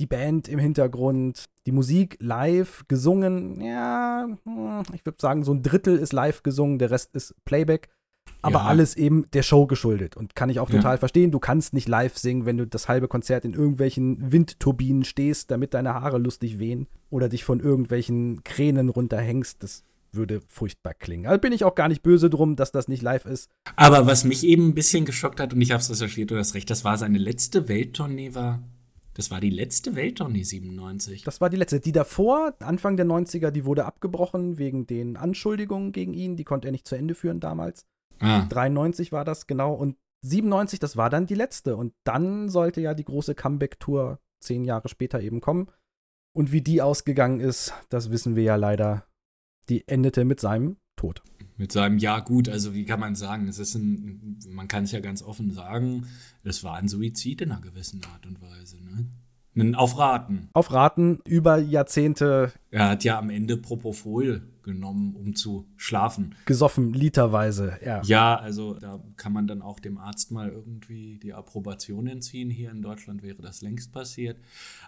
[0.00, 5.62] die Band im Hintergrund, die Musik live gesungen, ja, hm, ich würde sagen, so ein
[5.62, 7.90] Drittel ist live gesungen, der Rest ist Playback.
[8.42, 8.64] Aber ja.
[8.66, 10.16] alles eben der Show geschuldet.
[10.16, 10.98] Und kann ich auch total ja.
[10.98, 11.30] verstehen.
[11.30, 15.74] Du kannst nicht live singen, wenn du das halbe Konzert in irgendwelchen Windturbinen stehst, damit
[15.74, 19.62] deine Haare lustig wehen oder dich von irgendwelchen Kränen runterhängst.
[19.62, 21.26] Das würde furchtbar klingen.
[21.26, 23.50] Also bin ich auch gar nicht böse drum, dass das nicht live ist.
[23.76, 26.54] Aber was mich eben ein bisschen geschockt hat, und ich habe es recherchiert, du hast
[26.54, 28.62] recht, das war seine letzte Welttournee, war.
[29.14, 31.24] Das war die letzte Welttournee 97.
[31.24, 31.80] Das war die letzte.
[31.80, 36.36] Die davor, Anfang der 90er, die wurde abgebrochen wegen den Anschuldigungen gegen ihn.
[36.36, 37.84] Die konnte er nicht zu Ende führen damals.
[38.20, 38.46] Ah.
[38.48, 39.74] 93 war das, genau.
[39.74, 41.76] Und 97, das war dann die letzte.
[41.76, 45.68] Und dann sollte ja die große Comeback-Tour zehn Jahre später eben kommen.
[46.32, 49.06] Und wie die ausgegangen ist, das wissen wir ja leider.
[49.68, 51.22] Die endete mit seinem Tod.
[51.56, 54.92] Mit seinem Ja gut, also wie kann man sagen, es ist ein, man kann es
[54.92, 56.06] ja ganz offen sagen,
[56.42, 58.78] es war ein Suizid in einer gewissen Art und Weise.
[58.82, 59.76] Ne?
[59.76, 60.48] Auf Raten.
[60.52, 62.52] Auf Raten über Jahrzehnte.
[62.72, 66.36] Er hat ja am Ende Propofol genommen, um zu schlafen.
[66.44, 68.00] Gesoffen, literweise, ja.
[68.04, 72.50] Ja, also da kann man dann auch dem Arzt mal irgendwie die Approbation entziehen.
[72.50, 74.38] Hier in Deutschland wäre das längst passiert.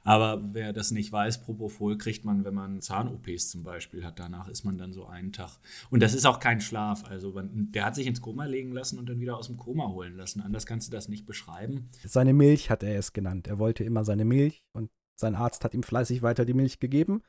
[0.05, 4.20] Aber wer das nicht weiß, Propofol kriegt man, wenn man Zahn-OPs zum Beispiel hat.
[4.20, 5.59] Danach ist man dann so einen Tag.
[5.91, 7.05] Und das ist auch kein Schlaf.
[7.05, 9.88] Also man, der hat sich ins Koma legen lassen und dann wieder aus dem Koma
[9.88, 10.41] holen lassen.
[10.41, 11.88] Anders kannst du das nicht beschreiben.
[12.04, 13.49] Seine Milch hat er es genannt.
[13.49, 17.22] Er wollte immer seine Milch und sein Arzt hat ihm fleißig weiter die Milch gegeben,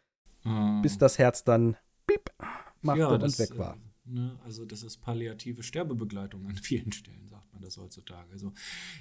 [0.45, 0.81] oh.
[0.81, 2.31] bis das Herz dann piep,
[2.81, 3.75] machte ja, das, und weg war.
[3.75, 8.31] Äh, ne, also das ist palliative Sterbebegleitung an vielen Stellen, sagt man das heutzutage.
[8.31, 8.53] Also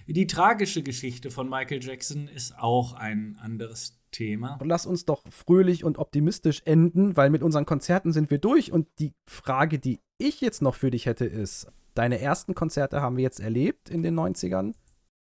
[0.07, 4.57] die tragische Geschichte von Michael Jackson ist auch ein anderes Thema.
[4.61, 8.73] Und lass uns doch fröhlich und optimistisch enden, weil mit unseren Konzerten sind wir durch.
[8.73, 13.17] Und die Frage, die ich jetzt noch für dich hätte, ist, deine ersten Konzerte haben
[13.17, 14.75] wir jetzt erlebt in den 90ern.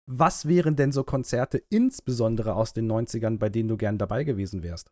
[0.05, 4.61] Was wären denn so Konzerte insbesondere aus den 90ern, bei denen du gern dabei gewesen
[4.61, 4.91] wärst?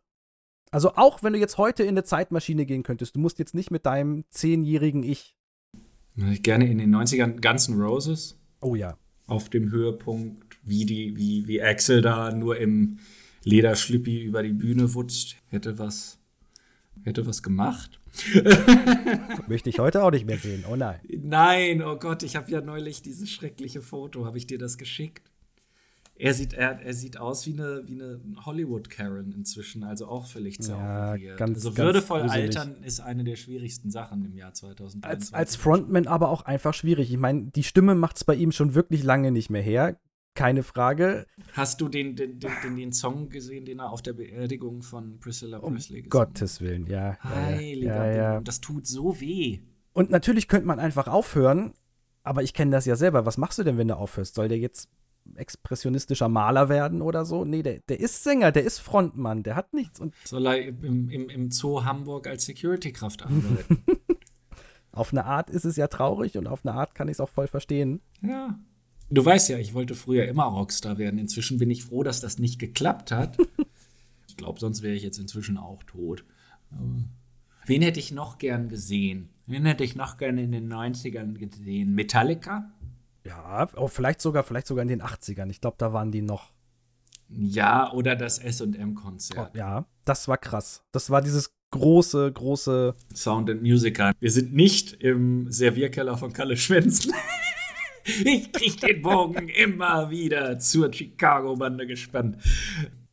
[0.72, 3.70] Also auch wenn du jetzt heute in eine Zeitmaschine gehen könntest, du musst jetzt nicht
[3.70, 5.36] mit deinem zehnjährigen Ich.
[6.16, 8.38] Gerne in den 90ern Guns N' Roses.
[8.60, 8.96] Oh ja.
[9.26, 12.98] Auf dem Höhepunkt, wie, die, wie, wie Axel da nur im
[13.44, 15.36] Lederschlüppi über die Bühne wutzt.
[15.48, 16.18] Hätte was,
[17.04, 18.00] hätte was gemacht.
[19.48, 20.64] Möchte ich heute auch nicht mehr sehen.
[20.70, 21.00] Oh nein.
[21.06, 24.24] Nein, oh Gott, ich habe ja neulich dieses schreckliche Foto.
[24.24, 25.31] Habe ich dir das geschickt?
[26.22, 30.60] Er sieht, er, er sieht aus wie eine, wie eine Hollywood-Karen inzwischen, also auch völlig
[30.60, 31.40] zeroperiert.
[31.40, 35.04] Ja, also würdevoll ganz altern ist eine der schwierigsten Sachen im Jahr 2023.
[35.04, 37.10] Als, als Frontman aber auch einfach schwierig.
[37.10, 39.98] Ich meine, die Stimme macht es bei ihm schon wirklich lange nicht mehr her.
[40.34, 41.26] Keine Frage.
[41.54, 45.58] Hast du den, den, den, den, Song gesehen, den er auf der Beerdigung von Priscilla
[45.58, 46.34] um Presley gesungen hat?
[46.34, 47.18] Gottes Willen, ja.
[47.24, 48.40] Heiliger ja, ja.
[48.42, 49.58] Das tut so weh.
[49.92, 51.72] Und natürlich könnte man einfach aufhören,
[52.22, 53.26] aber ich kenne das ja selber.
[53.26, 54.36] Was machst du denn, wenn du aufhörst?
[54.36, 54.88] Soll der jetzt
[55.34, 57.44] expressionistischer Maler werden oder so.
[57.44, 60.00] Nee, der, der ist Sänger, der ist Frontmann, der hat nichts.
[60.00, 63.84] Und Soll er im, im, im Zoo Hamburg als Security-Kraft arbeiten?
[64.92, 67.28] auf eine Art ist es ja traurig und auf eine Art kann ich es auch
[67.28, 68.00] voll verstehen.
[68.20, 68.58] Ja.
[69.10, 71.18] Du weißt ja, ich wollte früher immer Rockstar werden.
[71.18, 73.36] Inzwischen bin ich froh, dass das nicht geklappt hat.
[74.26, 76.24] ich glaube, sonst wäre ich jetzt inzwischen auch tot.
[76.70, 77.04] Aber
[77.66, 79.28] wen hätte ich noch gern gesehen?
[79.46, 81.94] Wen hätte ich noch gern in den 90ern gesehen?
[81.94, 82.72] Metallica?
[83.24, 85.50] Ja, oh, vielleicht sogar, vielleicht sogar in den 80ern.
[85.50, 86.52] Ich glaube, da waren die noch.
[87.28, 89.52] Ja, oder das SM-Konzert.
[89.54, 90.82] Oh, ja, das war krass.
[90.92, 94.12] Das war dieses große, große Sound and Musical.
[94.20, 97.14] Wir sind nicht im Servierkeller von Kalle Schwänzen.
[98.04, 102.36] ich krieg den Bogen immer wieder zur Chicago-Bande gespannt.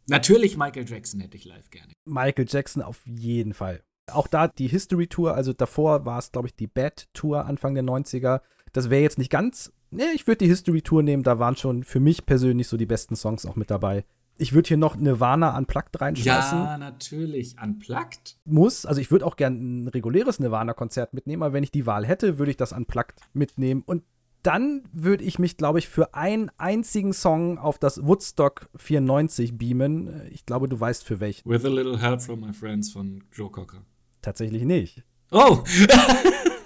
[0.07, 1.94] Natürlich Michael Jackson hätte ich live gerne.
[2.06, 3.84] Michael Jackson auf jeden Fall.
[4.11, 7.76] Auch da die History Tour, also davor war es, glaube ich, die Bad Tour Anfang
[7.76, 8.41] der 90er.
[8.73, 11.84] Das wäre jetzt nicht ganz Nee, ich würde die History Tour nehmen, da waren schon
[11.84, 14.06] für mich persönlich so die besten Songs auch mit dabei.
[14.41, 16.57] Ich würde hier noch Nirvana Unplugged reinschmeißen.
[16.57, 17.57] Ja, natürlich.
[17.61, 18.38] Unplugged?
[18.45, 18.86] Muss.
[18.86, 22.40] Also ich würde auch gerne ein reguläres Nirvana-Konzert mitnehmen, aber wenn ich die Wahl hätte,
[22.40, 23.84] würde ich das Unplugged mitnehmen.
[23.86, 24.03] Und
[24.44, 30.22] dann würde ich mich, glaube ich, für einen einzigen Song auf das Woodstock 94 beamen.
[30.32, 31.49] Ich glaube, du weißt für welchen.
[31.49, 33.84] With a little help from my friends von Joe Cocker.
[34.22, 35.03] Tatsächlich nicht.
[35.32, 35.64] Oh!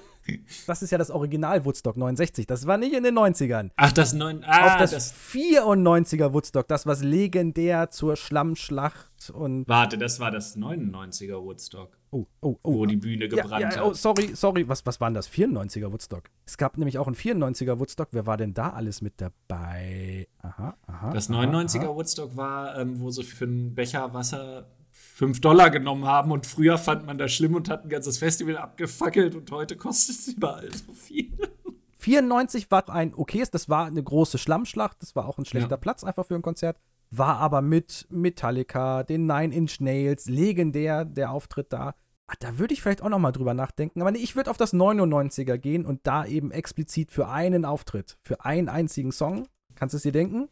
[0.67, 2.47] Das ist ja das Original Woodstock 69.
[2.47, 3.71] Das war nicht in den 90ern.
[3.75, 4.43] Ach, das 9.
[4.45, 9.67] Ah, Auf das, das 94er Woodstock, das was legendär zur Schlammschlacht und.
[9.67, 11.97] Warte, das war das 99er Woodstock.
[12.11, 12.73] Oh, oh, oh.
[12.75, 14.69] Wo die Bühne gebrannt ja, ja, oh, sorry, sorry.
[14.69, 15.27] Was, was war denn das?
[15.29, 16.25] 94er Woodstock?
[16.45, 18.09] Es gab nämlich auch ein 94er Woodstock.
[18.11, 20.27] Wer war denn da alles mit dabei?
[20.39, 21.11] Aha, aha.
[21.11, 21.95] Das 99er aha.
[21.95, 24.67] Woodstock war, ähm, wo sie für einen Becher Wasser
[25.14, 28.57] 5 Dollar genommen haben und früher fand man das schlimm und hat ein ganzes Festival
[28.57, 31.31] abgefackelt und heute kostet es überall so viel.
[31.99, 35.77] 94 war ein okayes, das war eine große Schlammschlacht, das war auch ein schlechter ja.
[35.77, 36.80] Platz einfach für ein Konzert.
[37.11, 41.94] War aber mit Metallica, den Nine Inch Nails, legendär der Auftritt da.
[42.26, 44.02] Ah, da würde ich vielleicht auch noch mal drüber nachdenken.
[44.02, 48.18] Aber nee, ich würde auf das 99er gehen und da eben explizit für einen Auftritt,
[48.23, 49.48] für einen einzigen Song.
[49.76, 50.49] Kannst du es dir denken?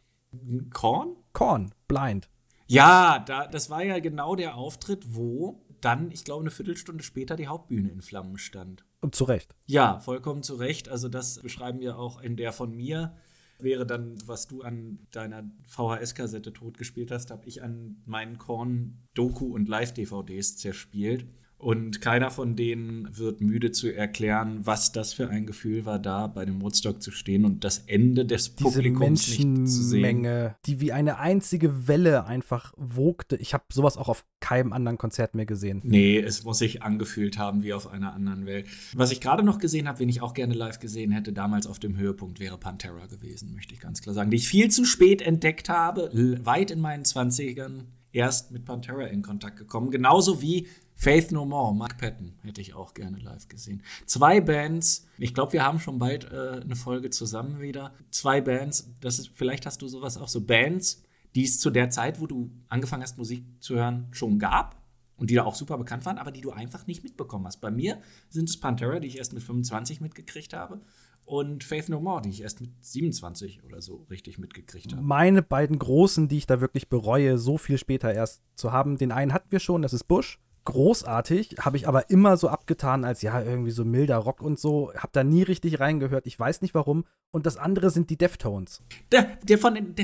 [0.71, 1.15] Korn?
[1.33, 2.29] Korn, Blind.
[2.71, 7.35] Ja, da, das war ja genau der Auftritt, wo dann, ich glaube, eine Viertelstunde später
[7.35, 8.85] die Hauptbühne in Flammen stand.
[9.01, 9.55] Und zu Recht.
[9.65, 10.87] Ja, vollkommen zu Recht.
[10.87, 13.15] Also das beschreiben wir auch in der von mir.
[13.59, 19.67] Wäre dann, was du an deiner VHS-Kassette totgespielt hast, habe ich an meinen Korn-Doku- und
[19.67, 21.27] Live-DVDs zerspielt.
[21.61, 26.25] Und keiner von denen wird müde zu erklären, was das für ein Gefühl war, da
[26.25, 30.01] bei dem Woodstock zu stehen und das Ende des Diese Publikums nicht zu sehen.
[30.01, 33.35] Menge, die wie eine einzige Welle einfach wogte.
[33.35, 35.81] Ich habe sowas auch auf keinem anderen Konzert mehr gesehen.
[35.83, 38.65] Nee, es muss sich angefühlt haben wie auf einer anderen Welt.
[38.95, 41.77] Was ich gerade noch gesehen habe, wen ich auch gerne live gesehen hätte, damals auf
[41.77, 44.31] dem Höhepunkt, wäre Pantera gewesen, möchte ich ganz klar sagen.
[44.31, 46.09] Die ich viel zu spät entdeckt habe,
[46.43, 47.83] weit in meinen 20ern
[48.13, 49.91] erst mit Pantera in Kontakt gekommen.
[49.91, 53.81] Genauso wie Faith No More, Mark Patton, hätte ich auch gerne live gesehen.
[54.05, 57.93] Zwei Bands, ich glaube, wir haben schon bald äh, eine Folge zusammen wieder.
[58.11, 61.89] Zwei Bands, das ist, vielleicht hast du sowas auch, so Bands, die es zu der
[61.89, 64.81] Zeit, wo du angefangen hast, Musik zu hören, schon gab
[65.17, 67.61] und die da auch super bekannt waren, aber die du einfach nicht mitbekommen hast.
[67.61, 70.81] Bei mir sind es Pantera, die ich erst mit 25 mitgekriegt habe.
[71.25, 75.01] Und Faith No More, die ich erst mit 27 oder so richtig mitgekriegt habe.
[75.01, 78.97] Meine beiden großen, die ich da wirklich bereue, so viel später erst zu haben.
[78.97, 83.03] Den einen hatten wir schon, das ist Bush großartig, habe ich aber immer so abgetan
[83.03, 84.91] als ja, irgendwie so milder Rock und so.
[84.95, 86.27] Hab da nie richtig reingehört.
[86.27, 87.05] Ich weiß nicht warum.
[87.31, 88.81] Und das andere sind die Deftones.
[89.11, 89.95] Der, der von den.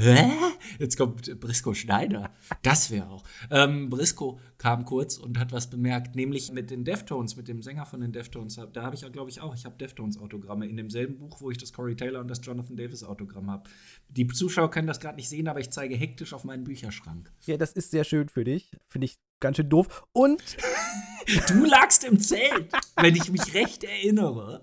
[0.00, 0.30] Der?
[0.78, 2.30] Jetzt kommt Brisco Schneider.
[2.62, 3.24] Das wäre auch.
[3.50, 7.86] Ähm, Brisco kam kurz und hat was bemerkt, nämlich mit den Deftones, mit dem Sänger
[7.86, 8.60] von den Deftones.
[8.72, 9.54] Da habe ich ja, glaube ich, auch.
[9.54, 13.50] Ich habe Deftones-Autogramme in demselben Buch, wo ich das Corey Taylor und das Jonathan Davis-Autogramm
[13.50, 13.68] habe.
[14.08, 17.32] Die Zuschauer können das gerade nicht sehen, aber ich zeige hektisch auf meinen Bücherschrank.
[17.46, 18.70] Ja, das ist sehr schön für dich.
[18.88, 20.04] Finde ich ganz schön doof.
[20.12, 20.42] Und
[21.48, 24.62] Du lagst im Zelt, wenn ich mich recht erinnere.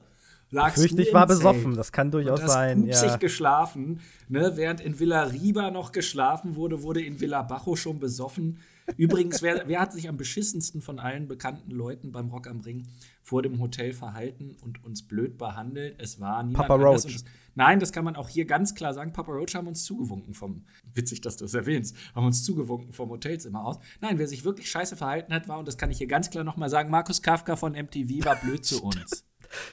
[0.50, 1.40] Lagst fürchte, ich war Zelt.
[1.40, 1.76] besoffen.
[1.76, 2.86] Das kann durchaus Und hast sein.
[2.86, 3.16] Ja.
[3.18, 4.02] geschlafen.
[4.28, 4.54] Ne?
[4.56, 8.60] Während in Villa Riba noch geschlafen wurde, wurde in Villa Bajo schon besoffen.
[8.96, 12.88] Übrigens, wer, wer hat sich am beschissensten von allen bekannten Leuten beim Rock am Ring
[13.22, 15.96] vor dem Hotel verhalten und uns blöd behandelt?
[16.02, 16.82] Es war niemand Papa.
[16.82, 17.04] Roach.
[17.04, 19.12] Das, nein, das kann man auch hier ganz klar sagen.
[19.12, 23.10] Papa Roach haben uns zugewunken vom, witzig, dass du es erwähnst, haben uns zugewunken vom
[23.10, 23.78] Hotelzimmer aus.
[24.00, 26.46] Nein, wer sich wirklich scheiße verhalten hat, war, und das kann ich hier ganz klar
[26.46, 29.26] nochmal sagen, Markus Kafka von MTV war blöd zu uns.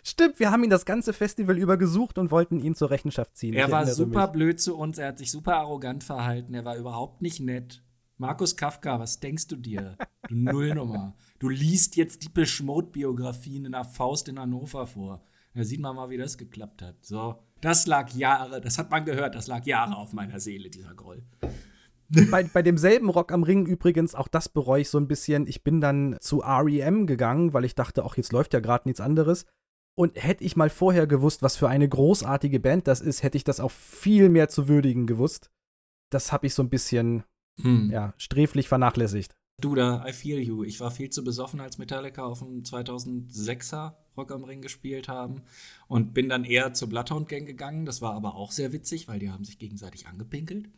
[0.03, 3.55] Stimmt, wir haben ihn das ganze Festival über gesucht und wollten ihn zur Rechenschaft ziehen.
[3.55, 4.33] Er war super mich.
[4.33, 7.84] blöd zu uns, er hat sich super arrogant verhalten, er war überhaupt nicht nett.
[8.17, 9.97] Markus Kafka, was denkst du dir?
[10.29, 11.17] Du Nullnummer.
[11.41, 15.25] Du liest jetzt die Beschmode-Biografien in der Faust in Hannover vor.
[15.53, 17.05] Da sieht man mal, wie das geklappt hat.
[17.05, 20.95] So, das lag Jahre, das hat man gehört, das lag Jahre auf meiner Seele, dieser
[20.95, 21.25] Groll.
[22.31, 25.49] Bei, bei demselben Rock am Ring übrigens, auch das bereue ich so ein bisschen.
[25.49, 29.01] Ich bin dann zu REM gegangen, weil ich dachte, auch jetzt läuft ja gerade nichts
[29.01, 29.45] anderes.
[29.97, 33.45] Und hätte ich mal vorher gewusst, was für eine großartige Band das ist, hätte ich
[33.45, 35.51] das auch viel mehr zu würdigen gewusst.
[36.11, 37.25] Das habe ich so ein bisschen,
[37.61, 37.91] Hm.
[37.91, 39.33] ja, sträflich vernachlässigt.
[39.61, 40.65] Du da, I feel you.
[40.65, 45.43] Ich war viel zu besoffen, als Metallica auf dem 2006er Rock am Ring gespielt haben
[45.89, 47.85] und bin dann eher zur Bloodhound Gang gegangen.
[47.85, 50.69] Das war aber auch sehr witzig, weil die haben sich gegenseitig angepinkelt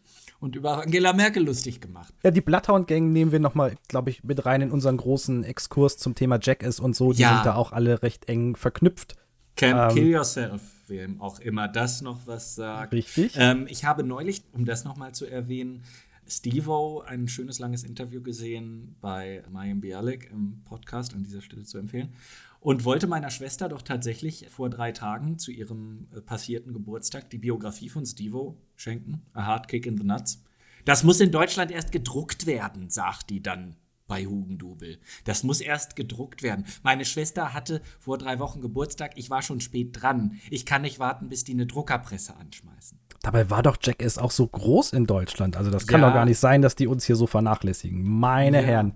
[0.40, 2.12] und über Angela Merkel lustig gemacht.
[2.22, 5.96] Ja, die Bloodhound Gang nehmen wir nochmal, glaube ich, mit rein in unseren großen Exkurs
[5.98, 7.12] zum Thema Jackass und so.
[7.12, 7.34] Die Ja.
[7.36, 9.16] sind da auch alle recht eng verknüpft.
[9.56, 9.94] Camp Ähm.
[9.96, 12.92] Kill Yourself, wem auch immer das noch was sagt.
[12.92, 13.32] Richtig.
[13.36, 15.82] Ähm, ich habe neulich, um das nochmal zu erwähnen,
[16.28, 21.78] Stevo ein schönes langes Interview gesehen bei Mayim Bialik im Podcast, an dieser Stelle zu
[21.78, 22.14] empfehlen.
[22.60, 27.38] Und wollte meiner Schwester doch tatsächlich vor drei Tagen zu ihrem äh, passierten Geburtstag die
[27.38, 29.22] Biografie von Stevo schenken.
[29.34, 30.42] A Hard Kick in the Nuts.
[30.84, 33.76] Das muss in Deutschland erst gedruckt werden, sagt die dann
[34.06, 34.98] bei Hugendubel.
[35.24, 36.64] Das muss erst gedruckt werden.
[36.82, 39.12] Meine Schwester hatte vor drei Wochen Geburtstag.
[39.16, 40.40] Ich war schon spät dran.
[40.50, 42.98] Ich kann nicht warten, bis die eine Druckerpresse anschmeißen.
[43.26, 45.56] Dabei war doch Jackass auch so groß in Deutschland.
[45.56, 46.06] Also das kann Ja.
[46.06, 48.00] doch gar nicht sein, dass die uns hier so vernachlässigen.
[48.08, 48.66] Meine Ja.
[48.68, 48.94] Herren.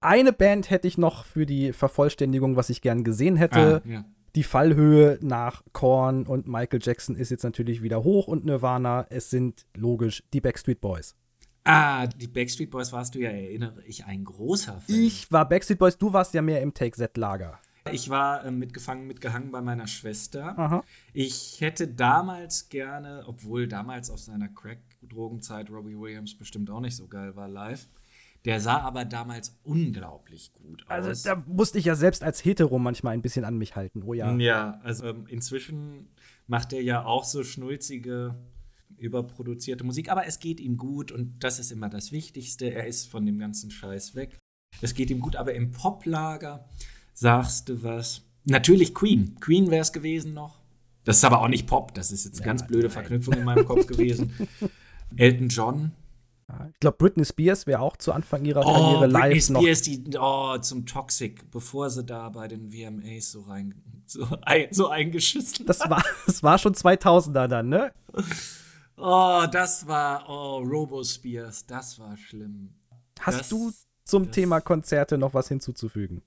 [0.00, 3.82] Eine Band hätte ich noch für die Vervollständigung, was ich gern gesehen hätte.
[3.84, 4.04] Ah, ja.
[4.34, 9.06] Die Fallhöhe nach Korn und Michael Jackson ist jetzt natürlich wieder hoch und Nirvana.
[9.10, 11.14] Es sind logisch die Backstreet Boys.
[11.62, 14.82] Ah, die Backstreet Boys warst du ja, erinnere ich, ein großer Fan.
[14.88, 17.60] Ich war Backstreet Boys, du warst ja mehr im Take-Z-Lager.
[17.92, 20.58] Ich war äh, mitgefangen, mitgehangen bei meiner Schwester.
[20.58, 20.84] Aha.
[21.12, 27.06] Ich hätte damals gerne, obwohl damals auf seiner Crack-Drogenzeit Robbie Williams bestimmt auch nicht so
[27.06, 27.88] geil war live.
[28.44, 30.90] Der sah aber damals unglaublich gut aus.
[30.90, 34.02] Also da musste ich ja selbst als Hetero manchmal ein bisschen an mich halten.
[34.04, 34.34] Oh ja.
[34.36, 36.08] Ja, also ähm, inzwischen
[36.46, 38.36] macht er ja auch so schnulzige,
[38.96, 42.72] überproduzierte Musik, aber es geht ihm gut und das ist immer das Wichtigste.
[42.72, 44.38] Er ist von dem ganzen Scheiß weg.
[44.80, 46.68] Es geht ihm gut, aber im Poplager
[47.18, 48.22] sagst du was.
[48.44, 49.36] Natürlich Queen.
[49.40, 50.58] Queen wäre es gewesen noch.
[51.04, 53.64] Das ist aber auch nicht Pop, das ist jetzt eine ganz blöde Verknüpfung in meinem
[53.64, 54.32] Kopf gewesen.
[55.16, 55.92] Elton John.
[56.72, 59.60] Ich glaube, Britney Spears wäre auch zu Anfang ihrer Oh, Karriere Britney live noch.
[59.60, 63.74] Spears, die, oh, zum Toxic, bevor sie da bei den VMAs so rein,
[64.06, 67.92] so, ein, so eingeschissen Das war, das war schon 2000er dann, ne?
[68.96, 72.70] Oh, das war, oh, Robo Spears, das war schlimm.
[73.20, 73.70] Hast Das- du
[74.04, 76.22] zum das- Thema Konzerte noch was hinzuzufügen?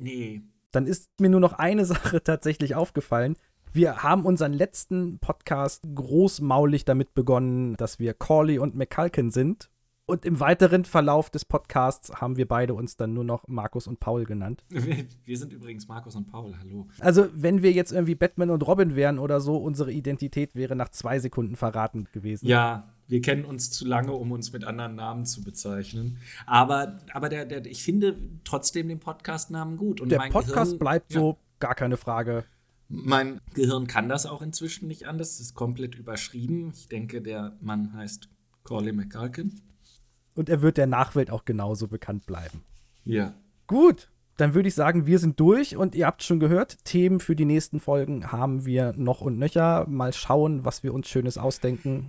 [0.00, 0.42] Nee.
[0.70, 3.36] Dann ist mir nur noch eine Sache tatsächlich aufgefallen.
[3.72, 9.70] Wir haben unseren letzten Podcast großmaulig damit begonnen, dass wir Corley und McCulkin sind.
[10.04, 14.00] Und im weiteren Verlauf des Podcasts haben wir beide uns dann nur noch Markus und
[14.00, 14.64] Paul genannt.
[14.68, 16.88] Wir, wir sind übrigens Markus und Paul, hallo.
[16.98, 20.90] Also, wenn wir jetzt irgendwie Batman und Robin wären oder so, unsere Identität wäre nach
[20.90, 22.46] zwei Sekunden verraten gewesen.
[22.46, 26.16] Ja, wir kennen uns zu lange, um uns mit anderen Namen zu bezeichnen.
[26.46, 30.00] Aber, aber der, der, ich finde trotzdem den Podcastnamen gut.
[30.00, 32.44] Und Der Podcast Gehirn, bleibt ja, so, gar keine Frage.
[32.88, 35.32] Mein Gehirn kann das auch inzwischen nicht anders.
[35.34, 36.72] Es ist komplett überschrieben.
[36.74, 38.30] Ich denke, der Mann heißt
[38.62, 39.60] Corley McCulkin.
[40.34, 42.64] Und er wird der Nachwelt auch genauso bekannt bleiben.
[43.04, 43.34] Ja.
[43.66, 47.36] Gut, dann würde ich sagen, wir sind durch und ihr habt schon gehört, Themen für
[47.36, 49.86] die nächsten Folgen haben wir noch und nöcher.
[49.86, 52.08] Mal schauen, was wir uns Schönes ausdenken.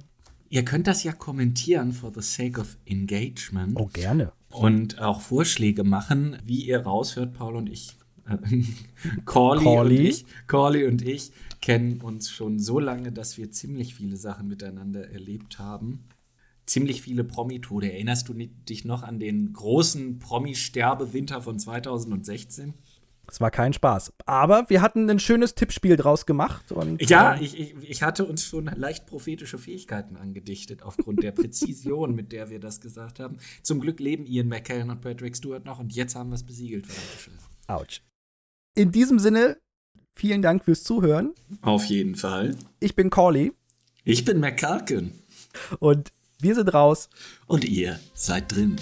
[0.53, 3.75] Ihr könnt das ja kommentieren for the sake of engagement.
[3.75, 4.33] Oh, gerne.
[4.51, 7.33] und auch Vorschläge machen, wie ihr raushört.
[7.33, 7.97] Paul und ich
[9.25, 9.97] Corley, Corley.
[9.97, 14.47] und ich, Corley und ich kennen uns schon so lange, dass wir ziemlich viele Sachen
[14.47, 16.03] miteinander erlebt haben.
[16.67, 17.91] Ziemlich viele Promi-Tode.
[17.91, 22.75] Erinnerst du dich noch an den großen Promi-Sterbewinter von 2016?
[23.33, 24.13] Es war kein Spaß.
[24.27, 26.71] Aber wir hatten ein schönes Tippspiel draus gemacht.
[26.71, 31.31] Und, Ja, äh, ich, ich, ich hatte uns schon leicht prophetische Fähigkeiten angedichtet, aufgrund der
[31.31, 33.39] Präzision, mit der wir das gesagt haben.
[33.63, 36.85] Zum Glück leben Ian McKellen und Patrick Stewart noch und jetzt haben wir es besiegelt.
[37.65, 38.03] Autsch.
[38.75, 39.57] In diesem Sinne,
[40.13, 41.33] vielen Dank fürs Zuhören.
[41.63, 42.55] Auf jeden Fall.
[42.79, 43.51] Ich bin Corley
[44.03, 45.11] Ich bin McCulkin
[45.79, 47.09] und wir sind raus.
[47.47, 48.75] und ihr seid drin.